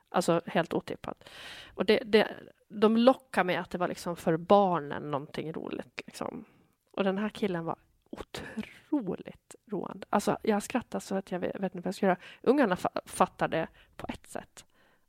[0.09, 1.29] Alltså helt otippat.
[1.75, 2.29] Och det, det,
[2.69, 6.03] de lockade med att det var liksom för barnen någonting roligt.
[6.07, 6.45] Liksom.
[6.93, 7.77] Och den här killen var
[8.11, 10.07] otroligt roande.
[10.11, 12.17] Alltså jag skrattade så att jag vet, inte vad jag ska göra.
[12.43, 14.65] Ungarna fa- fattade på ett sätt.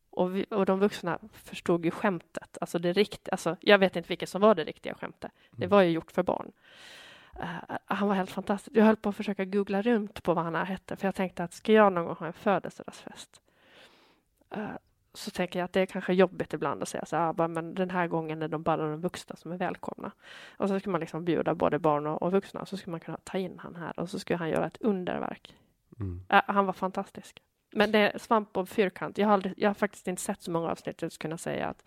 [0.09, 2.57] Och, vi, och de vuxna förstod ju skämtet.
[2.61, 5.31] Alltså det riktiga, alltså jag vet inte vilket som var det riktiga skämtet.
[5.51, 6.51] Det var ju gjort för barn.
[7.39, 8.77] Eh, han var helt fantastisk.
[8.77, 11.53] Jag höll på att försöka googla runt på vad han hette, för jag tänkte att
[11.53, 13.41] ska jag någon gång ha en födelsedagsfest?
[14.49, 14.67] eh,
[15.17, 17.47] så tänker jag att det är kanske jobbigt ibland att säga så här, "Ah, bara,
[17.47, 20.11] men den här gången är de bara de vuxna som är välkomna.
[20.57, 23.17] Och så ska man liksom bjuda både barn och, och vuxna, så skulle man kunna
[23.23, 25.55] ta in han här och så skulle han göra ett underverk.
[25.99, 26.21] Mm.
[26.29, 27.41] Eh, han var fantastisk.
[27.71, 29.17] Men det är svamp och fyrkant.
[29.17, 31.83] Jag har, aldrig, jag har faktiskt inte sett så många avsnitt att kunna säga att,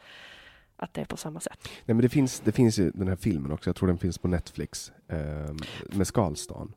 [0.77, 1.59] att det är på samma sätt.
[1.65, 4.19] Nej, men det finns, det finns ju den här filmen också, jag tror den finns
[4.19, 5.55] på Netflix, eh,
[5.97, 6.75] med Skalstan.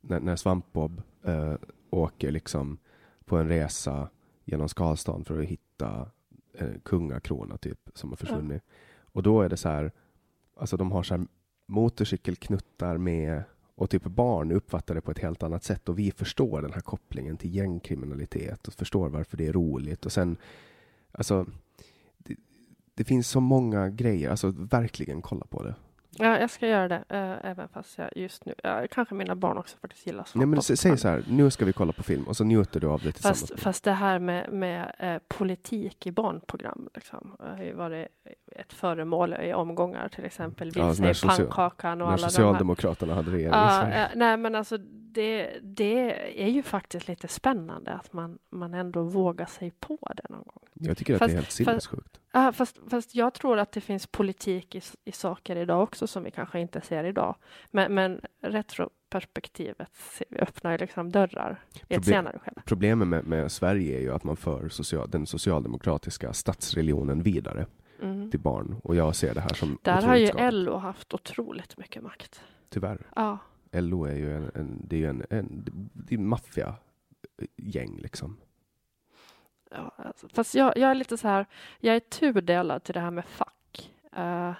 [0.00, 1.54] När, när Svampbob eh,
[1.90, 2.78] åker liksom
[3.24, 4.08] på en resa
[4.44, 6.10] genom Skalstan för att hitta
[6.54, 8.62] eh, kungakrona typ, som har försvunnit.
[9.12, 9.92] Och då är det så här,
[10.56, 11.26] alltså de har så här
[11.66, 13.42] motorcykelknuttar med
[13.74, 16.80] och typ barn uppfattar det på ett helt annat sätt och vi förstår den här
[16.80, 20.36] kopplingen till gängkriminalitet och förstår varför det är roligt och sen
[21.12, 21.46] alltså
[22.18, 22.36] det,
[22.94, 25.74] det finns så många grejer, alltså verkligen kolla på det.
[26.18, 28.54] Ja, jag ska göra det, eh, även fast jag just nu...
[28.62, 31.72] Ja, kanske mina barn också faktiskt gillar Nej men säg så här, nu ska vi
[31.72, 33.40] kolla på film och så njuter du av det tillsammans.
[33.40, 38.08] Fast, fast det här med, med eh, politik i barnprogram liksom, har ju varit
[38.56, 42.28] ett föremål i omgångar, till exempel Ja, Vilse när i pannkakan och när alla.
[42.28, 44.78] Socialdemokraterna hade regering Ja, eh, nej, men alltså
[45.14, 50.22] det, det är ju faktiskt lite spännande att man, man ändå vågar sig på det
[50.28, 50.61] någon gång.
[50.88, 52.20] Jag tycker att fast- det är helt fast- sinnessjukt.
[52.32, 56.24] Ja, fast, fast jag tror att det finns politik i, i saker idag också som
[56.24, 57.36] vi kanske inte ser idag.
[57.70, 59.88] Men, men retroperspektivet
[60.38, 62.62] öppnar ju liksom dörrar i ett Proble- senare skede.
[62.64, 67.66] Problemet med, med Sverige är ju att man för social, den socialdemokratiska statsreligionen vidare
[68.02, 68.30] Mm.
[68.30, 68.76] till barn.
[68.84, 70.52] Och jag ser det här som Där har ju skadligt.
[70.54, 72.40] LO haft otroligt mycket makt.
[72.68, 73.06] Tyvärr.
[73.16, 73.38] Ja,
[73.72, 75.64] LO är ju en, en, det är ju en, en,
[76.10, 78.36] en maffiagäng liksom.
[79.74, 81.46] Ja alltså, fast jag, jag är lite så här,
[81.80, 83.90] jag är tudelad till det här med fack.
[84.16, 84.52] Eh,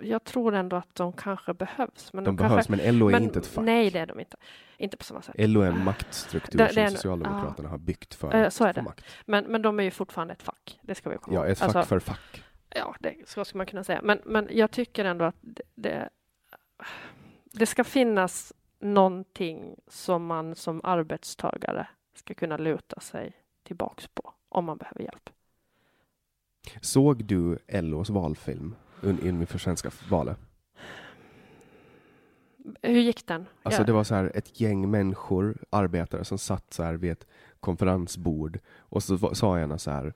[0.00, 2.12] jag tror ändå att de kanske behövs.
[2.12, 3.64] Men De kanske, behövs, men LO är men, inte ett fack.
[3.64, 4.36] Nej, det är de inte.
[4.76, 5.34] Inte på samma sätt.
[5.38, 9.04] LO är en maktstruktur Det- som en- Socialdemokraterna har byggt för att få makt.
[9.26, 10.78] Men, men de är ju fortfarande ett fack.
[10.82, 11.50] Det ska vi komma Ja, ihåg.
[11.52, 12.42] ett fack Alltså, för fack.
[12.74, 14.00] Ja, det, så ska man kunna säga.
[14.02, 16.08] Men, men jag tycker ändå att det, det,
[17.44, 23.32] det ska finnas någonting som man som arbetstagare ska kunna luta sig
[23.68, 25.30] tillbaks på om man behöver hjälp.
[26.80, 30.38] Såg du LOs valfilm inför svenska valet?
[32.82, 33.46] Hur gick den?
[33.62, 37.26] Alltså det var så här ett gäng människor, arbetare som satt så här vid ett
[37.60, 40.14] konferensbord och så sa ena så här,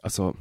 [0.00, 0.36] alltså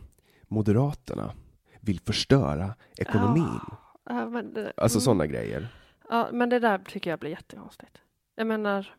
[0.48, 1.32] Moderaterna
[1.80, 3.60] vill förstöra ekonomin.
[4.04, 5.02] Ja, men det, Alltså mm.
[5.02, 5.68] sådana grejer.
[6.10, 7.98] Ja, men det där tycker jag blir jättekonstigt.
[8.36, 8.96] Jag menar...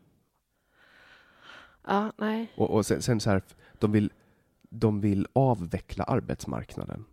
[1.87, 2.53] Ja, nej.
[2.55, 3.41] Och, och sen, sen så här,
[3.79, 4.13] de vill,
[4.61, 7.05] de vill avveckla arbetsmarknaden.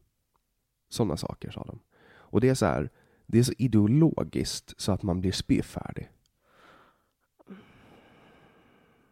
[0.89, 1.81] Sådana saker sa de.
[2.07, 2.91] Och det är så här,
[3.27, 6.11] det är så ideologiskt så att man blir spyfärdig.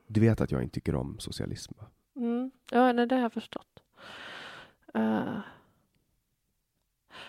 [0.07, 1.87] Du vet att jag inte tycker om socialism va?
[2.17, 2.51] Mm.
[2.71, 3.83] Ja, nej, det har jag förstått.
[4.97, 5.39] Uh,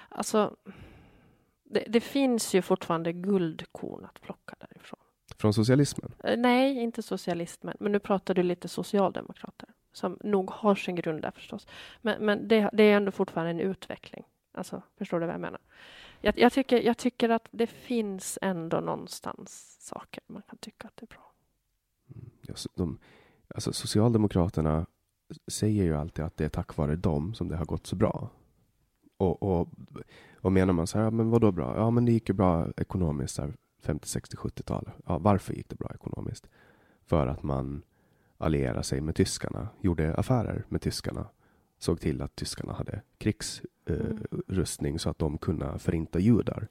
[0.10, 0.56] alltså,
[1.64, 5.03] det, det finns ju fortfarande guldkorn att plocka därifrån.
[5.44, 6.12] Från socialismen?
[6.24, 11.22] Eh, nej, inte socialismen, men nu pratar du lite socialdemokrater som nog har sin grund
[11.22, 11.68] där förstås.
[12.02, 14.24] Men, men det, det är ändå fortfarande en utveckling.
[14.52, 15.60] Alltså, förstår du vad jag menar?
[16.22, 20.98] Jag, jag, tycker, jag tycker att det finns ändå någonstans saker man kan tycka att
[20.98, 21.32] det är bra.
[22.56, 23.00] Så de,
[23.56, 24.86] alltså Socialdemokraterna
[25.48, 28.30] säger ju alltid att det är tack vare dem som det har gått så bra.
[29.18, 29.70] Och, och,
[30.42, 31.78] och menar man så här, men vad då bra?
[31.78, 33.36] Ja, men det gick ju bra ekonomiskt
[33.84, 34.90] 50, 60, 70-tal.
[35.06, 36.48] Ja, varför gick det bra ekonomiskt?
[37.06, 37.82] För att man
[38.38, 41.28] allierade sig med tyskarna, gjorde affärer med tyskarna,
[41.78, 46.68] såg till att tyskarna hade krigsrustning så att de kunde förinta judar.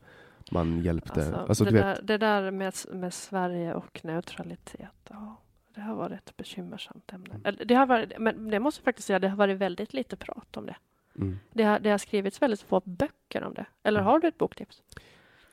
[0.50, 4.90] Man hjälpte, Alltså, alltså, det, du vet, där, det där med, med Sverige och neutralitet,
[5.10, 5.36] ja,
[5.74, 7.30] Det har varit ett bekymmersamt ämne.
[7.34, 7.42] Mm.
[7.44, 10.16] Eller, Det har varit, men det måste jag faktiskt säga, det har varit väldigt lite
[10.16, 10.76] prat om det.
[11.16, 11.38] Mm.
[11.52, 13.66] Det har, det har skrivits väldigt få böcker om det.
[13.82, 14.06] Eller Mm.
[14.06, 14.82] har du ett boktips?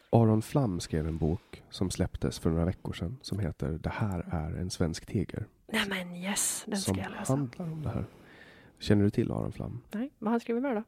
[0.09, 4.25] Aron Flam skrev en bok som släpptes för några veckor sedan som heter Det här
[4.31, 5.47] är en svensk tiger.
[5.67, 7.33] Nej men yes, den som ska jag läsa.
[7.35, 8.05] handlar om det här.
[8.79, 9.81] Känner du till Aron Flam?
[9.91, 10.83] Nej, vad han skrivit mer då?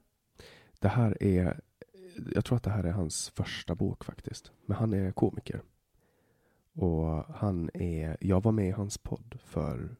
[0.79, 1.59] Det här är,
[2.33, 4.51] jag tror att det här är hans första bok faktiskt.
[4.65, 5.61] Men han är komiker.
[6.73, 9.95] Och han är, jag var med i hans podd för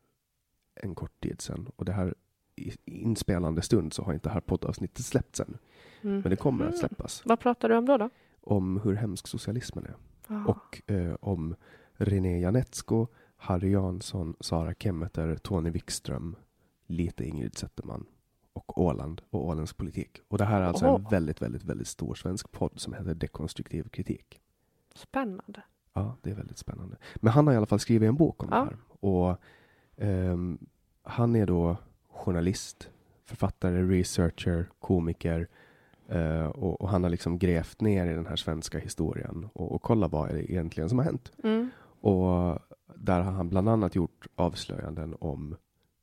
[0.76, 1.72] en kort tid sedan.
[1.76, 2.16] Och det här
[2.56, 5.58] i i inspelande stund så har inte det här poddavsnittet släppts än.
[6.02, 6.20] Mm.
[6.20, 6.80] Men det kommer att Mm.
[6.80, 7.22] släppas.
[7.26, 7.98] Vad pratar du om då?
[7.98, 8.10] då?
[8.42, 9.96] Om hur hemsk socialismen är.
[10.28, 10.46] Ah.
[10.46, 11.56] Och eh, om
[11.94, 16.36] René Janetsko, Harry Jansson, Sara Kemmeter, Tony Wikström,
[16.88, 18.06] lite Ingrid Zetterman
[18.54, 20.18] och Åland och Ålands politik.
[20.28, 21.10] Och det här är alltså en Åh.
[21.12, 24.42] väldigt, väldigt, väldigt stor svensk podd som heter Dekonstruktiv kritik.
[24.96, 25.64] Spännande.
[25.94, 26.98] Ja, det är väldigt spännande.
[27.16, 28.58] Men han har i alla fall skrivit en bok om Ja.
[28.58, 28.78] det här.
[29.10, 29.38] Och
[29.98, 30.60] ehm,
[31.04, 31.78] han är då
[32.10, 32.90] journalist,
[33.26, 35.48] författare, researcher, komiker.
[36.12, 39.82] Eh, och, och han har liksom grävt ner i den här svenska historien och, och
[39.82, 41.32] kollat vad är det egentligen som har hänt.
[41.44, 41.70] Mm.
[42.02, 42.60] Och
[42.96, 45.56] där har han bland annat gjort avslöjanden om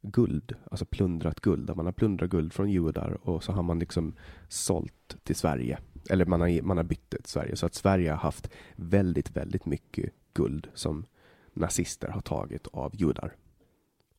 [0.03, 3.79] guld, alltså plundrat guld, där man har plundrat guld från judar och så har man
[3.79, 4.15] liksom
[4.49, 5.79] sålt till Sverige.
[6.11, 7.57] Eller man har, man har bytt det till Sverige.
[7.57, 11.05] Så att Sverige har haft väldigt, väldigt mycket guld som
[11.53, 13.37] nazister har tagit av judar.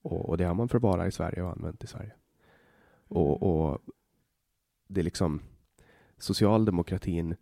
[0.02, 2.12] Och, och det har man förvarat i Sverige och använt i Sverige.
[3.08, 3.82] Och, och
[4.88, 5.42] det är liksom
[6.20, 7.36] socialdemokratin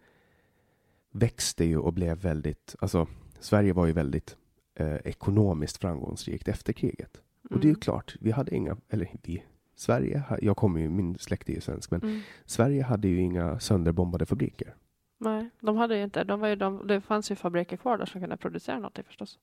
[1.11, 3.07] växte ju och blev väldigt, alltså
[3.39, 4.35] Sverige var ju väldigt
[4.75, 7.21] eh, ekonomiskt framgångsrikt efter kriget.
[7.49, 7.79] Och det är ju Mm.
[7.79, 9.43] klart, vi hade inga, eller vi,
[9.75, 12.19] Sverige, jag kommer ju, min släkt är ju svensk, men Mm.
[12.45, 14.75] Sverige hade ju inga sönderbombade fabriker.
[15.19, 16.23] Nej, de hade ju inte.
[16.23, 19.39] De var ju de, det fanns ju fabriker kvar där som kunde producera någonting förstås.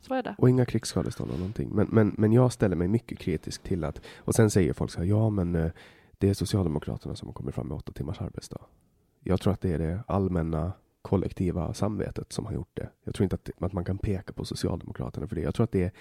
[0.00, 0.34] Så är det.
[0.38, 1.68] Och inga krigsskadestånd eller någonting.
[1.72, 4.98] Men, men, men jag ställer mig mycket kritisk till att, och sen säger folk så
[4.98, 5.70] här, ja men eh,
[6.18, 8.60] det är Socialdemokraterna som har kommit fram med åtta timmars arbetsdag.
[9.20, 10.72] Jag tror att det är det allmänna
[11.02, 12.88] kollektiva samvetet som har gjort det.
[13.04, 15.42] Jag tror inte att, att man kan peka på Socialdemokraterna för det.
[15.42, 15.92] Jag tror att det är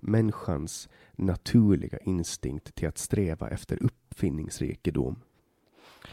[0.00, 5.22] människans naturliga instinkt till att sträva efter uppfinningsrikedom.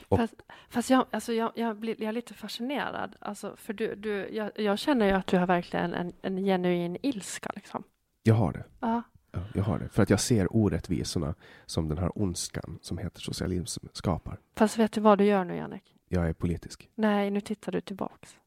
[0.08, 0.34] Och- Fast,
[0.70, 3.16] fast jag, alltså jag, jag, blir, jag är lite fascinerad.
[3.20, 6.98] Alltså, för du, du, jag, jag känner ju att du har verkligen en, en genuin
[7.02, 7.52] ilska.
[7.56, 7.84] Liksom.
[8.24, 8.64] Jag har det.
[8.80, 9.02] Ja.
[9.36, 9.90] Ja, jag har det.
[9.90, 11.36] För att jag ser orättvisorna
[11.66, 14.38] som den här ondskan som heter socialism skapar.
[14.56, 15.96] Fast vet du vad du gör nu, Jannik?
[16.08, 16.90] Jag är politisk.
[16.96, 18.38] Nej, nu tittar du tillbaks.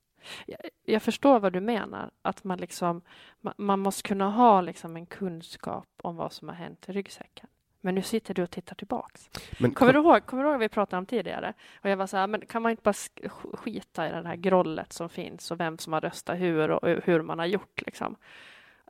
[0.47, 2.11] Jag, jag förstår vad du menar.
[2.23, 3.03] Att man, liksom,
[3.41, 7.49] man, man måste kunna ha liksom en kunskap om vad som har hänt i ryggsäcken.
[7.81, 9.31] Men nu sitter du och tittar tillbaks.
[9.61, 11.53] Men Kommer du ihåg, kommer du ihåg vi pratade om tidigare?
[11.83, 14.29] Och jag var så här, men kan man inte bara sk- sk- skita i det
[14.29, 17.83] här grollet som finns och vem som har röstat hur och hur man har gjort
[17.87, 18.17] liksom.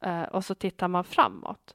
[0.02, 1.74] Eh, och så tittar man framåt.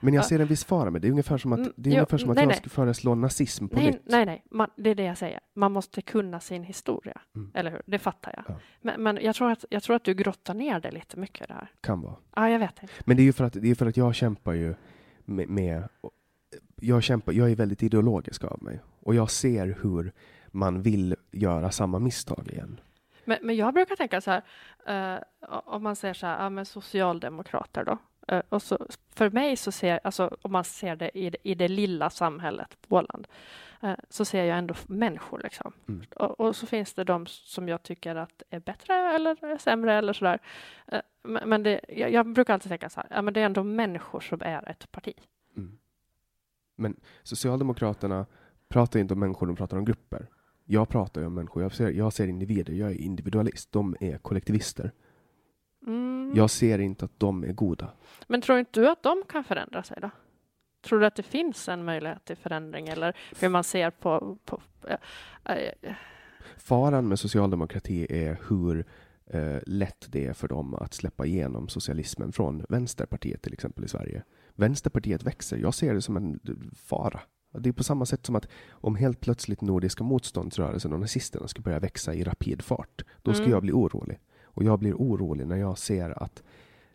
[0.00, 0.28] Men jag Ja.
[0.28, 1.06] ser en viss fara med det.
[1.06, 2.56] Det är ungefär som att, Mm, det är jo, ungefär som att nej, jag nej.
[2.56, 4.00] skulle föreslå nazism på Nej, nytt.
[4.04, 4.44] nej, nej.
[4.50, 5.40] Man, det är det jag säger.
[5.54, 7.20] Man måste kunna sin historia.
[7.36, 7.50] Mm.
[7.54, 7.82] Eller hur?
[7.86, 8.44] Det fattar jag.
[8.48, 8.60] Ja.
[8.80, 11.54] Men, men jag, tror att, jag tror att du grottar ner det lite mycket det
[11.54, 11.70] här.
[11.80, 12.14] Kan vara.
[12.36, 12.94] Ja, jag vet inte.
[13.04, 14.74] Men det är ju för att, det är för att jag kämpar ju
[15.24, 15.88] med, med
[16.80, 18.80] jag kämpar, jag är väldigt ideologisk av mig.
[19.00, 20.12] Och jag ser hur
[20.48, 22.80] man vill göra samma misstag igen.
[23.24, 24.42] Men, men jag brukar tänka så här,
[25.16, 25.22] eh,
[25.64, 27.98] om man säger så här, ja men socialdemokrater då.
[28.28, 31.54] Eh, och så, för mig så ser, alltså om man ser det i, det i
[31.54, 33.28] det lilla samhället Åland,
[33.82, 35.72] eh, så ser jag ändå människor liksom.
[35.88, 36.02] Mm.
[36.16, 39.94] Och, och så finns det de som jag tycker att är bättre eller är sämre
[39.94, 40.38] eller sådär.
[40.86, 43.46] Eh, men men det, jag, jag brukar alltid tänka så här, ja men det är
[43.46, 45.14] ändå människor som är ett parti.
[45.56, 45.78] Mm.
[46.76, 48.26] Men Socialdemokraterna
[48.68, 50.26] pratar inte om människor, de pratar om grupper.
[50.64, 53.72] Jag pratar ju om människor, jag ser, jag ser individer, jag är individualist.
[53.72, 54.92] De är kollektivister.
[55.88, 56.32] Mm.
[56.36, 57.90] Jag ser inte att de är goda.
[58.26, 60.10] Men tror inte du att de kan förändra sig då?
[60.80, 64.38] Tror du att det finns en möjlighet till förändring eller hur man ser på...
[64.44, 65.94] på eh, eh,
[66.56, 68.84] Faran med socialdemokrati är hur
[69.26, 73.88] eh, lätt det är för dem att släppa igenom socialismen från Vänsterpartiet till exempel i
[73.88, 74.22] Sverige.
[74.54, 75.56] Vänsterpartiet växer.
[75.56, 76.40] Jag ser det som en
[76.76, 77.20] fara.
[77.58, 81.62] Det är på samma sätt som att om helt plötsligt Nordiska motståndsrörelsen och nazisterna skulle
[81.64, 83.52] börja växa i rapid fart, då skulle Mm.
[83.52, 84.18] jag bli orolig.
[84.58, 86.42] Och jag blir orolig när jag ser att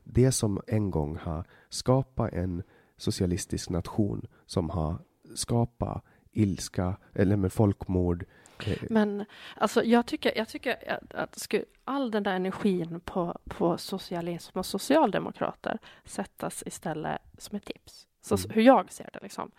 [0.03, 2.63] det som en gång har skapat en
[2.97, 4.95] socialistisk nation, som har
[5.35, 8.25] skapat ilska, eller med folkmord,
[8.65, 9.25] eh, Men
[9.55, 14.59] alltså, jag tycker, jag tycker att, att skulle all den där energin på, på socialism
[14.59, 18.07] och socialdemokrater sättas istället som ett tips.
[18.21, 18.49] Så Mm.
[18.49, 19.51] hur jag ser det liksom.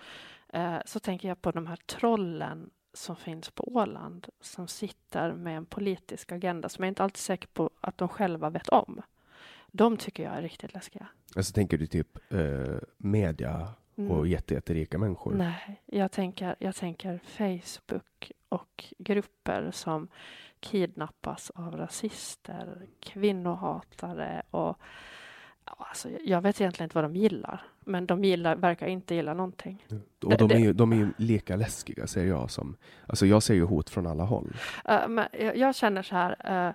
[0.49, 5.57] Eh, så tänker jag på de här trollen som finns på Åland som sitter med
[5.57, 9.03] en politisk agenda som jag inte alltid är säker på att de själva vet om.
[9.71, 11.07] De tycker jag är riktigt läskiga.
[11.37, 14.27] Alltså tänker du typ eh, media och Mm.
[14.27, 15.35] jätte, jätterika människor?
[15.35, 20.09] Nej, jag tänker, jag tänker Facebook och grupper som
[20.61, 24.79] kidnappas av rasister, kvinnohatare och
[25.65, 27.63] alltså, jag vet egentligen inte vad de gillar.
[27.81, 29.87] Men de gillar, verkar inte gilla någonting.
[30.25, 32.77] Och de är, ju, de är ju lika läskiga ser jag som.
[33.07, 34.57] Alltså jag ser ju hot från alla håll.
[34.85, 36.75] Eh, men jag, jag känner så här, eh,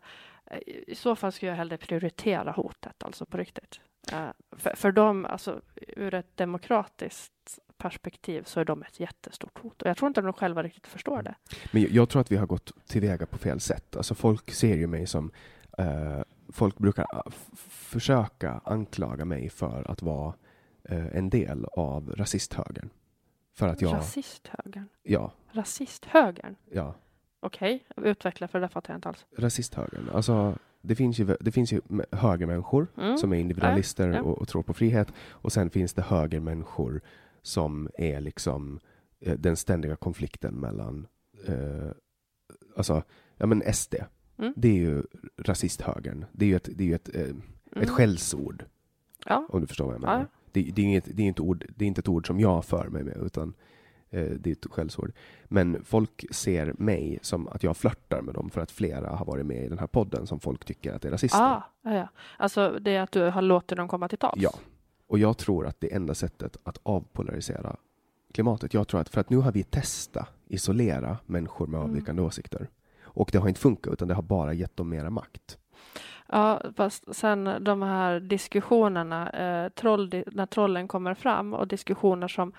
[0.88, 3.80] i så fall skulle jag hellre prioritera hotet, alltså på riktigt.
[4.12, 9.82] Eh, för, för dem, alltså ur ett demokratiskt perspektiv så är de ett jättestort hot.
[9.82, 11.36] Och jag tror inte de själva riktigt förstår det.
[11.72, 13.96] Men jag, jag tror att vi har gått tillväga på fel sätt.
[13.96, 15.32] Alltså folk ser ju mig som
[15.78, 16.22] eh,
[16.54, 17.30] Folk brukar ah,
[17.68, 20.34] försöka anklaga mig för att vara
[20.84, 22.90] eh, en del av rasisthögern.
[23.54, 24.86] För att jag, Rasisthögern?
[25.04, 26.56] ja, Rasisthögern?
[26.72, 26.96] ja,
[27.42, 29.26] Okej, utveckla för det fattar jag inte alls.
[29.38, 30.10] rasisthögern.
[30.14, 31.82] Alltså det finns ju, det finns ju
[32.12, 33.18] högermänniskor Mm.
[33.18, 34.22] som är individualister Ja, ja.
[34.22, 35.14] Och, och tror på frihet.
[35.30, 37.02] Och sen finns det högermänniskor
[37.42, 38.80] som är liksom
[39.20, 41.08] eh, den ständiga konflikten mellan
[41.48, 41.92] eh,
[42.78, 43.04] alltså,
[43.38, 43.96] ja men SD.
[44.40, 44.54] Mm.
[44.56, 45.04] Det är ju
[45.38, 46.26] rasisthögern.
[46.32, 47.36] Det är ju ett, det är ju ett, eh, ett
[47.76, 47.88] Mm.
[47.90, 48.66] skällsord,
[49.26, 50.20] Ja, om du förstår vad jag menar.
[50.20, 50.26] Ja.
[50.52, 52.66] Det, det, är inget, det, är inte ord, det är inte ett ord som jag
[52.66, 53.54] för mig med, utan
[54.10, 55.12] eh, det är ett skällsord.
[55.46, 59.46] Men folk ser mig som att jag flörtar med dem för att flera har varit
[59.46, 61.40] med i den här podden som folk tycker att är rasister.
[61.42, 62.08] ah, ja, ja.
[62.38, 64.42] Alltså det är att du har låtit dem komma till tals?
[64.42, 64.52] Ja.
[65.08, 67.76] Och jag tror att det enda sättet att avpolarisera
[68.34, 71.90] klimatet, jag tror att för att nu har vi testat isolera människor med Mm.
[71.92, 72.70] avvikande åsikter.
[73.14, 75.58] Och det har inte funkat, utan det har bara gett dem mera makt.
[76.32, 82.54] Ja, fast sen de här diskussionerna, eh, troll, när trollen kommer fram och diskussioner som,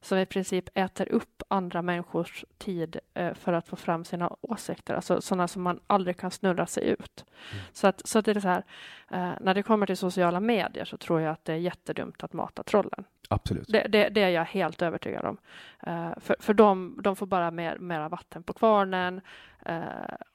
[0.00, 4.94] som i princip äter upp andra människors tid eh, för att få fram sina åsikter,
[4.94, 7.24] alltså sådana som man aldrig kan snurra sig ut.
[7.72, 8.64] Så, att, så att det är så här,
[9.10, 12.32] eh, när det kommer till sociala medier så tror jag att det är jättedumt att
[12.32, 13.04] mata trollen.
[13.28, 13.68] Absolut.
[13.68, 15.36] Det, det, det är jag helt övertygad om.
[15.82, 19.20] Eh, för för de, de får bara mer, mera vatten på kvarnen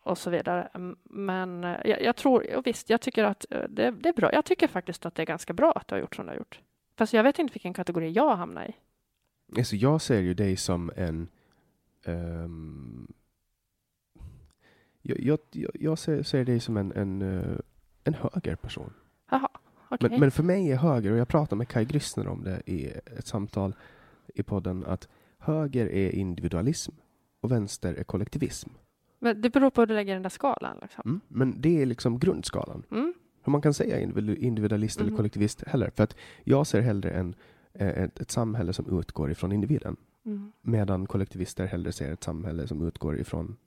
[0.04, 0.70] och så vidare.
[1.04, 4.34] Men eh, jag, jag tror, och visst, jag tycker att eh, det, det är bra.
[4.34, 6.38] Jag tycker faktiskt att det är ganska bra att du har gjort som du har
[6.38, 6.62] gjort.
[6.98, 8.76] Fast jag vet inte vilken kategori jag hamnar i.
[9.58, 11.28] Alltså jag ser ju dig som en...
[12.06, 13.08] ehm,
[15.02, 15.40] jag, jag,
[15.74, 17.58] jag- ser, ser dig som en, en, eh,
[18.04, 18.94] en högerperson.
[19.32, 19.50] Jaha,
[19.90, 20.10] okej.
[20.10, 22.86] Men, men för mig är höger, och jag pratade med Kai Grissner om det i
[22.88, 23.76] ett samtal
[24.36, 26.92] i podden, att höger är individualism
[27.42, 28.70] och vänster är kollektivism.
[29.24, 30.78] Men det beror på hur du lägger den där skalan.
[30.82, 31.02] Liksom.
[31.06, 31.22] Mm.
[31.28, 32.84] Men det är liksom grundskalan.
[32.92, 33.14] Mm.
[33.44, 35.18] Hur man kan säga individu- individualist eller Mm.
[35.18, 35.90] kollektivist heller.
[35.96, 37.36] För att jag ser hellre en,
[37.74, 39.96] eh, ett, ett samhälle som utgår ifrån individen.
[40.26, 40.52] Mm.
[40.62, 43.58] Medan kollektivister hellre ser ett samhälle som utgår ifrån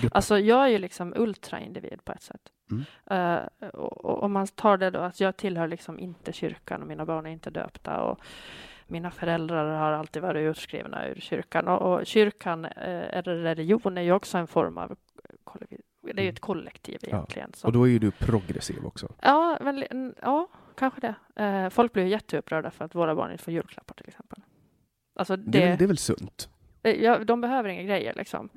[0.00, 0.16] gruppen.
[0.16, 2.42] Alltså jag är ju liksom ultraindivid på ett sätt.
[3.10, 6.88] Eh, och, och om man tar det då att jag tillhör liksom inte kyrkan och
[6.88, 8.20] mina barn är inte döpta och
[8.90, 14.02] mina föräldrar har alltid varit utskrivna ur kyrkan och, och kyrkan eh, eller religion är
[14.02, 14.96] ju också en form av
[15.44, 15.80] kollektiv.
[16.02, 16.32] Det är ju Mm.
[16.34, 17.08] ett kollektiv Ja.
[17.08, 17.52] egentligen.
[17.54, 19.08] som- Och då är ju du progressiv också.
[19.20, 21.42] Ja, men, mm, ja, kanske det.
[21.44, 24.38] Eh, folk blir ju jätteupprörda för att våra barn inte får julklappar till exempel.
[25.14, 26.48] Alltså det, Det, är väl, det är väl sunt?
[26.82, 28.48] Eh, Ja, de behöver inga grejer liksom.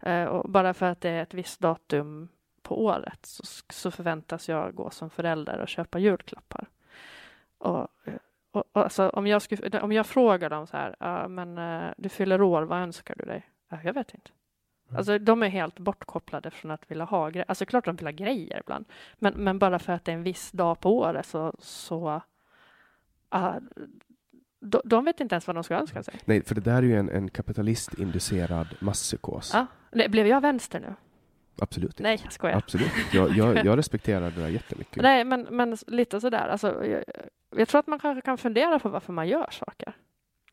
[0.00, 2.28] Eh, och bara för att det är ett visst datum
[2.62, 3.42] på året så,
[3.72, 6.66] så förväntas jag gå som förälder och köpa julklappar.
[7.58, 8.14] Och, eh,
[8.52, 11.90] och, och alltså, om, jag skulle, om jag frågar dem så här, ja, men eh,
[11.96, 13.50] du fyller år, vad önskar du dig?
[13.70, 14.30] Ja, jag vet inte.
[14.96, 17.44] Alltså, de är helt bortkopplade från att vilja ha grejer.
[17.48, 18.84] Alltså klart de vill ha grejer ibland.
[19.18, 22.22] Men, men bara för att det är en viss dag på året så, så
[24.60, 26.14] de, de vet inte ens vad de ska önska sig.
[26.24, 29.50] Nej, för det där är ju en, en kapitalistinducerad masspsykos.
[29.54, 29.66] Ja.
[29.92, 30.94] Le- Blev jag vänster nu?
[31.60, 32.02] Absolut inte.
[32.02, 32.56] Nej, jag skojar.
[32.56, 32.90] Absolut.
[33.12, 35.02] Jag, jag, jag respekterar det där jättemycket.
[35.02, 36.48] Nej, men, men lite sådär.
[36.48, 37.04] Alltså, jag,
[37.56, 39.92] jag tror att man kanske kan fundera på varför man gör saker.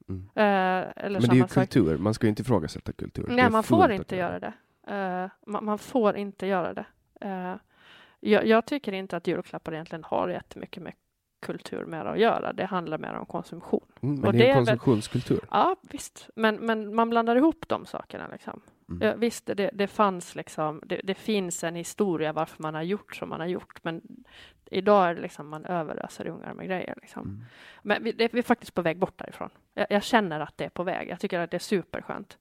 [0.09, 0.21] Mm.
[0.21, 1.51] Eh, Men det är ju sak.
[1.51, 3.25] kultur, man ska ju inte ifrågasätta kultur.
[3.27, 4.53] Det Nej, man får inte göra det.
[4.88, 6.85] Eh, man, man får inte göra det.
[7.21, 7.55] Eh,
[8.19, 10.93] jag, jag tycker inte att julklappar egentligen har jättemycket med
[11.39, 12.53] kultur med att göra.
[12.53, 13.85] Det handlar mer om konsumtion.
[14.01, 15.39] Mm, men Och det är en väl- konsumtionskultur.
[15.51, 16.30] Ja, visst.
[16.35, 18.27] Men, men man blandar ihop de sakerna.
[18.31, 18.61] Liksom.
[18.89, 19.07] Mm.
[19.07, 23.15] Ja, visst, det, det fanns liksom, det, det finns en historia varför man har gjort
[23.15, 24.01] som man har gjort, men
[24.72, 26.93] idag är det liksom man överöser ungar med grejer.
[27.01, 27.22] Liksom.
[27.23, 27.45] Mm.
[27.84, 29.49] Men vi, det, vi är faktiskt på väg bort därifrån.
[29.73, 31.09] Jag, jag känner att det är på väg.
[31.09, 32.38] Jag tycker att det är superskönt.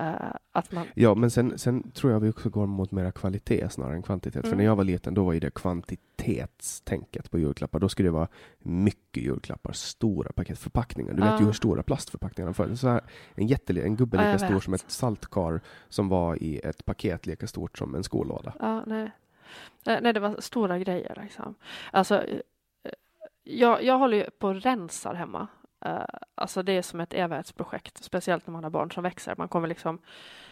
[0.00, 3.68] Uh, att man, Ja, men sen, sen tror jag vi också går mot mera kvalitet
[3.70, 4.40] snarare än kvantitet.
[4.40, 4.58] För Mm.
[4.58, 7.78] när jag var liten, då var ju det kvantitetstänket på julklappar.
[7.78, 11.12] Då skulle det vara mycket julklappar, stora paket, förpackningar.
[11.12, 12.74] Du vet ju hur stora plastförpackningarna var.
[12.74, 13.00] Så här,
[13.34, 13.46] en
[13.86, 14.62] en gubbe lika stor vet.
[14.62, 18.54] som ett saltkar som var i ett paket lika stort som en skolåda.
[18.60, 19.10] ja, nej.
[19.86, 21.54] Eh, nej, det var stora grejer liksom.
[21.92, 22.40] Alltså, eh,
[23.42, 25.48] jag, jag håller ju på och rensar hemma.
[25.86, 26.04] Uh,
[26.34, 29.34] alltså det är som ett evighetsprojekt, speciellt när man har barn som växer.
[29.36, 29.98] Man kommer liksom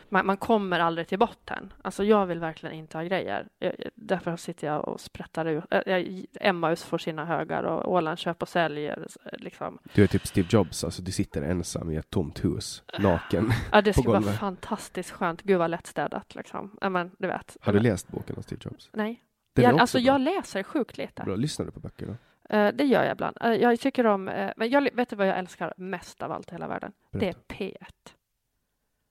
[0.09, 1.73] man, man, kommer aldrig till botten.
[1.83, 3.49] Alltså jag vill verkligen inte ha grejer.
[3.59, 5.65] Jag, därför sitter jag och sprättar ut.
[5.71, 6.05] Äh,
[6.41, 9.07] Emmaus får sina högar och Åland köper och säljer.
[9.33, 9.79] Liksom.
[9.95, 13.83] Du är typ Steve Jobs, alltså du sitter ensam i ett tomt hus, naken Ja,
[13.83, 15.43] det skulle vara fantastiskt skönt.
[15.43, 16.79] Gud vad lättstädat liksom.
[16.81, 17.57] Men, du vet.
[17.61, 18.91] Har du läst boken av Steve Jobs?
[18.93, 19.23] Nej.
[19.55, 20.07] Jag, alltså bra.
[20.07, 21.23] jag läser sjukt lite.
[21.23, 21.37] Bra.
[21.37, 22.15] Lyssnar du på böcker då?
[22.55, 23.37] Uh, det gör jag ibland.
[23.45, 26.49] Uh, jag tycker om, uh, men jag, vet du vad jag älskar mest av allt
[26.51, 26.93] i hela världen?
[27.11, 27.39] Berätta.
[27.47, 27.85] Det är P1.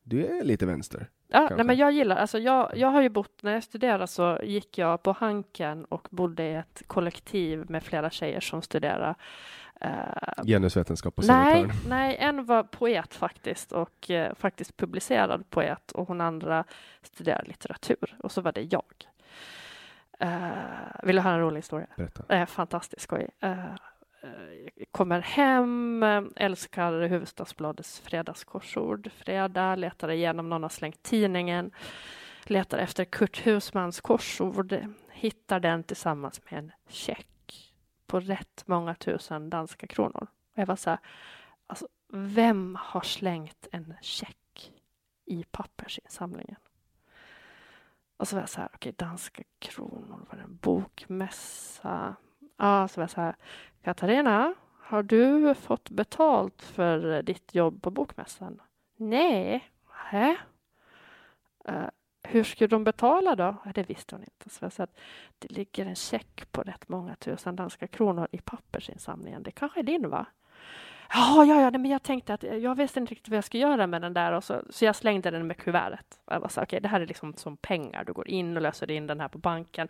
[0.04, 1.10] Du är lite vänster.
[1.28, 4.40] Ja, nej, men jag gillar, alltså jag, jag har ju bott, när jag studerade så
[4.44, 9.16] gick jag på Hanken och bodde i ett kollektiv med flera tjejer som studerade
[9.86, 16.08] Uh, Genusvetenskap på nej, nej, en var poet faktiskt och uh, faktiskt publicerad poet och
[16.08, 16.64] hon andra
[17.02, 19.08] studerade litteratur och så var det jag.
[20.24, 20.30] Uh,
[21.04, 21.88] vill du höra en rolig historia?
[21.98, 22.40] Berätta.
[22.40, 23.30] Uh, fantastiskt skoj.
[23.44, 23.76] Uh,
[24.92, 26.04] kommer hem,
[26.36, 29.12] älskar Hufvudstadsbladets fredagskorsord.
[29.12, 31.72] Fredag, letar igenom, någon har slängt tidningen.
[32.44, 34.78] Letar efter Kurt Husmans korsord.
[35.12, 37.28] Hittar den tillsammans med en check
[38.08, 40.28] på rätt många tusen danska kronor.
[40.54, 41.00] Och jag var så här,
[41.68, 44.72] alltså, vem har slängt en check
[45.26, 46.60] i pappersinsamlingen?
[48.18, 52.16] Och så var jag så här, okej, okay, danska kronor, var det en bokmässa?
[52.58, 53.36] Ja, så var jag så här,
[53.82, 58.62] Katarina, har du fått betalt för ditt jobb på bokmässan?
[58.98, 59.70] Nej.
[59.92, 60.38] Hä?
[61.70, 61.90] Uh,
[62.24, 63.56] hur skulle de betala då?
[63.76, 64.50] Det visste hon inte.
[64.50, 64.98] Så jag sa att
[65.40, 69.44] det ligger en check på rätt många tusen danska kronor i pappersinsamlingen.
[69.44, 70.26] Det kanske är din, va?
[71.14, 73.88] Ja, ja, ja, men jag tänkte att jag visste inte riktigt vad jag skulle göra
[73.88, 76.20] med den där och så, så jag slängde den med kuvertet.
[76.26, 78.04] Jag var så okej, okay, det här är liksom som pengar.
[78.04, 79.88] Du går in och löser in den här på banken.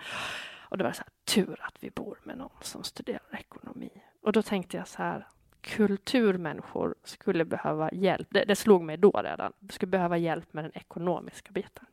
[0.70, 3.90] Och det var så här, tur att vi bor med någon som studerar ekonomi.
[4.24, 5.28] Och då tänkte jag så här,
[5.62, 8.28] kulturmänniskor skulle behöva hjälp.
[8.32, 9.54] Det, det slog mig då redan.
[9.60, 11.86] De skulle behöva hjälp med den ekonomiska biten.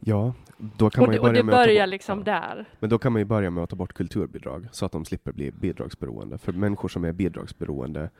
[0.00, 2.24] Ja, då kan och man ju börja det med börjar att liksom ja.
[2.24, 2.64] där.
[2.80, 5.32] Men då kan man ju börja med att ta bort kulturbidrag så att de slipper
[5.32, 6.38] bli bidragsberoende.
[6.38, 8.10] För människor som är bidragsberoende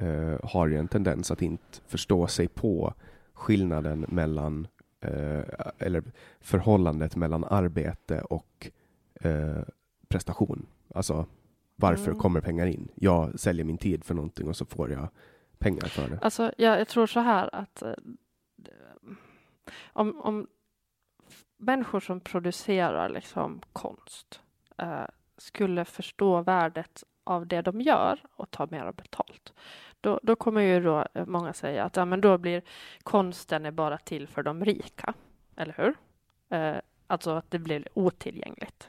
[0.00, 2.94] eh, har ju en tendens att inte förstå sig på
[3.32, 4.66] skillnaden mellan
[5.00, 5.42] eh,
[5.78, 6.02] eller
[6.40, 8.70] förhållandet mellan arbete och
[9.20, 9.62] eh,
[10.08, 10.66] prestation.
[10.94, 11.26] Alltså
[11.76, 12.18] varför mm.
[12.18, 12.88] kommer pengar in?
[12.94, 15.08] Jag säljer min tid för någonting och så får jag
[15.58, 16.18] pengar för det.
[16.22, 17.94] Alltså, jag, jag tror så här att eh,
[19.92, 20.46] om, om
[21.56, 24.40] människor som producerar liksom konst
[24.78, 25.06] eh,
[25.38, 29.52] skulle förstå värdet av det de gör och ta mer betalt.
[30.00, 32.62] Då, då kommer ju då många säga att ja, men då blir
[33.02, 35.14] konsten är bara till för de rika,
[35.56, 35.94] eller hur?
[36.58, 36.76] Eh,
[37.06, 38.88] alltså att det blir otillgängligt.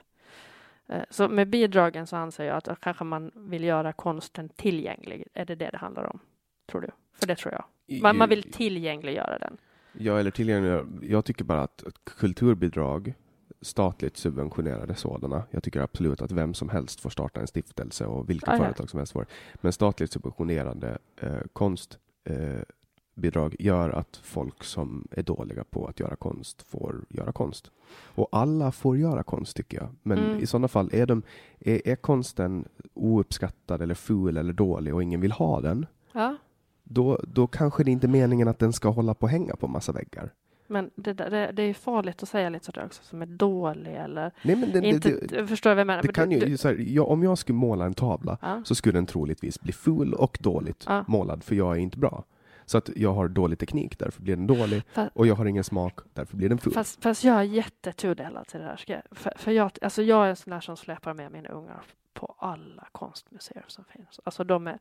[0.87, 5.27] Eh, så med bidragen så anser jag att kanske man vill göra konsten tillgänglig.
[5.33, 6.19] Är det det det handlar om?
[6.65, 6.89] Tror du?
[7.13, 7.65] För det tror jag.
[8.01, 9.57] Man, man vill tillgängliggöra den.
[9.93, 10.85] Ja, eller tillgängliggöra.
[11.01, 13.13] Jag tycker bara att kulturbidrag,
[13.65, 15.43] statligt subventionerade sådana.
[15.51, 18.89] Jag tycker absolut att vem som helst får starta en stiftelse och vilket ah, företag
[18.89, 19.25] som helst får.
[19.55, 22.61] Men statligt subventionerade eh, konst eh,
[23.59, 27.71] gör att folk som är dåliga på att göra konst får göra konst.
[28.15, 29.89] Och alla får göra konst tycker jag.
[30.03, 30.39] Men mm.
[30.39, 31.23] i sådana fall, är, de,
[31.59, 36.35] är, är konsten ouppskattad eller ful eller dålig och ingen vill ha den, ja.
[36.83, 39.67] då, då kanske det inte är meningen att den ska hålla på och hänga på
[39.67, 40.33] massa väggar.
[40.67, 44.31] Men det, det, det är farligt att säga lite sådär också, som är dålig eller
[44.41, 46.01] Nej, men det, inte, det, förstår vad jag menar?
[46.01, 48.61] Det kan ju, här, jag, om jag skulle måla en tavla ja.
[48.65, 51.05] så skulle den troligtvis bli ful och dåligt ja.
[51.07, 52.23] målad, för jag är inte bra.
[52.65, 54.83] Så att jag har dålig teknik, därför blir den dålig.
[54.93, 56.73] Fast, och jag har ingen smak, därför blir den full.
[56.73, 59.01] Fast, fast jag är jättetudelad till det där.
[59.11, 61.81] För, för jag, alltså jag är en sån där som släpar med mina ungar
[62.15, 64.19] på alla konstmuseer som finns.
[64.23, 64.79] Alltså de är,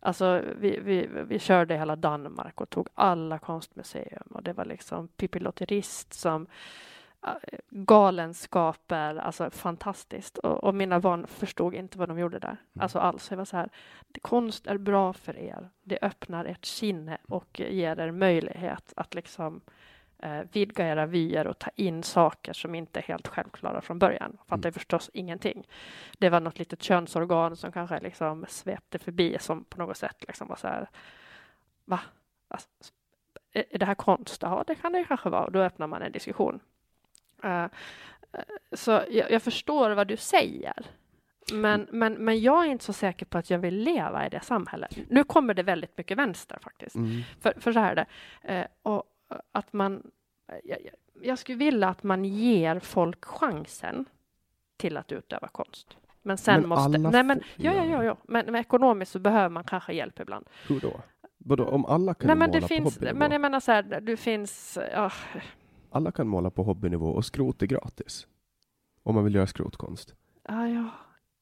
[0.00, 5.08] alltså vi, vi, vi körde hela Danmark och tog alla konstmuseum och det var liksom
[5.08, 6.46] Pippi Lotterist som
[7.70, 10.38] galenskaper, alltså fantastiskt.
[10.38, 12.82] Och, och, mina barn förstod inte vad de gjorde där, mm.
[12.82, 13.30] alltså alls.
[13.30, 13.68] Jag var så här,
[14.22, 15.68] konst är bra för er.
[15.82, 19.60] Det öppnar ert sinne och ger er möjlighet att liksom
[20.24, 24.38] eh, vidga era vyer och ta in saker som inte är helt självklara från början.
[24.46, 24.72] Fattar mm.
[24.72, 25.68] förstås ingenting.
[26.18, 30.48] Det var något litet könsorgan som kanske liksom svepte förbi som på något sätt liksom
[30.48, 30.90] var så här,
[31.84, 32.00] va?
[32.48, 32.68] Alltså,
[33.52, 34.42] är det här konst?
[34.42, 35.50] Ja, det kan det kanske vara.
[35.50, 36.60] Då öppnar man en diskussion.
[37.44, 37.66] Uh,
[38.72, 40.86] så jag, jag, förstår vad du säger.
[41.52, 41.98] Men, mm.
[41.98, 44.98] men, men jag är inte så säker på att jag vill leva i det samhället.
[45.08, 46.96] Nu kommer det väldigt mycket vänster faktiskt.
[46.96, 47.22] Mm.
[47.40, 48.06] För, för så här är
[48.42, 48.60] det.
[48.60, 49.04] Uh, och
[49.52, 50.10] att man,
[50.64, 50.78] jag,
[51.22, 54.04] jag, skulle vilja att man ger folk chansen
[54.76, 55.96] till att utöva konst.
[56.22, 56.98] Men sen Men måste...
[56.98, 58.16] Nej, men, ja, ja, ja, ja.
[58.22, 60.46] Men, men ekonomiskt så behöver man kanske hjälp ibland.
[60.68, 61.00] Hur då?
[61.38, 62.94] Vadå, om alla kan Nej, men måla det på finns...
[62.94, 63.18] hobbynivå?
[63.18, 64.78] Men jag menar så här, det finns...
[64.92, 65.10] Ja,
[65.90, 68.26] Alla kan måla på hobbynivå och skrot är gratis.
[69.02, 70.14] Om man vill göra skrotkonst.
[70.48, 70.90] ja, ja.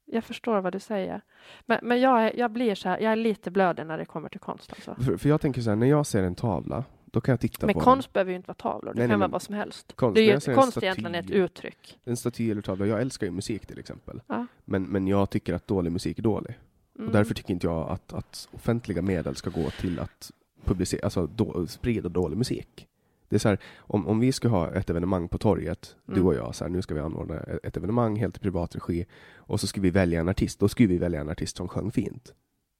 [0.05, 1.21] Jag förstår vad du säger.
[1.65, 4.29] Men, men jag, är, jag blir så här, jag är lite blödig när det kommer
[4.29, 4.95] till konst alltså.
[4.95, 7.65] För, för jag tänker så här, när jag ser en tavla, då kan jag titta
[7.65, 9.41] Men på konst behöver ju inte vara tavlor, det Nej, kan nej, vara men vad
[9.41, 9.93] som helst.
[9.95, 11.99] konst- det är ju, konst staty- egentligen ett uttryck.
[12.03, 12.85] en, staty eller tavla.
[12.85, 14.21] Jag älskar ju musik till exempel.
[14.27, 14.47] Ja.
[14.65, 16.59] Men, men jag tycker att dålig musik är dålig.
[16.95, 17.07] Mm.
[17.07, 20.31] Och därför tycker inte jag att, att offentliga medel ska gå till att
[20.65, 22.87] publicera, alltså då, sprida dålig musik.
[23.29, 26.19] Det är så här, om, om vi ska ha ett evenemang på torget, Mm.
[26.19, 28.75] du och jag, så här, nu ska vi anordna ett ett evenemang helt i privat
[28.75, 31.67] regi, och så ska vi välja en artist, då ska vi välja en artist som
[31.67, 32.33] sjöng fint.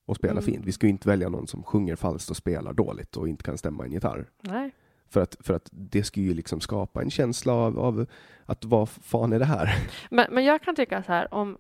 [0.06, 0.44] Och spelar Mm.
[0.44, 0.66] fint.
[0.66, 3.58] Vi ska ju inte välja någon som sjunger falskt och spelar dåligt och inte kan
[3.58, 4.30] stämma en gitarr.
[4.42, 4.72] Nej.
[5.10, 8.06] För att, för att det ska ju liksom skapa en känsla av, av
[8.46, 9.70] att vad fan är det här?
[10.10, 11.58] Men, men jag kan tycka så här, om,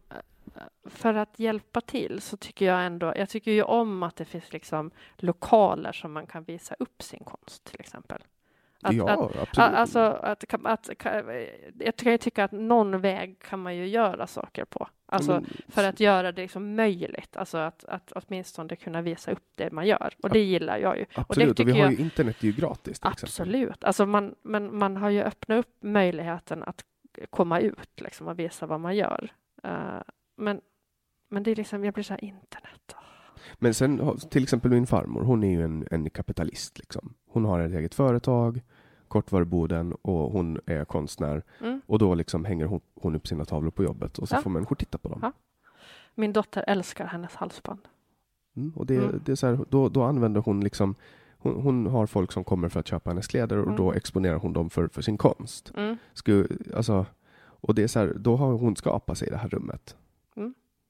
[0.85, 4.53] för att hjälpa till så tycker jag ändå, jag tycker ju om att det finns
[4.53, 8.21] liksom lokaler som man kan visa upp sin konst till exempel.
[8.83, 9.57] Att, ja, att, absolut.
[9.57, 10.89] alltså, att, att, att,
[11.79, 14.87] jag kan ju tycka att någon väg kan man ju göra saker på.
[15.05, 19.43] Alltså Men- för att göra det liksom möjligt, alltså att, att åtminstone kunna visa upp
[19.55, 20.13] det man gör.
[20.23, 21.05] Och det gillar jag ju.
[21.15, 23.23] Absolut, och, tycker vi har jag- ju internet är ju gratis exempel.
[23.23, 23.83] Absolut.
[23.83, 26.85] Alltså man, men man har ju öppnat upp möjligheten att
[27.29, 29.29] komma ut liksom, och visa vad man gör.
[29.63, 30.01] Eh,
[30.37, 30.61] men,
[31.29, 32.95] men det är liksom, jag blir så här internet.
[33.55, 36.79] Men sen till exempel min farmor, hon är ju en, en kapitalist.
[36.79, 37.13] Liksom.
[37.29, 38.61] Hon har ett eget företag,
[39.07, 41.43] Kortvaruboden, och hon är konstnär.
[41.61, 41.81] Mm.
[41.85, 44.41] Och då liksom hänger hon, hon upp sina tavlor på jobbet och så Ja.
[44.41, 45.19] får människor titta på dem.
[45.21, 45.31] Ja.
[46.15, 47.79] Min dotter älskar hennes halsband.
[48.55, 49.21] Mm, och det, Mm.
[49.25, 50.95] det är så här, då, då använder hon liksom
[51.37, 53.75] hon, hon har folk som kommer för att köpa hennes kläder och Mm.
[53.77, 55.71] då exponerar hon dem för, för sin konst.
[55.77, 55.97] Mm.
[56.13, 57.05] Sku, alltså,
[57.45, 59.95] och det är så här, då har hon skapat sig det här rummet.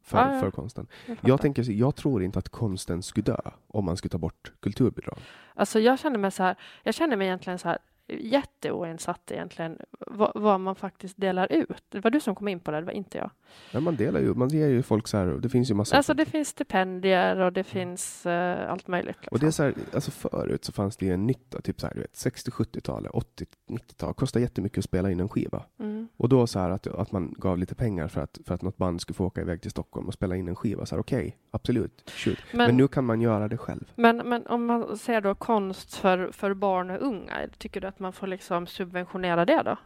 [0.03, 0.39] För, ja.
[0.39, 0.87] för konsten.
[1.05, 1.17] Jag.
[1.21, 5.17] Jag, tänker, jag tror inte att konsten skulle dö om man skulle ta bort kulturbidrag.
[5.55, 7.77] Alltså jag känner mig så här, jag känner mig egentligen så här
[8.07, 11.83] jätteoinsatt egentligen vad, vad man faktiskt delar ut.
[11.89, 13.29] Det var du som kom in på det, det var inte jag.
[13.73, 16.13] Men man delar ju, man ger ju folk så här, det finns ju massa Alltså
[16.13, 19.15] det finns stipendier och det finns eh, allt möjligt.
[19.15, 19.29] Liksom.
[19.31, 21.87] Och det är så här, alltså förut så fanns det ju en nytta, typ så
[21.87, 25.63] här, du vet 60-70-talet, 80-90-tal, kostar jättemycket att spela in en skiva.
[25.79, 26.07] mm.
[26.17, 28.77] Och då så här att, att man gav lite pengar för att, för att något
[28.77, 30.85] band skulle få åka iväg till Stockholm och spela in en skiva.
[30.85, 32.37] Så här, okej, absolut, shoot.
[32.51, 33.91] Men, Men- nu kan man göra det själv.
[33.95, 37.99] Men, men om man ser då konst för, för barn och unga, tycker du att
[37.99, 39.77] man får liksom subventionera det då?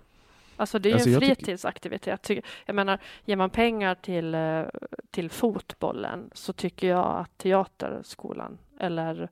[0.60, 2.22] Alltså det är ju Alltså, en tycker- fritidsaktivitet.
[2.22, 4.64] Ty- Jag menar, ger man pengar till, eh,
[5.12, 9.30] till fotbollen så tycker jag att teaterskolan eller,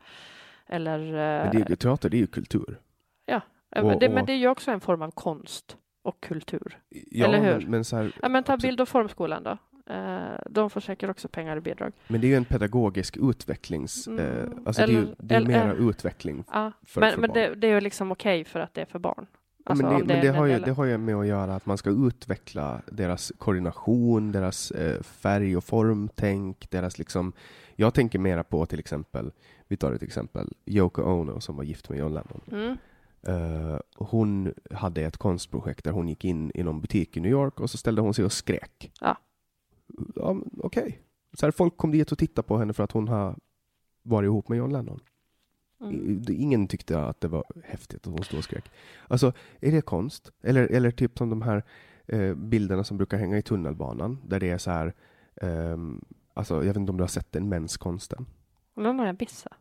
[0.68, 2.80] eller Men eh, det är, ju- teater, det är ju kultur.
[3.26, 3.42] ja,
[3.76, 6.80] och- men, det, men och- det är ju också en form av konst och kultur.
[6.90, 7.60] Ja, Eller hur?
[7.68, 9.58] Men, men, här, Ja, men ta bild och formskolan då.
[9.90, 11.94] Eh, de får säkert också pengar i bidrag.
[12.08, 14.08] men det är ju en pedagogisk utvecklings...
[14.08, 16.44] Mm, Eh, alltså det är ju eller- det är eller- mera utveckling.
[16.52, 17.38] Ja, För- men för men barn.
[17.38, 19.26] det, det är ju liksom okej för att det är för barn.
[19.68, 21.78] Alltså, men det, men det, har ju, det har ju med att göra att man
[21.78, 27.34] ska utveckla deras koordination, deras eh, färg och formtänk, deras liksom...
[27.76, 29.32] Jag tänker mera på till exempel,
[29.68, 32.42] vi tar ett exempel, Yoko Ono som var gift med John Lennon.
[32.52, 32.78] Mm.
[33.28, 37.60] Eh, hon hade ett konstprojekt där hon gick in i någon butik i New York
[37.60, 38.92] och så ställde hon sig och skrek.
[39.02, 39.18] Ja.
[40.16, 41.02] Ja, Okej.
[41.34, 43.36] Så här, folk kom dit och tittade på henne för att hon har
[44.04, 45.00] varit ihop med John Lennon.
[45.82, 46.24] Mm.
[46.30, 48.72] Ingen tyckte att det var häftigt att hon stod och skrek.
[49.08, 50.32] Alltså, är det konst?
[50.44, 51.64] Eller, eller typ som de här
[52.08, 54.94] eh, bilderna som brukar hänga i tunnelbanan, där det är så här,
[55.42, 56.02] ehm,
[56.34, 58.26] alltså jag vet inte om du har sett den, menskonsten?
[58.76, 59.54] Den har jag missat.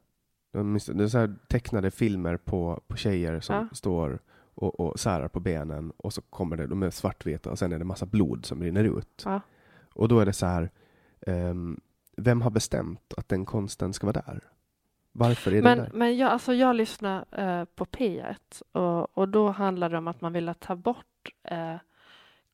[0.52, 3.68] De- Det är så här tecknade filmer på, på tjejer som Ja.
[3.72, 4.18] står
[4.54, 7.78] och, och särar på benen och så kommer det, de är svartvita och sen är
[7.78, 9.22] det massa blod som rinner ut.
[9.24, 9.40] Ja.
[9.94, 10.70] Och då är det så här,
[11.26, 11.80] ehm,
[12.16, 14.40] vem har bestämt att den konsten ska vara där?
[15.12, 15.90] Varför är Men, det där?
[15.92, 20.20] men jag, alltså jag lyssnade eh, på P1 och, och då handlade det om att
[20.20, 21.76] man ville ta bort eh,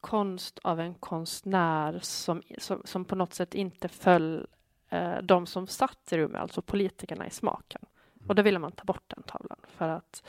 [0.01, 4.47] konst av en konstnär som, som, som på något sätt inte föll
[4.89, 7.83] eh, de som satt i rummet, alltså politikerna, i smaken.
[8.27, 10.23] Och då ville man ta bort den tavlan för att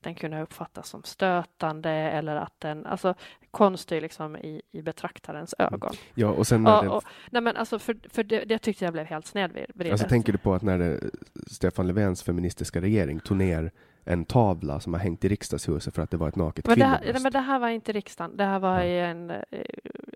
[0.00, 3.14] den kunde uppfattas som stötande eller att den, alltså
[3.50, 5.94] konst är liksom i, i betraktarens ögon.
[6.14, 8.84] Ja, och sen när Och, det, och, nej men alltså för, för det, det tyckte
[8.84, 9.92] jag blev helt snedvridet.
[9.92, 11.00] alltså tänker du på att när det,
[11.46, 13.72] Stefan Löfvens feministiska regering tog ner
[14.04, 16.84] en tavla som har hängt i riksdagshuset för att det var ett naket Men det,
[16.84, 17.14] här, kvinnobröst?
[17.14, 18.36] nej, men det här var inte riksdagen.
[18.36, 19.40] Det här var i en, eh,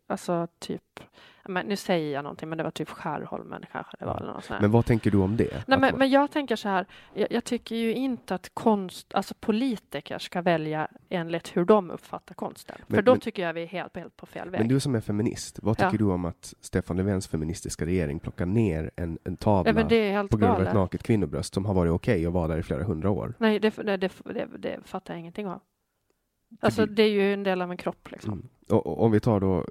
[0.06, 1.00] alltså typ,
[1.48, 4.16] men nu säger jag någonting, men det var typ Skärholmen kanske det var.
[4.16, 4.60] Eller något sånt.
[4.60, 5.52] Men vad tänker du om det?
[5.52, 9.14] Nej, men, man- men jag tänker så här, jag, jag tycker ju inte att konst,
[9.14, 12.76] alltså politiker ska välja enligt hur de uppfattar konsten.
[12.86, 14.60] Men- För då men- tycker jag vi är helt, helt på fel väg.
[14.60, 15.98] Men du som är feminist, vad tycker Ja.
[15.98, 20.52] du om att Stefan Löfvens feministiska regering plockar ner en, en tavla ja, på grund
[20.52, 23.34] av ett naket kvinnobröst som har varit okej att vara där i flera hundra år?
[23.38, 24.10] Nej, det, det, det,
[24.58, 25.60] det, fattar jag ingenting av.
[26.60, 28.32] Alltså det- det är ju en del av en kropp liksom.
[28.32, 28.48] Mm.
[28.68, 29.64] Och, och om vi tar då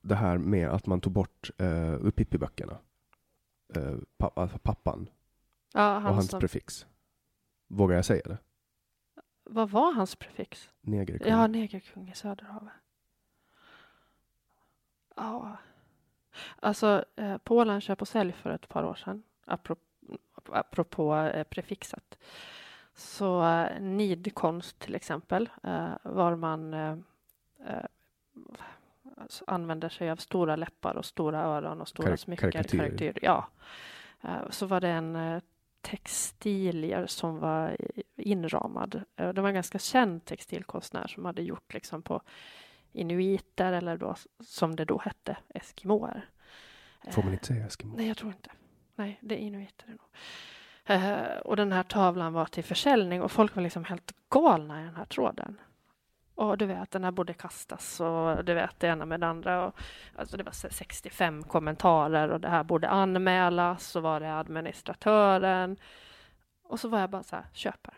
[0.00, 2.78] det här med att man tog bort uh, ur Pippi-böckerna,
[3.76, 5.08] uh, pappa, alltså pappan
[5.74, 6.86] Ja, och han hans som, prefix.
[7.68, 8.38] Vågar jag säga det?
[9.48, 10.70] vad var hans prefix?
[10.80, 11.28] Negerkung.
[11.28, 12.72] Ja, negerkung i Söderhavet.
[15.16, 15.56] Ja.
[16.60, 19.80] Alltså, eh, Polen köp och sälj för ett par år sedan, apropå,
[20.46, 22.18] apropå eh, prefixet.
[22.94, 26.96] Så eh, nidkonst till exempel, eh, var man eh,
[27.66, 27.84] eh,
[29.46, 32.52] använder sig av stora läppar och stora öron och stora Karik- smycken.
[32.52, 33.18] karikatyr.
[33.22, 33.48] Ja.
[34.22, 35.40] Eh, så var det en eh,
[35.80, 37.76] textilier som var
[38.16, 39.02] inramad.
[39.16, 42.20] Eh, Det var en ganska känd textilkonstnär som hade gjort liksom på
[42.92, 46.28] inuiter eller då, som det då hette, eskimåer.
[47.10, 47.96] Får man inte säga Eskimo?
[47.96, 48.50] Nej, jag tror inte.
[48.94, 50.00] Nej, det är inuiter nog.
[51.44, 54.94] Och den här tavlan var till försäljning och folk var liksom helt galna i den
[54.96, 55.60] här tråden.
[56.38, 59.66] Och du vet, den här borde kastas och du vet det ena med det andra.
[59.66, 59.74] Och,
[60.16, 63.86] alltså det var 65 kommentarer och det här borde anmälas.
[63.86, 65.76] Så var det administratören.
[66.62, 67.94] Och så var jag bara så här, köper.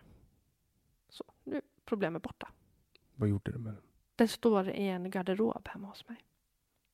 [1.08, 2.48] Så, nu är problemet borta.
[3.14, 3.82] Vad gjorde du med den?
[4.16, 6.16] Den står i en garderob hemma hos mig.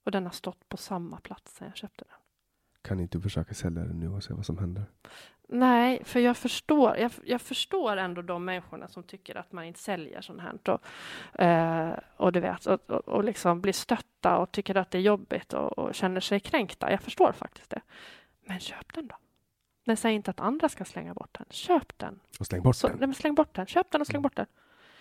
[0.05, 2.18] Och den har stått på samma plats sedan jag köpte den.
[2.82, 4.85] Kan inte du försöka sälja den nu och se vad som händer?
[5.48, 9.78] Nej, för jag förstår, jag, jag förstår ändå de människorna som tycker att man inte
[9.78, 10.59] säljer sånt här.
[10.73, 14.98] Och, eh, och du vet, och, och, och liksom blir stötta och tycker att det
[14.98, 16.90] är jobbigt och, och känner sig kränkta.
[16.90, 17.81] Jag förstår faktiskt det.
[18.44, 19.16] Men köp den då.
[19.85, 21.47] Men säg inte att andra ska slänga bort den.
[21.51, 22.20] Köp den.
[22.40, 22.98] Och släng bort Så, den.
[23.01, 23.66] nej, släng bort den.
[23.66, 24.23] Köp den och släng Mm.
[24.23, 24.47] bort den.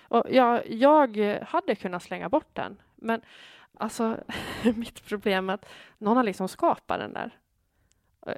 [0.07, 1.17] Och jag, jag
[1.47, 3.21] hade kunnat slänga bort den, men
[3.77, 4.17] alltså
[4.75, 5.65] mitt problem är att
[5.97, 7.31] någon har liksom skapat den där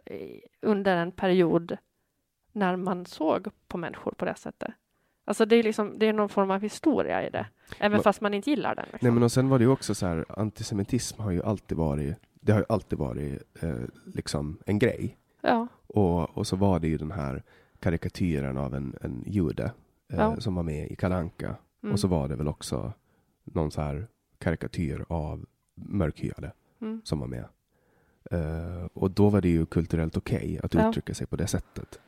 [0.06, 1.78] eh, under en period
[2.58, 4.72] när man såg på människor på det sättet.
[5.26, 7.46] Alltså det är liksom, det är någon form av historia i det,
[7.80, 8.86] även Men- fast man inte gillar den.
[8.92, 9.00] Liksom.
[9.02, 12.18] Nej men och sen var det ju också så här, antisemitism har ju alltid varit,
[12.42, 13.76] det har ju alltid varit eh,
[14.14, 15.18] liksom en grej.
[15.42, 17.44] Ja, Och, och så var det ju den här
[17.80, 19.64] karikatyren av en, en jude
[20.14, 20.40] eh, Ja.
[20.40, 21.56] som var med i Kalanka.
[21.84, 22.94] mm, Och så var det väl också
[23.44, 24.08] någon så här
[24.40, 26.52] karikatyr av mörkhyade
[26.82, 27.46] mm, som var med.
[28.32, 30.90] Eh, och då var det ju kulturellt okej att Ja.
[30.90, 32.00] uttrycka sig på det sättet.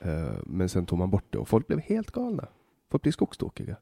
[0.00, 2.48] Eh, men sen tog man bort det och folk blev helt galna.
[2.90, 3.76] Folk blev skogstokiga.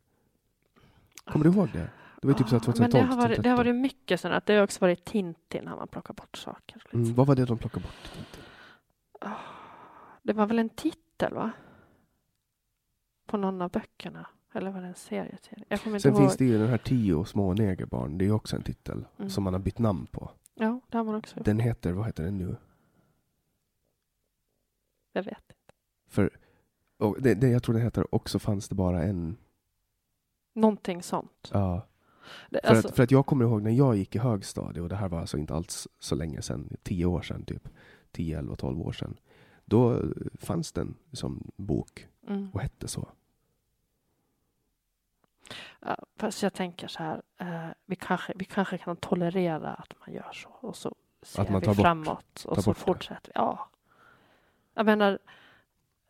[1.24, 1.90] Kommer du ihåg det?
[2.20, 3.56] Det var typ så här Ja, 2012, Men det har, varit, det har 2013.
[3.56, 4.36] varit mycket sådant.
[4.36, 6.74] att Det har också varit Tintin har man plockat bort saker.
[6.76, 7.00] Liksom.
[7.02, 8.18] Mm, vad var det de plockade bort?
[9.20, 9.30] Ah,
[10.22, 11.50] Det var väl en titel, va?
[13.26, 14.26] På någon av böckerna.
[14.52, 14.94] Eller var det en
[15.80, 18.18] kommer inte Sen finns det ju den här Tio små negerbarn.
[18.18, 19.30] Det är också en titel Mm.
[19.30, 20.30] som man har bytt namn på.
[20.54, 21.40] Ja, det har man också.
[21.44, 22.56] Den heter, vad heter den nu?
[25.12, 25.63] Jag vet inte.
[26.14, 26.30] För,
[26.98, 29.36] och det, det, jag tror den heter Också fanns det bara en.
[30.54, 31.50] Någonting sånt.
[31.52, 31.86] Ja.
[32.50, 34.88] Det, För, alltså, att, för att jag kommer ihåg när jag gick i högstadie och
[34.88, 37.68] det här var alltså inte alls så länge sedan, tio år sedan typ.
[38.12, 39.16] 10, 11, 12 år sedan.
[39.64, 40.00] Då
[40.34, 42.50] fanns den som bok mm.
[42.52, 43.08] och hette så.
[45.80, 47.22] ja, fast jag tänker så här.
[47.38, 50.48] Eh, vi, kanske, vi kanske kan tolerera att man gör så.
[50.48, 52.44] Och så ser Att man vi tar bort- framåt.
[52.44, 53.32] Och så fortsätter vi.
[53.34, 53.70] Ja.
[54.74, 55.18] Jag menar,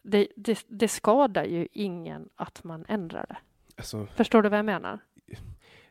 [0.04, 3.36] det, det, det skadar ju ingen att man ändrar det.
[3.76, 4.98] Alltså, Förstår du vad jag menar?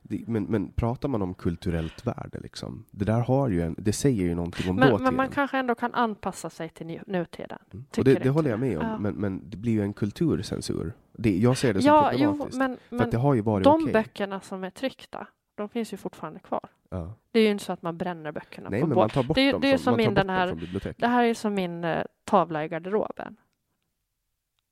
[0.06, 2.85] det, men, men pratar man om kulturellt värde liksom?
[2.91, 5.03] Det där har ju en, det säger ju någonting om Men, dåtiden.
[5.03, 7.60] men man kanske ändå kan anpassa sig till nu- nutiden.
[7.73, 7.85] Mm.
[7.98, 8.98] Och det, det håller jag med om, Ja.
[8.98, 10.94] men, men det blir ju en kulturcensur.
[11.14, 12.57] Det, jag ser det som Ja, jo, problematiskt.
[12.57, 13.94] men, för men att det har ju varit de okej.
[13.94, 16.69] böckerna som är tryckta, de finns ju fortfarande kvar.
[16.90, 17.14] Ja.
[17.31, 19.35] Det är ju inte så att man bränner böckerna Nej, på men man tar bort
[19.35, 20.94] Det dem det är som tar min den här-.
[20.98, 23.35] Det här är som min eh, tavla i garderoben.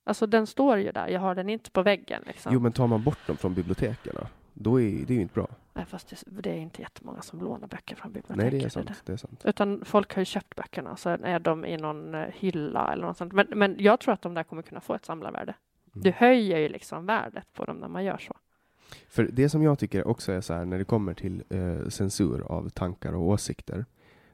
[0.03, 2.23] Alltså den står ju där, jag har den inte på väggen.
[2.27, 2.53] Liksom.
[2.53, 4.15] Jo, men tar man bort dem från biblioteken,
[4.53, 5.47] då är det ju inte bra.
[5.73, 8.51] Nej, fast det, det är inte jättemånga som lånar böcker från biblioteket.
[8.51, 9.01] Nej, det är sant.
[9.05, 9.41] Det är sant.
[9.45, 13.17] Utan folk har ju köpt böckerna, så är de i någon eh, hylla eller något
[13.17, 13.33] sånt.
[13.33, 15.53] Men, men jag tror att de där kommer kunna få ett samlarvärde.
[15.93, 16.03] Mm.
[16.03, 18.35] Du höjer ju liksom värdet på dem när man gör så.
[19.07, 22.41] För det som jag tycker också är så här, när det kommer till eh, censur
[22.41, 23.85] av tankar och åsikter,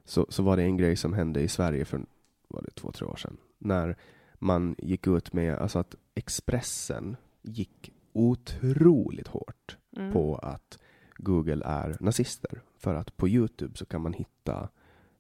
[0.05, 2.01] så, så var det en grej som hände i Sverige för
[2.47, 3.37] var det två, tre år sedan.
[3.57, 3.97] När
[4.39, 10.13] man gick ut med, alltså att Expressen gick otroligt hårt Mm.
[10.13, 10.79] på att
[11.17, 12.61] Google är nazister.
[12.77, 14.69] För att på Youtube så kan man hitta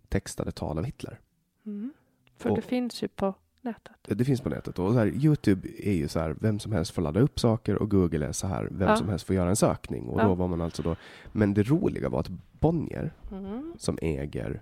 [0.09, 1.19] textade tal av Hitler.
[1.65, 1.93] Mm.
[2.37, 3.93] För Och- det finns ju på nätet.
[4.01, 4.79] Det finns på nätet.
[4.79, 7.75] Och så här, Youtube är ju så här, vem som helst får ladda upp saker
[7.75, 8.95] och Google är så här, vem Ja.
[8.95, 10.09] som helst får göra en sökning.
[10.09, 10.23] Och Ja.
[10.27, 10.95] då var man alltså då,
[11.31, 12.29] men det roliga var att
[12.59, 13.73] Bonnier, Mm.
[13.77, 14.61] som äger,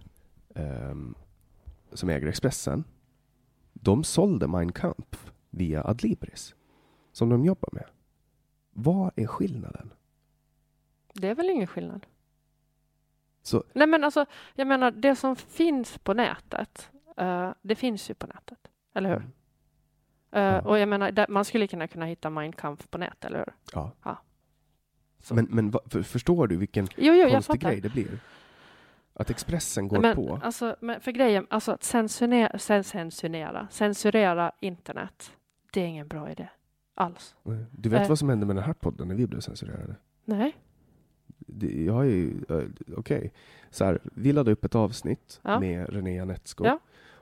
[0.55, 1.15] ehm,
[1.93, 2.83] som äger Expressen,
[3.81, 6.55] de sålde Mein Kampf via Adlibris,
[7.11, 7.85] som de jobbar med.
[8.71, 9.93] Vad är skillnaden?
[11.13, 12.05] Det är väl ingen skillnad?
[13.43, 14.25] Så- Nej men alltså,
[14.55, 18.59] jag menar det som finns på nätet, eh, det finns ju på nätet,
[18.93, 19.17] eller hur?
[19.17, 19.31] Mm.
[20.31, 20.61] Eh, Ja.
[20.61, 23.53] Och jag menar, där, man skulle kunna, kunna hitta Mein Kampf på nätet, eller hur?
[23.73, 23.91] Ja.
[24.03, 24.17] Ja.
[25.31, 28.19] Men, men för, förstår du vilken Jo, jo, konstig grej det blir?
[29.19, 30.39] Att Expressen går men, på.
[30.43, 35.31] Alltså, men för grejen, alltså att censurera, cen- censurera, censurera internet,
[35.73, 36.47] det är ingen bra idé
[36.95, 37.35] alls.
[37.71, 38.07] Du vet eh.
[38.09, 39.95] vad som hände med den här podden när vi blev censurerade?
[40.25, 40.55] Nej.
[41.47, 42.63] Det- Jag har ju, eh,
[42.97, 43.33] okej,
[43.69, 45.59] så här, vi laddade upp ett avsnitt Ja.
[45.59, 46.65] med René Janetsko.
[46.65, 46.79] Ja.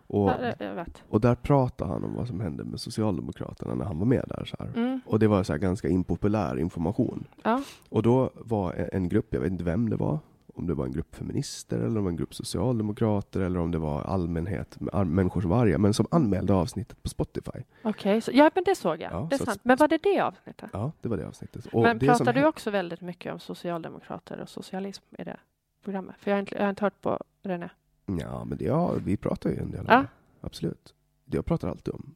[0.07, 0.29] Och,
[0.59, 4.25] Ja, och där pratade han om vad som hände med Socialdemokraterna när han var med
[4.27, 4.45] där.
[4.45, 4.79] Så.
[4.79, 5.01] Mm.
[5.05, 7.27] Och det var så här ganska impopulär information.
[7.43, 7.61] Ja.
[7.89, 10.19] Och då var en- en grupp, jag vet inte vem det var,
[10.55, 13.71] om det var en grupp feminister eller om det var en grupp socialdemokrater eller om
[13.71, 17.59] det var allmänhet, människor som var arga, men som anmälde avsnittet på Spotify.
[17.83, 19.11] Okej, så- ja men det såg jag.
[19.11, 19.59] Ja, det är sant.
[19.63, 20.69] Men var det det avsnittet?
[20.73, 21.65] Ja, det var det avsnittet.
[21.65, 25.37] Och men det pratar du också väldigt mycket om socialdemokrater och socialism i det
[25.83, 26.15] programmet?
[26.19, 27.69] För jag har inte, jag har inte hört på René.
[28.05, 29.97] Ja, men det, ja, vi pratar ju en del om Ja.
[30.01, 30.07] det.
[30.41, 30.93] Absolut.
[31.25, 32.15] Jag pratar alltid om,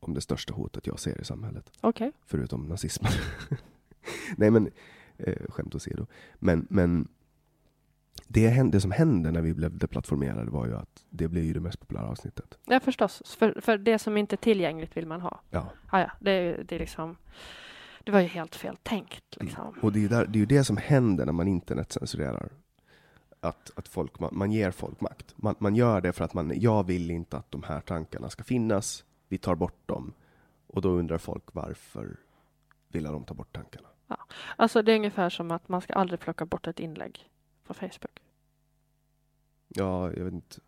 [0.00, 1.70] om det största hotet jag ser i samhället.
[1.80, 2.12] Okej.
[2.26, 3.12] Förutom nazismen.
[4.36, 4.70] Nej, men
[5.16, 6.06] eh, skämt åsido.
[6.38, 7.08] Men, men
[8.28, 11.52] det, hände, det som hände när vi blev deplattformerade var ju att det blev ju
[11.52, 12.58] det mest populära avsnittet.
[12.64, 13.22] Ja förstås.
[13.38, 15.40] För, för det som inte är tillgängligt vill man ha.
[15.50, 15.66] Ja.
[15.90, 17.16] Ah, ja, det, det är liksom
[18.04, 19.74] det var ju helt fel tänkt liksom.
[19.82, 22.48] Och det är, där, det är ju det som händer när man internetcensurerar.
[23.40, 25.34] Att, att folk, man, man ger folk makt.
[25.36, 28.44] Man, man gör det för att man, jag vill inte att de här tankarna ska
[28.44, 29.04] finnas.
[29.28, 30.12] Vi tar bort dem.
[30.66, 32.16] Och då undrar folk varför
[32.88, 33.88] vill de ta bort tankarna?
[34.56, 37.28] Alltså det är ungefär som att man ska aldrig plocka bort ett inlägg
[37.68, 38.22] på Facebook.
[39.68, 40.60] Ja, jag vet inte.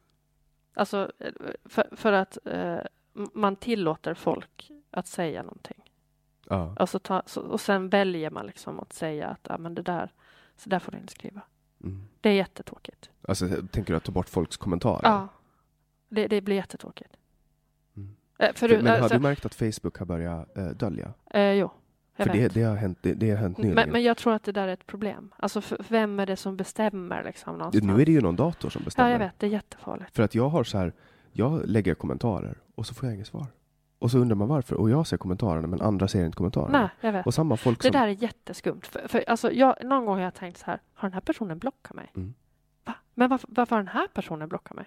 [0.74, 1.32] Alltså eh,
[1.64, 2.78] för, för att eh,
[3.12, 5.90] man tillåter folk att säga någonting.
[6.48, 6.74] Ja.
[6.76, 10.12] Alltså ta, så, och sen väljer man liksom att säga att ja, men det där,
[10.56, 11.40] så där får du inte skriva.
[11.84, 12.08] Mm.
[12.20, 13.10] Det är jättetråkigt.
[13.22, 15.00] Alltså, tänker du att ta bort folks kommentarer?
[15.02, 15.28] Ja,
[16.08, 17.16] det, det blir jättetråkigt.
[17.96, 18.16] Mm.
[18.38, 21.14] Eh, För, men har alltså, du märkt att Facebook har börjat eh, dölja?
[21.30, 21.70] eh, jo,
[22.20, 23.74] jag För det, det har hänt, det, det har hänt nyligen.
[23.74, 25.34] men, men jag tror att det där är ett problem.
[25.36, 27.84] Alltså för, vem är det som bestämmer liksom någonstans?
[27.84, 29.08] nu är det ju någon dator som bestämmer.
[29.08, 29.38] Ja, jag vet.
[29.38, 30.16] Det är jättefarligt.
[30.16, 30.92] För att jag har så här,
[31.32, 33.46] jag lägger kommentarer och så får jag inget svar.
[33.98, 34.76] Och så undrar man varför.
[34.76, 36.80] Och jag ser kommentarerna men andra ser inte kommentarerna.
[36.80, 37.26] Nej, jag vet.
[37.26, 37.92] Och samma folk Det som...
[37.92, 38.80] där är jätteskumt.
[38.82, 41.58] För, för, alltså, jag, någon gång har jag tänkt så här, har den här personen
[41.58, 42.12] blockat mig?
[42.16, 42.34] Mm.
[42.84, 42.94] Va?
[43.14, 44.84] Men varför, varför har den här personen blockat mig?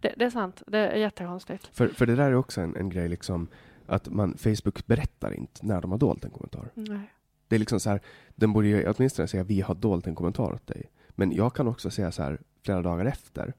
[0.00, 1.76] Det, det är sant, det är jättekonstigt.
[1.76, 3.48] För, för det där är också en, en grej liksom
[3.92, 6.70] att man, Facebook berättar inte när de har dolt en kommentar.
[6.74, 7.12] Nej.
[7.48, 8.00] Det är liksom så här,
[8.34, 10.90] den borde ju åtminstone säga vi har dolt en kommentar åt dig.
[11.08, 13.54] Men jag kan också säga så här flera dagar efter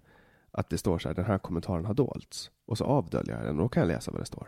[0.52, 2.52] att det står så här, den här kommentaren har dolts.
[2.66, 4.48] Och så avdöljer jag den och då kan jag läsa vad det står.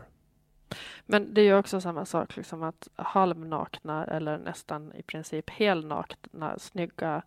[1.06, 6.58] Men det är ju också samma sak, liksom att halvnakna eller nästan i princip helnakna,
[6.58, 7.22] snygga,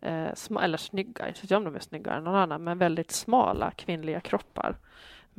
[0.00, 0.28] eh,
[0.60, 3.70] eller snygga, jag vet inte om de är snyggare än någon annan, men väldigt smala
[3.70, 4.76] kvinnliga kroppar.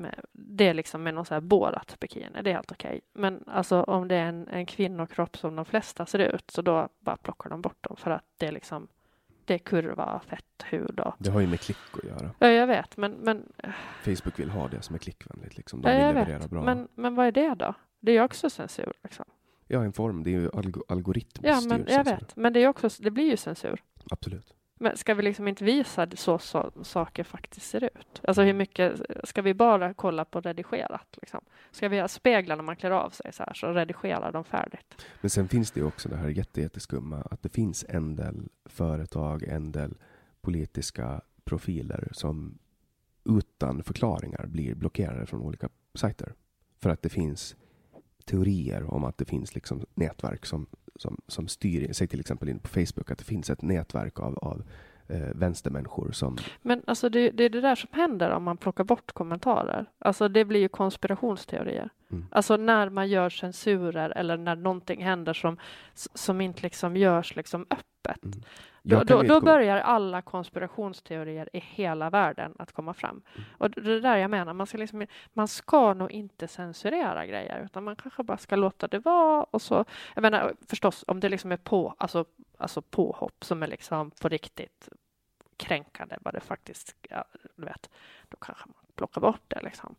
[0.02, 3.02] Med, det är liksom med någon så här borat bikini, det är helt okej.
[3.14, 6.90] Men alltså om det är en, en kvinnokropp som de flesta ser ut, så då
[6.99, 8.88] bara plockar de bort dem för att det är liksom
[9.45, 11.14] det är kurva, fett, hud och...
[11.18, 12.32] Det har ju med klick att göra.
[12.40, 13.53] Ja, jag vet, men, men
[14.03, 15.57] Facebook vill ha det som är klickvänligt.
[15.57, 15.82] Liksom.
[15.82, 16.49] De Ja, jag vet.
[16.49, 16.64] bra.
[16.64, 17.73] Men, men vad är det då?
[17.99, 18.94] Det är ju också censur.
[19.03, 19.26] Liksom.
[19.68, 20.23] Ja, en form.
[20.23, 22.11] Det är ju alg- algoritmstyrd Ja, men jag censur.
[22.11, 22.36] vet.
[22.36, 23.84] Men det, är också, det blir ju censur.
[24.11, 24.53] Absolut.
[24.82, 28.22] Men ska vi liksom inte visa så, så saker faktiskt ser ut?
[28.24, 31.18] Alltså hur mycket, ska vi bara kolla på redigerat?
[31.22, 31.41] Liksom?
[31.72, 35.06] Ska vi ha speglar när man klär av sig så här, så redigerar de färdigt?
[35.22, 38.49] Men sen finns det ju också det här jätte, jätteskumma att det finns en del
[38.66, 39.98] företag, en del
[40.41, 42.58] politiska profiler som
[43.26, 46.34] utan förklaringar blir blockerade från olika sajter.
[46.80, 47.56] För att det finns
[48.26, 50.68] teorier om att det finns liksom nätverk som,
[51.02, 54.38] som, som styr, säg till exempel in på Facebook, att det finns ett nätverk av,
[54.38, 54.64] av
[55.07, 58.84] eh, vänstermänniskor som Men alltså det, det är det där som händer om man plockar
[58.84, 59.86] bort kommentarer.
[59.99, 61.90] Alltså det blir ju konspirationsteorier.
[62.12, 62.26] Mm.
[62.32, 65.58] Alltså när man gör censurer eller när någonting händer som,
[65.94, 68.24] som inte liksom görs liksom öppet.
[68.24, 68.42] Mm.
[68.84, 73.22] Då, då, då börjar alla konspirationsteorier i hela världen att komma fram.
[73.36, 73.48] Mm.
[73.58, 77.62] Och det är där jag menar, man ska, liksom, man ska nog inte censurera grejer,
[77.66, 79.44] utan man kanske bara ska låta det vara.
[79.44, 79.86] Och så,
[80.16, 82.26] jag menar förstås, om det liksom är på, alltså,
[82.58, 84.90] alltså påhopp som är liksom på riktigt
[85.58, 87.26] kränkande vad det faktiskt, ja,
[87.56, 87.90] du vet,
[88.30, 89.96] då kanske man plockar bort det liksom.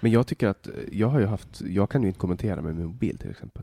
[0.00, 2.86] Men jag tycker att, jag har ju haft, jag kan ju inte kommentera med min
[2.86, 3.62] mobil till exempel.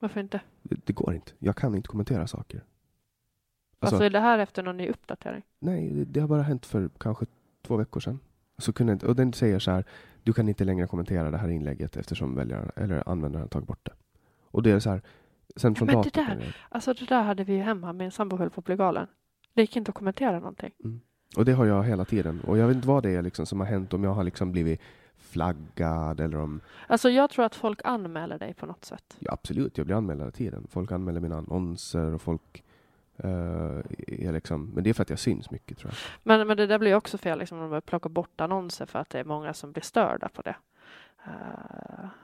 [0.00, 0.40] Varför inte?
[0.62, 1.32] Det, det går inte.
[1.38, 2.56] Jag kan inte kommentera saker.
[3.80, 5.42] Alltså, Alltså, är det här efter någon ny uppdatering?
[5.58, 7.26] nej, det, det har bara hänt för kanske
[7.62, 8.18] två veckor sedan.
[8.58, 9.84] Så kunde inte, och den säger så här,
[10.22, 13.92] du kan inte längre kommentera det här inlägget eftersom väljaren, eller användaren tagit bort det.
[14.44, 15.02] Och det är så här,
[15.56, 18.50] sen från men det där- Alltså det där hade vi ju hemma, min sambo höll
[18.50, 19.06] på att bli galen.
[19.54, 20.72] Det gick inte att kommentera någonting.
[21.36, 22.40] Och det har jag hela tiden.
[22.40, 24.52] Och jag vet inte vad det är liksom som har hänt, om jag har liksom
[24.52, 24.80] blivit
[25.18, 26.60] flaggad eller om...
[26.86, 29.16] Alltså jag tror att folk anmäler dig på något sätt.
[29.18, 30.66] Ja, absolut, jag blir anmäld hela tiden.
[30.70, 32.64] Folk anmäler mina annonser och folk...
[33.16, 35.98] eh, är liksom, men det är för att jag syns mycket tror jag.
[36.22, 39.10] Men, men det där blir också fel, liksom, om de plockar bort annonser för att
[39.10, 40.56] det är många som blir störda på det.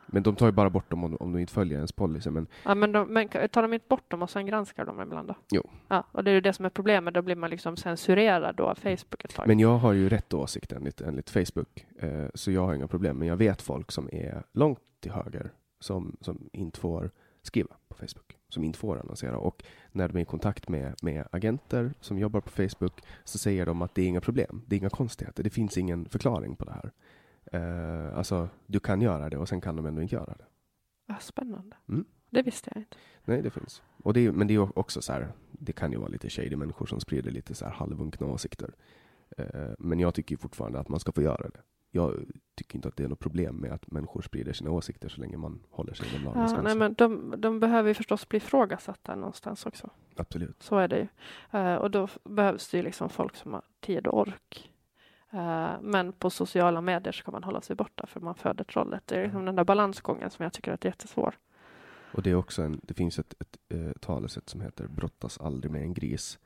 [0.07, 2.31] Men de tar ju bara bort dem om, om de inte följer ens policy.
[2.31, 5.29] Men ja, men, de, men tar de inte bort dem och sen granskar de ibland
[5.29, 5.35] då?
[5.51, 5.71] Jo.
[5.89, 8.65] Ja, och det är ju det som är problemet, då blir man liksom censurerad då
[8.65, 9.49] av Facebook ett tag.
[9.49, 13.19] Men jag har ju rätt åsikt enligt, enligt Facebook, eh, så jag har inga problem.
[13.19, 17.11] Men jag vet folk som är långt till höger som, som inte får
[17.43, 19.39] skriva på Facebook, som inte får annonsera.
[19.39, 23.67] Och när de är i kontakt med, med agenter som jobbar på Facebook så säger
[23.67, 26.65] de att det är inga problem, det är inga konstigheter, det finns ingen förklaring på
[26.65, 26.93] det här.
[27.53, 30.45] Eh, alltså, du kan göra det och sen kan de ändå inte göra det.
[31.07, 31.77] Ja, spännande.
[31.89, 32.05] Mm.
[32.31, 32.97] Det visste jag inte.
[33.25, 33.83] Nej, det finns.
[34.03, 36.57] Och det är, men det är också så här, det kan ju vara lite shady
[36.57, 38.75] människor som sprider lite så här halvunkna åsikter.
[39.37, 41.61] Eh, men jag tycker fortfarande att man ska få göra det.
[41.91, 42.15] Jag
[42.55, 45.37] tycker inte att det är något problem med att människor sprider sina åsikter så länge
[45.37, 49.15] man håller sig inom lagens Ja, nej, men de, de behöver ju förstås bli ifrågasatta
[49.15, 49.91] någonstans också.
[50.17, 50.63] Absolut.
[50.63, 51.09] Så är det ju.
[51.61, 54.74] Eh, och då behövs det ju liksom folk som har tid och ork.
[55.35, 59.03] Eh, men på sociala medier ska man hålla sig borta för man föder trollet.
[59.07, 61.35] Det är liksom den där balansgången som jag tycker är jättesvår.
[62.13, 65.73] Och det är också en, det finns ett, ett eh, talesätt som heter brottas aldrig
[65.73, 66.39] med en gris.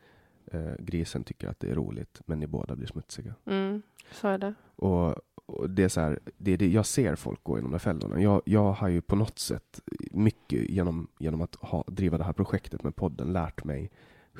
[0.46, 3.34] Eh, grisen tycker att det är roligt, men ni båda blir smutsiga.
[3.44, 3.82] Mm,
[4.12, 4.54] så är det.
[4.76, 5.16] Och,
[5.46, 7.78] och det är så här, det är det, jag ser folk gå i de där
[7.78, 8.20] fällorna.
[8.20, 12.32] Jag, jag har ju på något sätt mycket genom, genom att ha, driva det här
[12.32, 13.90] projektet med podden lärt mig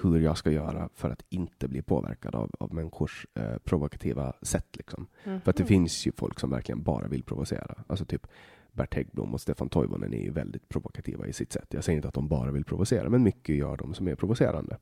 [0.03, 4.77] hur jag ska göra för att inte bli påverkad av, av människors eh, provokativa sätt.
[4.77, 5.07] Liksom.
[5.25, 5.41] Mm.
[5.41, 7.75] För att det finns ju folk som verkligen bara vill provocera.
[7.87, 8.27] Alltså typ
[8.73, 11.67] Bert Häggblom och Stefan Toivonen är ju väldigt provokativa i sitt sätt.
[11.71, 14.79] Jag säger inte att de bara vill provocera, men mycket gör de som är provocerande.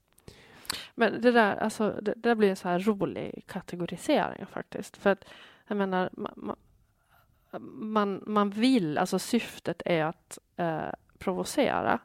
[0.94, 4.96] Men det där, alltså, det, det där blir en så här rolig kategorisering faktiskt.
[4.96, 5.24] För att
[5.68, 6.56] jag menar, man, man,
[7.92, 12.00] man, man vill, alltså syftet är att eh, provocera.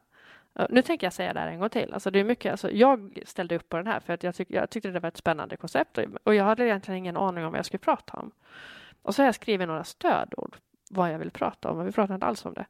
[0.69, 1.93] Nu tänker jag säga det här en gång till.
[1.93, 4.47] Alltså det är mycket, alltså jag ställde upp på den här för att jag, tyck,
[4.51, 7.59] jag tyckte det var ett spännande koncept och- jag hade egentligen ingen aning om vad
[7.59, 8.31] jag skulle prata om.
[9.01, 10.57] Och så har jag skrivit några stödord
[10.93, 12.65] vad jag vill prata om och vi pratar inte alls om det.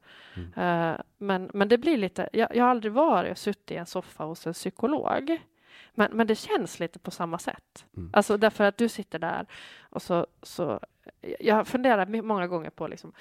[0.62, 3.86] Eh, men, men det blir lite, jag, jag har aldrig varit och suttit i en
[3.86, 5.40] soffa hos en psykolog.
[5.94, 7.84] Men, men det känns lite på samma sätt.
[7.96, 8.10] Mm.
[8.12, 9.46] Alltså därför att du sitter där
[9.80, 10.80] och så, så
[11.40, 13.12] jag funderar många gånger på liksom,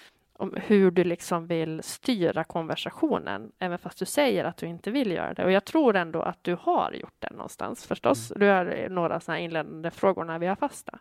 [0.42, 5.12] om hur du liksom vill styra konversationen, även fast du säger att du inte vill
[5.12, 5.46] göra det.
[5.46, 8.34] Och jag tror ändå att du har gjort det någonstans förstås.
[8.36, 11.00] Du har några sådana inledande frågor när vi har fasta.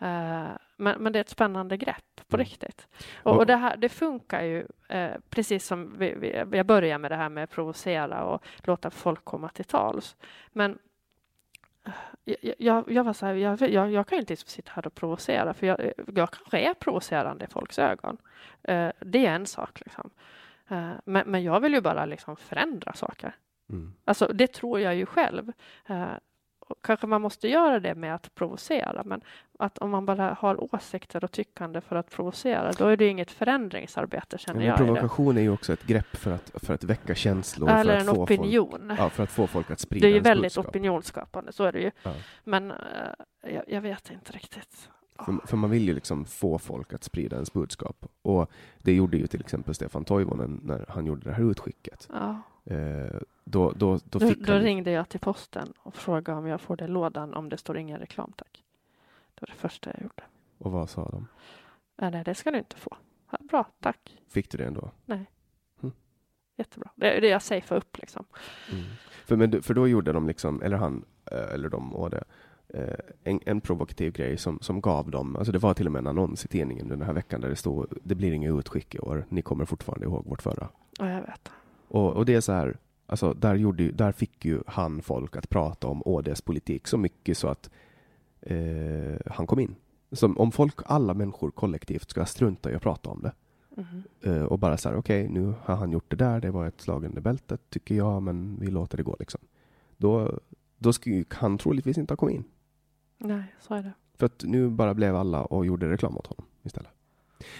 [0.00, 2.44] Eh, men, men det är ett spännande grepp på Mm.
[2.44, 2.88] riktigt.
[3.22, 7.10] Och, och det, här, det funkar ju eh, precis som vi, vi, jag börjar med
[7.10, 10.16] det här med att provocera och låta folk komma till tals.
[10.52, 10.78] Men
[12.24, 14.94] jag, jag, jag var så här, jag, jag, jag kan inte liksom sitta här och
[14.94, 18.16] provocera för jag, jag kanske är provocerande i folks ögon.
[18.62, 20.10] Eh, det är en sak liksom.
[20.68, 23.36] Eh, men, men jag vill ju bara liksom förändra saker.
[23.70, 23.92] Mm.
[24.04, 25.52] Alltså det tror jag ju själv.
[25.86, 26.12] Eh,
[26.80, 29.20] kanske man måste göra det med att provocera, men
[29.58, 33.30] att om man bara har åsikter och tyckande för att provocera, då är det inget
[33.30, 34.76] förändringsarbete känner jag.
[34.76, 37.70] provokation är ju också ett grepp för att, för att väcka känslor.
[37.70, 38.84] Eller för att en få opinion.
[38.88, 40.66] Folk, ja, för att få folk att sprida det är ju väldigt budskap.
[40.66, 41.90] opinionsskapande, så är det ju.
[42.02, 42.14] Ja.
[42.44, 42.76] Men eh,
[43.54, 44.88] jag, jag vet inte riktigt.
[45.24, 48.06] För, för man vill ju liksom få folk att sprida ens budskap.
[48.22, 48.50] Och
[48.82, 52.08] det gjorde ju till exempel Stefan Toivonen när han gjorde det här utskicket.
[52.12, 52.42] Ja.
[52.70, 54.62] Eh, då, då, då Då, då han...
[54.62, 57.78] ringde jag till posten och frågade om jag får det i lådan om det står
[57.78, 58.64] ingen reklam, tack.
[59.34, 60.22] Det var det första jag gjorde.
[60.58, 61.26] Och vad sa de?
[61.96, 62.96] Nej, nej det ska du inte få.
[63.30, 64.18] Ja, Bra, tack.
[64.28, 64.90] Fick du det ändå?
[66.56, 66.90] Jättebra.
[66.94, 68.24] Det är det jag safear upp liksom.
[68.72, 68.84] Mm.
[69.24, 72.24] För, men, för då gjorde de liksom, eller han, eh, eller de och det,
[72.68, 75.98] eh, en, en provokativ grej som, som gav dem, alltså det var till och med
[75.98, 78.98] en annons i tidningen den här veckan där det stod det blir inget utskick i
[78.98, 80.68] år, ni kommer fortfarande ihåg vårt förra.
[80.98, 81.50] Ja, jag vet.
[81.88, 85.48] Och, och det är så här, alltså där, gjorde, där fick ju han folk att
[85.48, 87.70] prata om ÅDs politik så mycket så att
[88.40, 89.74] eh, han kom in.
[90.12, 93.32] Som om folk, alla människor kollektivt ska strunta i att prata om det
[93.76, 94.02] Mhm.
[94.22, 96.80] eh, och bara så här, okej, nu har han gjort det där, det var ett
[96.80, 99.40] slag under bältet tycker jag, men vi låter det gå liksom.
[99.96, 100.38] Då,
[100.78, 102.44] då skulle han troligtvis inte ha kommit in.
[103.60, 103.92] så är det.
[104.14, 106.90] För att nu bara blev alla och gjorde reklam åt honom istället.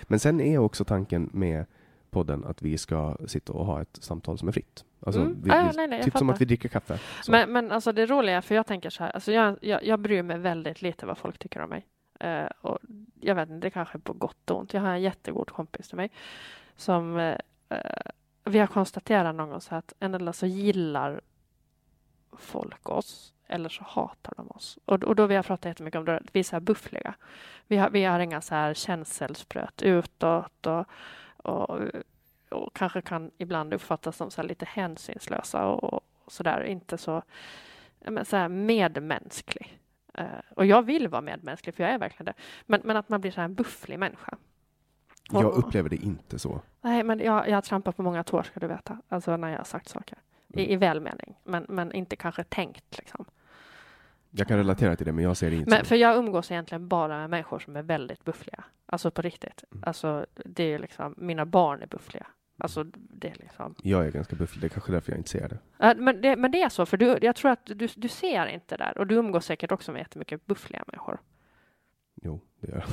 [0.02, 1.66] Men sen är också tanken med
[2.10, 4.84] podden att vi ska sitta och ha ett samtal som är fritt.
[5.00, 5.34] Alltså, Mm.
[5.34, 6.98] vi, vi, nej, nej, typ som att vi dricker kaffe.
[7.22, 7.30] Så.
[7.30, 10.22] Men, men alltså det roliga, för jag tänker så här, alltså jag, jag, jag bryr
[10.22, 11.86] mig väldigt lite vad folk tycker om mig.
[12.20, 12.78] Eh, och
[13.20, 14.74] jag vet inte, det kanske är på gott och ont.
[14.74, 16.10] Jag har en jättegod kompis till mig
[16.76, 17.36] som eh,
[18.44, 21.20] vi har konstaterat någon gång så att endera så gillar
[22.38, 24.78] folk oss eller så hatar de oss.
[24.84, 27.14] Och, och då vi har pratat jättemycket om det, vi är så här buffliga.
[27.66, 30.84] Vi har, vi har inga så här känselspröt utåt och,
[31.48, 31.80] och,
[32.48, 37.22] och kanske kan ibland uppfattas som så lite hänsynslösa och, och så där, inte så,
[38.00, 39.78] men så här medmänsklig.
[40.14, 40.26] Eh,
[40.56, 42.34] och jag vill vara medmänsklig, för jag är verkligen det.
[42.66, 44.36] Men, men att man blir så här en bufflig människa.
[45.30, 46.60] jag och- upplever det inte så.
[46.80, 48.98] Nej, men jag, jag har trampat på många tår, ska du veta.
[49.08, 50.18] Alltså när jag har sagt saker.
[50.54, 52.98] I, i välmening, men, men inte kanske tänkt.
[52.98, 53.24] Liksom.
[54.30, 56.88] Jag kan relatera till det, men jag ser det inte Men, för jag umgås egentligen
[56.88, 58.64] bara med människor som är väldigt buffliga.
[58.86, 59.64] Alltså på riktigt.
[59.72, 59.84] Mm.
[59.86, 62.26] Alltså, det är liksom, mina barn är buffliga.
[62.58, 63.74] Alltså, det är liksom...
[63.82, 65.94] Jag är ganska bufflig, det är kanske därför jag inte ser det.
[65.98, 68.76] Men det, men det är så, för du, jag tror att du, du ser inte
[68.76, 68.98] där.
[68.98, 71.20] Och du umgås säkert också med jättemycket buffliga människor.
[72.22, 72.88] Jo, det gör jag.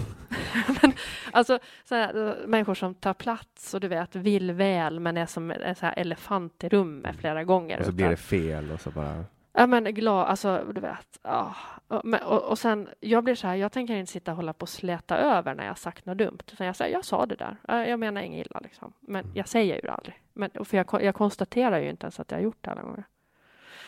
[0.82, 0.94] men,
[1.32, 5.26] alltså, så här, eh, människor som tar plats och du vet, vill väl, men är
[5.26, 7.80] som en så elefant i rummet flera gånger.
[7.80, 9.26] Och så utan- blir det fel och så bara...
[9.58, 11.20] Ja men glad, alltså du vet.
[11.24, 11.56] Ja.
[12.04, 14.62] Men, och, och sen, jag blir så här, jag tänker inte sitta och hålla på
[14.64, 16.38] och släta över när jag sagt något dumt.
[16.52, 17.58] Utan jag säger, jag sa det där.
[17.68, 18.94] Ja, Jag menar inget illa liksom.
[19.00, 19.36] Men Mm.
[19.38, 20.22] jag säger ju det aldrig.
[20.34, 23.04] Men, för jag, jag konstaterar ju inte ens att jag har gjort det alla gånger.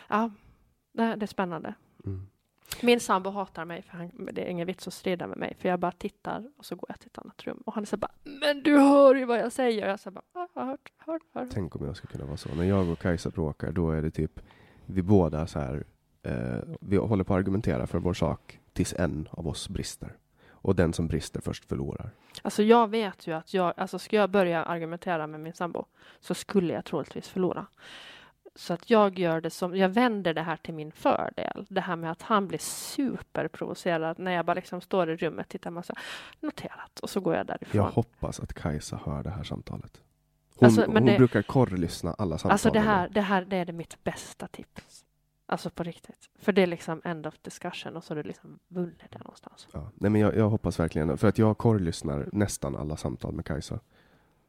[0.08, 0.32] Ja,
[0.92, 1.74] det, det är spännande.
[2.06, 2.28] Mm.
[2.82, 5.56] Min sambo hatar mig för han, det är ingen vits att strida med mig.
[5.60, 7.62] För jag bara tittar och så går jag till ett annat rum.
[7.66, 9.84] Och han så bara, men du hör ju vad jag säger.
[9.86, 11.50] Och jag så bara, ja, jag har hört, hört, hört.
[11.54, 12.50] Tänk om jag skulle kunna vara så.
[12.56, 14.40] När jag och Kajsa bråkar, då är det typ
[14.88, 15.84] vi båda så här,
[16.24, 20.14] eh, vi håller på att argumentera för vår sak tills en av oss brister.
[20.50, 22.10] Och den som brister först förlorar.
[22.42, 25.86] Alltså jag vet ju att jag, alltså ska jag börja argumentera med min sambo
[26.20, 27.66] så skulle jag troligtvis förlora.
[28.56, 31.66] Så att jag gör det som, jag vänder det här till min fördel.
[31.70, 35.72] Det här med att han blir superprovocerad när jag bara liksom står i rummet, tittar
[35.72, 36.04] man så här,
[36.40, 37.82] noterat och så går jag därifrån.
[37.82, 40.02] Jag hoppas att Kajsa hör det här samtalet.
[40.60, 42.52] Hon, Alltså, hon det- brukar korrlyssna alla samtal.
[42.52, 45.04] Alltså det här, det här, det är det mitt bästa tips.
[45.46, 46.30] Alltså på riktigt.
[46.40, 49.68] För det är liksom end of discussion och så har du liksom vunnit det någonstans.
[49.72, 49.92] Ja.
[49.96, 53.80] Nej, men jag, jag hoppas verkligen, för att jag korrlyssnar nästan alla samtal med Kajsa.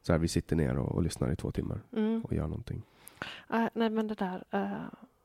[0.02, 2.20] Så här, vi sitter ner och, och lyssnar i två timmar Mm.
[2.24, 2.82] och gör någonting.
[3.50, 4.72] Äh, nej, men det där, eh,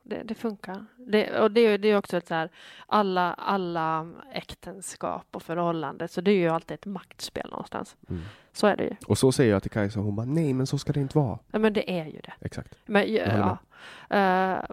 [0.04, 0.84] det, det funkar.
[0.96, 2.50] Det, och det, är- det är också ett så här,
[2.86, 7.96] alla, alla äktenskap och förhållanden, så det är ju alltid ett maktspel någonstans.
[8.10, 8.22] Mm.
[8.52, 8.96] Så är det ju.
[9.06, 11.38] Och så säger jag till Kajsa hon bara, nej men så ska det inte vara.
[11.50, 12.32] Ja, men det är ju det.
[12.40, 12.78] Exakt.
[12.86, 13.58] Men, håller
[14.10, 14.64] ja, eh,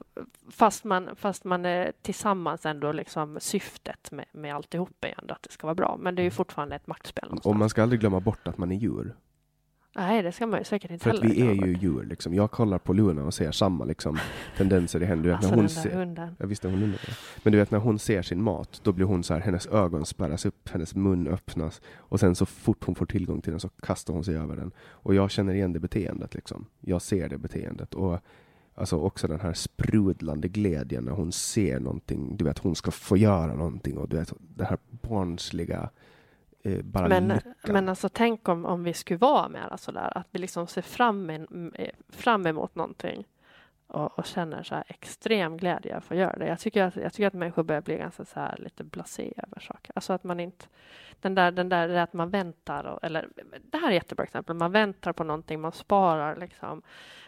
[0.51, 5.43] fast, man, fast man är tillsammans ändå liksom syftet med, med alltihop är ändå att
[5.43, 5.97] det ska vara bra.
[5.99, 7.51] Men det är ju fortfarande ett maktspel någonstans.
[7.53, 9.15] Och man ska aldrig glömma bort att man är djur.
[9.95, 12.34] Nej, det ska man ju säkert inte För att vi är ju djur liksom.
[12.34, 14.18] Jag kollar på Luna och ser samma liksom,
[14.57, 15.22] tendenser i henne.
[15.22, 16.35] Du vet, Alltså när hon den där ser, hunden.
[16.39, 17.13] jag visste hon undrade.
[17.43, 20.05] Men du vet när hon ser sin mat, då blir hon så här, hennes ögon
[20.05, 23.69] spärras upp, hennes mun öppnas och sen så fort hon får tillgång till den så
[23.69, 24.72] kastar hon sig över den.
[24.89, 26.65] Och jag känner igen det beteendet liksom.
[26.80, 28.19] Jag ser det beteendet och
[28.76, 32.38] alltså också den här sprudlande glädjen när hon ser någonting.
[32.38, 35.89] Du vet, hon ska få göra någonting och du vet, det här barnsliga
[36.63, 37.53] eh, bara Men, lyckan.
[37.63, 41.29] men alltså tänk om, om vi skulle vara med sådär, att vi liksom ser fram,
[41.29, 43.25] en, eh, fram emot någonting
[43.91, 46.47] och, och känner så här extrem glädje att få göra det.
[46.47, 49.59] Jag tycker att, jag tycker att människor börjar bli ganska så här lite blasé över
[49.59, 49.91] saker.
[49.95, 50.65] Alltså att man inte,
[51.22, 53.30] den där, den där att man väntar, och, eller
[53.72, 56.81] det här är ett jättebra exempel, man väntar på någonting, man sparar liksom,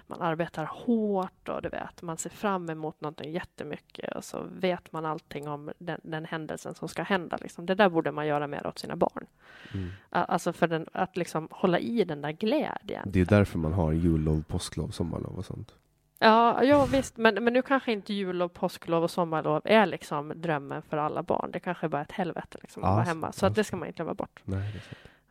[0.07, 4.91] man arbetar hårt och du vet, man ser fram emot någonting jättemycket och så vet
[4.91, 7.37] man allting om den, den händelsen som ska hända.
[7.41, 7.65] Liksom.
[7.65, 9.25] Det där borde man göra mer åt sina barn.
[9.73, 9.89] Mm.
[10.09, 13.03] Alltså för den, att liksom hålla i den där glädjen.
[13.05, 15.75] Det är därför man har jullov, påsklov, sommarlov och sånt.
[16.19, 20.81] Ja, ja visst, men, men nu kanske inte jullov, påsklov och sommarlov är liksom drömmen
[20.81, 21.51] för alla barn.
[21.51, 23.31] Det kanske är bara ett helvete liksom, att Ja, vara hemma.
[23.31, 24.41] Så att det ska man inte glömma bort.
[24.43, 24.81] Nej.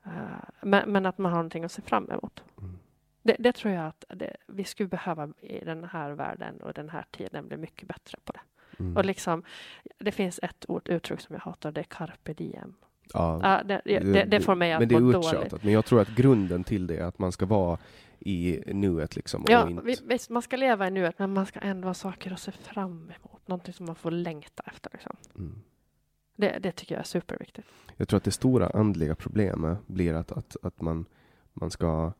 [0.04, 0.10] Eh,
[0.60, 2.44] men, men att man har någonting att se fram emot.
[2.58, 2.78] Mm.
[3.22, 6.88] Det, det tror jag att det, vi skulle behöva i den här världen och den
[6.88, 8.40] här tiden bli mycket bättre på det.
[8.78, 8.96] Mm.
[8.96, 9.42] Och liksom,
[9.98, 12.74] det finns ett ord, uttryck som jag hatar, det är carpe diem.
[13.12, 15.62] Ja, Ja, det, det, det, får mig att men det är dåligt.
[15.62, 17.78] Men jag tror att grunden till det är att man ska vara
[18.26, 19.44] i nuet liksom.
[19.48, 19.82] Ja, inte...
[19.82, 22.52] vi- visst, man ska leva i nuet, men man ska ändå ha saker att se
[22.52, 23.48] fram emot.
[23.48, 24.90] Någonting som man får längta efter.
[24.92, 25.16] Liksom.
[25.38, 25.54] mm.
[26.36, 27.68] Det, det tycker jag är superviktigt.
[27.96, 31.04] Jag tror att det stora andliga problemet blir att, att, att man,
[31.52, 32.12] man ska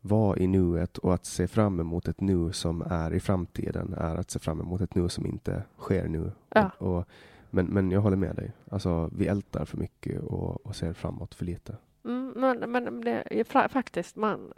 [0.00, 4.16] vara i nuet och att se fram emot ett nu som är i framtiden är
[4.16, 6.32] att se fram emot ett nu som inte sker nu.
[6.48, 6.70] Ja.
[6.78, 7.08] Och, och
[7.50, 8.52] Men, men jag håller med dig.
[8.70, 11.76] Alltså, vi ältar för mycket och, och ser framåt för lite.
[12.04, 14.52] Mm, men, men det faktiskt, man,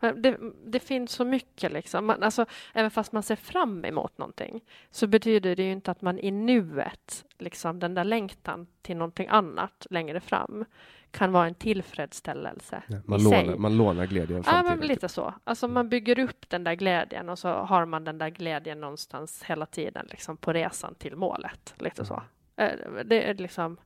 [0.00, 2.06] det, det finns så mycket liksom.
[2.06, 4.60] Man, alltså, även fast man ser fram emot någonting
[4.90, 9.28] så betyder det ju inte att man i nuet, liksom den där längtan till någonting
[9.28, 10.64] annat längre fram
[11.10, 13.58] kan vara en tillfredsställelse Ja, man, i lånar, sig.
[13.58, 15.34] man lånar glädjen Ja, men lite så.
[15.44, 19.42] Alltså man bygger upp den där glädjen och så har man den där glädjen någonstans
[19.42, 21.74] hela tiden liksom på resan till målet.
[21.78, 22.22] Lite så.
[22.56, 22.70] Eh,
[23.04, 23.76] Det är liksom,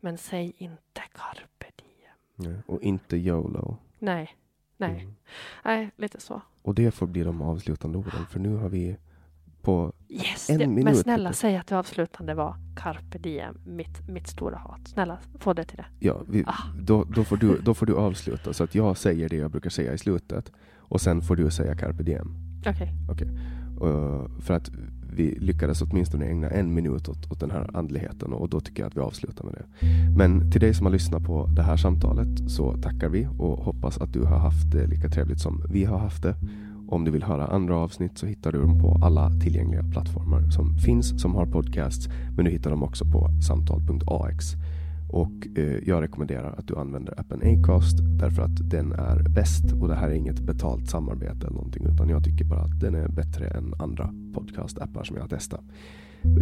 [0.00, 2.52] men säg inte carpe diem.
[2.52, 3.76] Ja, och inte YOLO.
[3.98, 4.36] Nej,
[4.76, 5.14] nej, Mm.
[5.64, 6.40] nej, lite så.
[6.62, 8.96] Och det får bli de avslutande orden, för nu har vi
[9.62, 14.08] på Yes, En det, minut, men snälla säg att det avslutande var carpe diem, mitt,
[14.08, 14.88] mitt stora hat.
[14.88, 15.86] Snälla, få det till det.
[15.98, 16.54] Ja, vi, Ah.
[16.80, 19.70] då, då, får du, då får du avsluta så att jag säger det jag brukar
[19.70, 22.34] säga i slutet och sen får du säga carpe diem.
[22.66, 23.28] Okej.
[23.82, 24.70] Uh, för att
[25.16, 28.88] vi lyckades åtminstone ägna en minut åt, åt den här andligheten och då tycker jag
[28.88, 29.86] att vi avslutar med det.
[30.16, 33.98] Men till dig som har lyssnat på det här samtalet så tackar vi och hoppas
[33.98, 36.34] att du har haft det lika trevligt som vi har haft det.
[36.88, 40.78] Om du vill höra andra avsnitt så hittar du dem på alla tillgängliga plattformar som
[40.78, 42.08] finns som har podcasts.
[42.36, 44.52] Men du hittar dem också på samtal.ax.
[45.08, 49.88] Och eh, jag rekommenderar att du använder appen Acast därför att den är bäst och
[49.88, 53.08] det här är inget betalt samarbete eller någonting utan jag tycker bara att den är
[53.08, 55.64] bättre än andra podcastappar som jag har testat.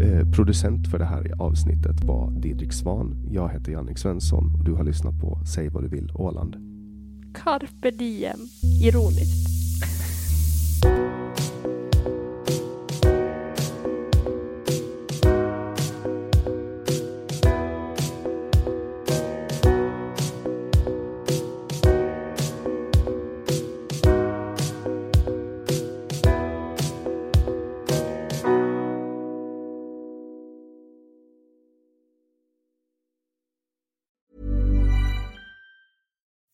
[0.01, 3.29] Eh, producent för det här avsnittet var Didrik Svan.
[3.31, 6.57] Jag heter Jannik Svensson och du har lyssnat på Säg vad du vill Åland.
[7.35, 8.39] Carpe diem,
[8.83, 9.64] ironiskt.